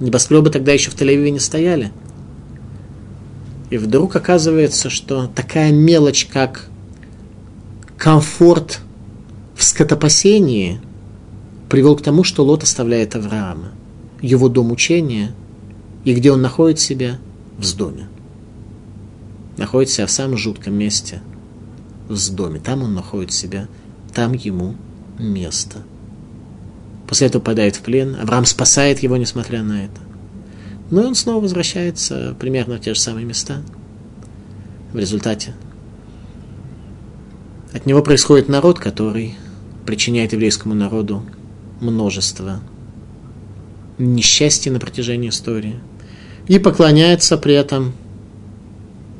Небоскребы 0.00 0.50
тогда 0.50 0.72
еще 0.72 0.90
в 0.90 0.94
Тель-Авиве 0.94 1.30
не 1.30 1.38
стояли. 1.38 1.92
И 3.68 3.76
вдруг 3.76 4.16
оказывается, 4.16 4.90
что 4.90 5.28
такая 5.28 5.70
мелочь, 5.70 6.26
как 6.26 6.66
комфорт 7.96 8.80
в 9.54 9.62
скотопасении 9.62 10.80
привел 11.68 11.96
к 11.96 12.02
тому, 12.02 12.24
что 12.24 12.42
Лот 12.42 12.62
оставляет 12.62 13.14
Авраама, 13.14 13.72
его 14.20 14.48
дом 14.48 14.72
учения, 14.72 15.34
и 16.04 16.14
где 16.14 16.32
он 16.32 16.42
находит 16.42 16.78
себя? 16.78 17.18
В 17.58 17.76
доме. 17.76 18.08
Находит 19.56 19.90
себя 19.90 20.06
в 20.06 20.10
самом 20.10 20.36
жутком 20.36 20.74
месте, 20.74 21.20
в 22.08 22.34
доме. 22.34 22.60
Там 22.60 22.82
он 22.82 22.94
находит 22.94 23.32
себя, 23.32 23.68
там 24.14 24.32
ему 24.32 24.76
место. 25.18 25.82
После 27.06 27.26
этого 27.26 27.40
попадает 27.40 27.76
в 27.76 27.82
плен. 27.82 28.16
Авраам 28.20 28.44
спасает 28.46 29.00
его, 29.00 29.16
несмотря 29.16 29.62
на 29.62 29.84
это. 29.84 30.00
Но 30.90 31.02
он 31.02 31.14
снова 31.14 31.40
возвращается 31.40 32.34
примерно 32.38 32.76
в 32.76 32.80
те 32.80 32.94
же 32.94 33.00
самые 33.00 33.26
места. 33.26 33.62
В 34.92 34.98
результате 34.98 35.54
от 37.72 37.86
него 37.86 38.02
происходит 38.02 38.48
народ, 38.48 38.78
который 38.78 39.36
причиняет 39.86 40.32
еврейскому 40.32 40.74
народу 40.74 41.24
множество 41.80 42.60
несчастья 44.00 44.70
на 44.70 44.80
протяжении 44.80 45.28
истории 45.28 45.76
и 46.48 46.58
поклоняется 46.58 47.36
при 47.36 47.54
этом 47.54 47.92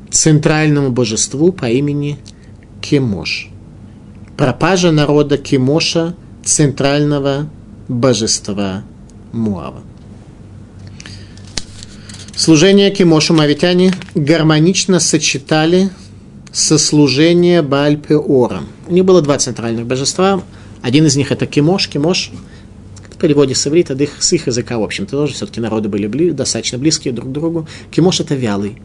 центральному 0.09 0.91
божеству 0.91 1.51
по 1.51 1.69
имени 1.69 2.17
Кемош. 2.81 3.49
Пропажа 4.35 4.91
народа 4.91 5.37
Кемоша, 5.37 6.15
центрального 6.43 7.49
божества 7.87 8.83
Муава. 9.31 9.81
Служение 12.35 12.89
Кемошу 12.89 13.33
мавитяне 13.33 13.93
гармонично 14.15 14.99
сочетали 14.99 15.89
со 16.51 16.77
служением 16.77 17.67
Бааль-Пеором. 17.67 18.67
У 18.87 18.93
них 18.93 19.05
было 19.05 19.21
два 19.21 19.37
центральных 19.37 19.85
божества. 19.85 20.41
Один 20.81 21.05
из 21.05 21.15
них 21.15 21.31
это 21.31 21.45
Кемош. 21.45 21.87
Кемош 21.87 22.31
переводе 23.21 23.55
с 23.55 23.65
иврита, 23.67 23.93
их, 23.93 24.21
с 24.21 24.33
их 24.33 24.47
языка, 24.47 24.77
в 24.77 24.83
общем-то, 24.83 25.11
тоже 25.11 25.33
все-таки 25.33 25.61
народы 25.61 25.87
были 25.87 26.07
бли, 26.07 26.31
достаточно 26.31 26.77
близкие 26.77 27.13
друг 27.13 27.29
к 27.29 27.31
другу. 27.31 27.67
Кемош 27.91 28.19
это 28.19 28.35
вялый. 28.35 28.81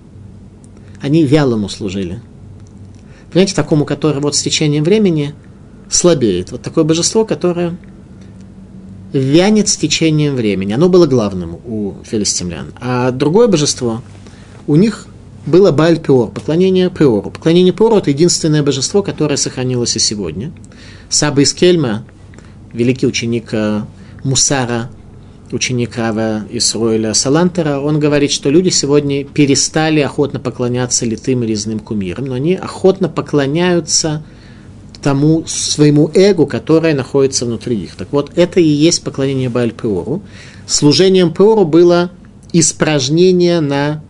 Они 1.00 1.24
вялому 1.24 1.68
служили. 1.68 2.20
Понимаете, 3.32 3.54
такому, 3.54 3.84
который 3.84 4.20
вот 4.20 4.36
с 4.36 4.42
течением 4.42 4.84
времени 4.84 5.34
слабеет. 5.90 6.52
Вот 6.52 6.62
такое 6.62 6.84
божество, 6.84 7.24
которое 7.24 7.76
вянет 9.12 9.68
с 9.68 9.76
течением 9.76 10.36
времени. 10.36 10.72
Оно 10.72 10.88
было 10.88 11.06
главным 11.06 11.54
у 11.64 11.94
филистимлян. 12.04 12.72
А 12.80 13.10
другое 13.10 13.48
божество 13.48 14.02
у 14.66 14.76
них 14.76 15.06
было 15.46 15.70
Бааль 15.70 16.00
Пеор, 16.00 16.30
поклонение 16.30 16.90
Пеору. 16.90 17.30
Поклонение 17.30 17.72
Пеору– 17.72 17.96
это 17.98 18.10
единственное 18.10 18.62
божество, 18.62 19.02
которое 19.02 19.36
сохранилось 19.36 19.96
и 19.96 20.00
сегодня. 20.00 20.52
Саба 21.08 21.42
из 21.42 21.54
Кельма, 21.54 22.04
великий 22.72 23.06
ученик 23.06 23.50
э, 23.52 23.82
Мусара, 24.26 24.90
ученик 25.52 25.96
Рава 25.96 26.42
Исруэля 26.50 27.14
Салантера, 27.14 27.78
он 27.78 27.98
говорит, 27.98 28.30
что 28.30 28.50
люди 28.50 28.68
сегодня 28.68 29.24
перестали 29.24 30.00
охотно 30.00 30.40
поклоняться 30.40 31.06
литым 31.06 31.44
и 31.44 31.46
резным 31.46 31.78
кумирам, 31.78 32.26
но 32.26 32.34
они 32.34 32.54
охотно 32.54 33.08
поклоняются– 33.08 34.22
тому 35.06 35.44
своему 35.46 36.10
эго, 36.14 36.46
которое 36.46 36.92
находится 36.92 37.46
внутри 37.46 37.76
их. 37.76 37.94
Так 37.94 38.08
вот, 38.10 38.32
это 38.34 38.58
и 38.58 38.66
есть 38.66 39.04
поклонение 39.04 39.48
Бааль-Пеору. 39.48 40.22
Служением 40.66 41.32
Пеору 41.32 41.64
было 41.64 42.10
испражнение 42.52 43.60
на 43.60 44.02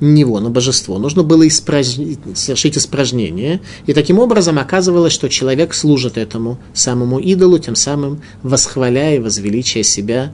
него, 0.00 0.40
на 0.40 0.50
божество. 0.50 0.98
Нужно 0.98 1.22
было 1.22 1.46
испражнить, 1.46 2.18
совершить 2.34 2.78
испражнение. 2.78 3.60
И 3.86 3.92
таким 3.92 4.18
образом 4.18 4.58
оказывалось, 4.58 5.12
что 5.12 5.28
человек 5.28 5.74
служит 5.74 6.16
этому 6.16 6.58
самому 6.72 7.18
идолу, 7.18 7.58
тем 7.58 7.76
самым 7.76 8.22
восхваляя 8.42 9.16
и 9.16 9.18
возвеличивая 9.18 9.82
себя, 9.82 10.32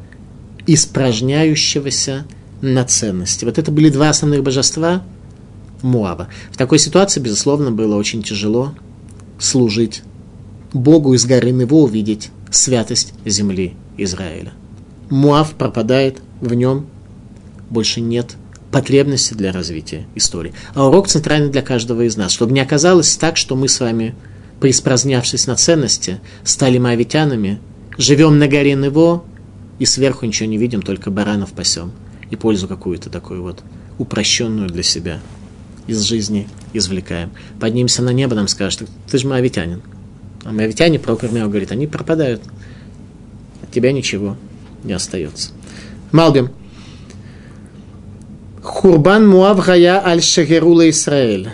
испражняющегося 0.66 2.26
на 2.60 2.84
ценности. 2.84 3.44
Вот 3.44 3.58
это 3.58 3.70
были 3.70 3.90
два 3.90 4.10
основных 4.10 4.42
божества 4.42 5.02
Муава. 5.82 6.28
В 6.50 6.56
такой 6.56 6.78
ситуации, 6.78 7.20
безусловно, 7.20 7.70
было 7.70 7.96
очень 7.96 8.22
тяжело 8.22 8.72
служить 9.38 10.02
Богу 10.72 11.14
из 11.14 11.26
горы 11.26 11.50
Нево 11.50 11.76
увидеть 11.76 12.30
святость 12.50 13.12
земли 13.24 13.74
Израиля. 13.96 14.52
Муав 15.10 15.52
пропадает, 15.52 16.22
в 16.40 16.54
нем 16.54 16.86
больше 17.70 18.00
нет 18.00 18.36
потребности 18.70 19.34
для 19.34 19.52
развития 19.52 20.06
истории. 20.14 20.52
А 20.74 20.86
урок 20.86 21.08
центральный 21.08 21.50
для 21.50 21.62
каждого 21.62 22.02
из 22.02 22.16
нас, 22.16 22.32
чтобы 22.32 22.52
не 22.52 22.60
оказалось 22.60 23.16
так, 23.16 23.36
что 23.36 23.56
мы 23.56 23.68
с 23.68 23.80
вами, 23.80 24.14
преисpraзнявшись 24.60 25.46
на 25.46 25.56
ценности, 25.56 26.20
стали 26.44 26.78
моавитянами, 26.78 27.60
живем 27.98 28.38
на 28.38 28.48
горе 28.48 28.74
Нево 28.74 29.24
и 29.78 29.84
сверху 29.84 30.26
ничего 30.26 30.48
не 30.48 30.58
видим, 30.58 30.82
только 30.82 31.10
баранов 31.10 31.52
пасем 31.52 31.92
и 32.30 32.36
пользу 32.36 32.68
какую-то 32.68 33.10
такую 33.10 33.42
вот 33.42 33.62
упрощенную 33.98 34.68
для 34.68 34.82
себя 34.82 35.20
из 35.86 36.00
жизни 36.02 36.48
извлекаем. 36.72 37.30
Поднимемся 37.60 38.02
на 38.02 38.10
небо, 38.10 38.34
нам 38.34 38.48
скажут, 38.48 38.88
ты 39.10 39.18
же 39.18 39.26
моавитянин. 39.26 39.82
А 40.44 40.52
моавитяне, 40.52 40.98
про 40.98 41.14
Ирмяу 41.14 41.48
говорит, 41.48 41.72
они 41.72 41.86
пропадают. 41.86 42.42
От 43.62 43.70
тебя 43.70 43.92
ничего 43.92 44.36
не 44.84 44.92
остается. 44.92 45.50
Малбим. 46.12 46.50
Хурбан 48.66 49.28
Муав 49.28 49.64
Гая 49.64 50.02
Аль 50.04 50.22
Шагерула 50.22 50.90
Исраэль. 50.90 51.48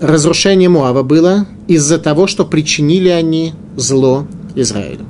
Разрушение 0.00 0.68
Муава 0.68 1.02
было 1.02 1.46
из-за 1.66 1.98
того, 1.98 2.26
что 2.26 2.44
причинили 2.44 3.08
они 3.08 3.54
зло 3.76 4.26
Израилю. 4.54 5.06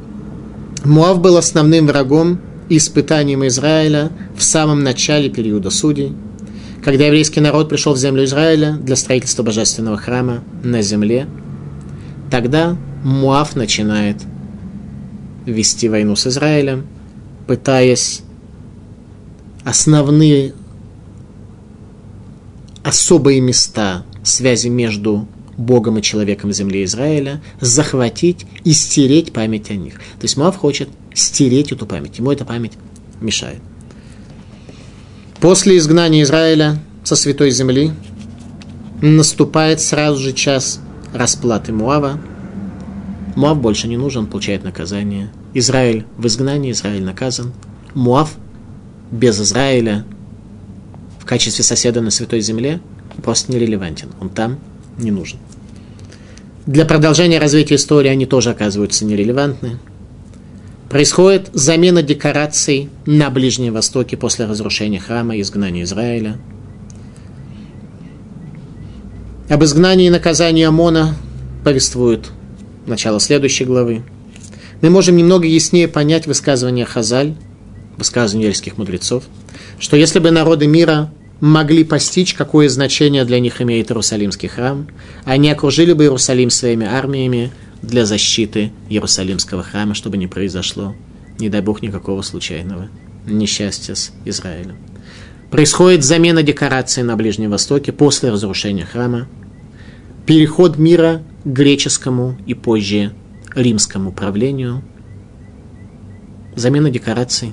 Муав 0.85 1.21
был 1.21 1.37
основным 1.37 1.87
врагом 1.87 2.41
и 2.69 2.77
испытанием 2.77 3.47
Израиля 3.49 4.11
в 4.37 4.43
самом 4.43 4.83
начале 4.83 5.29
периода 5.29 5.71
судей– 5.71 6.13
когда 6.89 7.05
еврейский 7.07 7.41
народ 7.41 7.69
пришел 7.69 7.93
в 7.93 7.99
землю 7.99 8.25
Израиля 8.25 8.73
для 8.81 8.97
строительства 8.97 9.43
божественного 9.43 9.97
храма 9.99 10.43
на 10.63 10.81
земле, 10.81 11.27
тогда 12.31 12.79
Муав 13.05 13.57
начинает 13.57 14.17
вести 15.45 15.89
войну 15.89 16.17
с 16.17 16.27
Израилем, 16.27 16.87
пытаясь 17.47 18.23
основные 19.69 20.55
особые 22.83 23.43
места 23.43 24.07
связи 24.23 24.69
между 24.69 25.29
Богом 25.59 25.99
и 25.99 26.03
человеком 26.03 26.51
в 26.51 26.53
земле 26.55 26.85
Израиля 26.85 27.43
захватить 27.61 28.47
и 28.65 28.73
стереть 28.73 29.35
память 29.35 29.71
о 29.71 29.75
них. 29.75 29.97
То 29.97 30.23
есть 30.23 30.39
Муав 30.39 30.57
хочет 30.57 30.89
стереть 31.13 31.71
эту 31.71 31.85
память, 31.85 32.19
ему 32.19 32.33
эта 32.33 32.47
память 32.47 32.73
мешает. 33.21 33.61
После 35.39 35.77
изгнания 35.77 36.23
Израиля 36.23 36.79
со 37.05 37.15
святой 37.15 37.51
земли 37.51 37.93
наступает 39.03 39.83
сразу 39.83 40.19
же 40.19 40.33
час 40.33 40.81
расплаты 41.13 41.75
Муава. 41.75 42.19
Муав 43.37 43.61
больше 43.61 43.87
не 43.87 43.99
нужен, 43.99 44.29
получает 44.29 44.65
наказание. 44.65 45.31
Израиль 45.53 46.07
в 46.17 46.27
изгнании, 46.27 46.73
Израиль 46.73 47.05
наказан. 47.05 47.53
Муав 47.93 48.35
без 49.11 49.41
Израиля 49.41 50.05
в 51.19 51.25
качестве 51.25 51.65
соседа 51.65 52.01
на 52.01 52.11
святой 52.11 52.41
земле 52.41 52.81
просто 53.23 53.53
нерелевантен. 53.53 54.09
Он 54.21 54.29
там 54.29 54.59
не 54.99 55.11
нужен. 55.11 55.39
Для 56.67 56.85
продолжения 56.85 57.39
развития 57.39 57.77
истории 57.77 58.09
они 58.09 58.27
тоже 58.27 58.51
оказываются 58.51 59.05
нерелевантны 59.05 59.79
происходит 60.89 61.51
замена 61.53 62.03
декораций 62.03 62.89
на 63.07 63.31
Ближнем 63.31 63.75
Востоке 63.75 64.17
после 64.17 64.47
разрушения 64.47 64.99
храма 64.99 65.37
и 65.37 65.43
изгнания 65.43 65.85
Израиля. 65.85 66.39
Об 69.49 69.65
изгнании 69.65 70.07
и 70.07 70.11
наказании 70.11 70.65
Амона 70.65 71.15
повествует 71.65 72.31
начало 72.87 73.21
следующей 73.21 73.65
главы, 73.65 74.03
мы 74.81 74.91
можем 74.91 75.17
немного 75.17 75.47
яснее 75.47 75.89
понять 75.89 76.27
высказывание 76.27 76.85
Хазаль, 76.85 77.35
высказывание 77.99 78.47
еврейских 78.47 78.79
мудрецов, 78.79 79.25
что 79.79 79.97
если 79.97 80.19
бы 80.19 80.31
народы 80.31 80.67
мира 80.67 81.13
могли 81.41 81.85
постичь, 81.85 82.35
какое 82.35 82.69
значение 82.69 83.25
для 83.25 83.41
них 83.41 83.61
имеет 83.61 83.91
Иерусалимский 83.91 84.49
храм, 84.49 84.89
они 85.25 85.51
окружили 85.51 85.93
бы 85.93 86.05
Иерусалим 86.05 86.51
своими 86.51 86.87
армиями 86.87 87.53
для 87.83 88.07
защиты 88.07 88.73
Иерусалимского 88.89 89.63
храма, 89.63 89.95
чтобы 89.95 90.17
не 90.17 90.27
произошло, 90.27 90.95
не 91.39 91.49
дай 91.49 91.61
Бог, 91.61 91.83
никакого 91.83 92.23
случайного 92.23 92.89
несчастья 93.27 93.95
с 93.95 94.13
Израилем. 94.25 94.77
Происходит 95.51 96.05
замена 96.05 96.43
декораций 96.43 97.03
на 97.03 97.17
Ближнем 97.17 97.51
Востоке 97.51 97.93
после 97.93 98.31
разрушения 98.31 98.85
храма, 98.85 99.29
переход 100.27 100.77
мира 100.77 101.23
к 101.45 101.47
греческому 101.47 102.37
и 102.47 102.55
позже 102.55 103.13
римскому 103.55 104.13
правлению, 104.13 104.83
замена 106.55 106.91
декораций. 106.91 107.53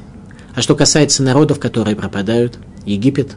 А 0.56 0.62
что 0.62 0.74
касается 0.76 1.22
народов, 1.22 1.60
которые 1.60 1.96
пропадают, 1.98 2.58
Египет, 2.86 3.36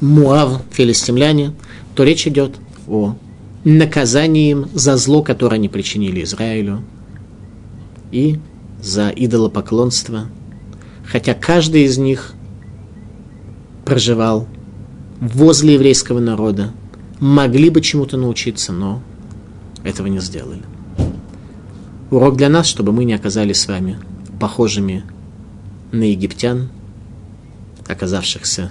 Муав, 0.00 0.62
филистимляне, 0.70 1.52
то 1.96 2.04
речь 2.04 2.28
идет 2.28 2.56
о 2.86 3.16
наказании 3.64 4.52
им 4.52 4.68
за 4.72 4.96
зло, 4.96 5.22
которое 5.22 5.56
они 5.56 5.68
причинили 5.68 6.22
Израилю, 6.22 6.84
и 8.12 8.38
за 8.80 9.08
идолопоклонство, 9.08 10.28
хотя 11.04 11.34
каждый 11.34 11.82
из 11.82 11.98
них 11.98 12.34
проживал 13.84 14.46
возле 15.20 15.74
еврейского 15.74 16.20
народа, 16.20 16.72
могли 17.18 17.70
бы 17.70 17.80
чему-то 17.80 18.16
научиться, 18.16 18.72
но 18.72 19.02
этого 19.82 20.06
не 20.06 20.20
сделали. 20.20 20.62
Урок 22.12 22.36
для 22.36 22.48
нас, 22.48 22.66
чтобы 22.66 22.92
мы 22.92 23.04
не 23.04 23.14
оказались 23.14 23.60
с 23.60 23.66
вами 23.66 23.98
похожими 24.38 25.02
на 25.92 26.04
египтян, 26.04 26.70
оказавшихся 27.86 28.70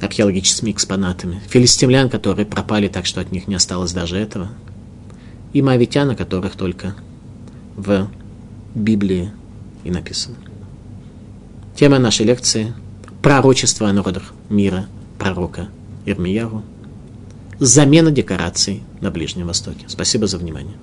археологическими 0.00 0.70
экспонатами, 0.70 1.40
филистимлян, 1.48 2.08
которые 2.08 2.46
пропали 2.46 2.88
так, 2.88 3.06
что 3.06 3.20
от 3.20 3.32
них 3.32 3.48
не 3.48 3.54
осталось 3.54 3.92
даже 3.92 4.16
этого, 4.16 4.50
и 5.52 5.62
моавитян, 5.62 6.10
о 6.10 6.16
которых 6.16 6.56
только 6.56 6.94
в 7.76 8.08
Библии 8.74 9.30
и 9.84 9.90
написано. 9.90 10.36
Тема 11.74 11.98
нашей 11.98 12.26
лекции– 12.26 12.74
пророчество 13.22 13.88
о 13.88 13.92
народах 13.92 14.32
мира 14.48 14.86
пророка 15.18 15.68
Ирмияру, 16.04 16.62
замена 17.58 18.10
декораций 18.10 18.82
на 19.00 19.10
Ближнем 19.10 19.46
Востоке. 19.46 19.84
Спасибо 19.88 20.26
за 20.26 20.38
внимание. 20.38 20.76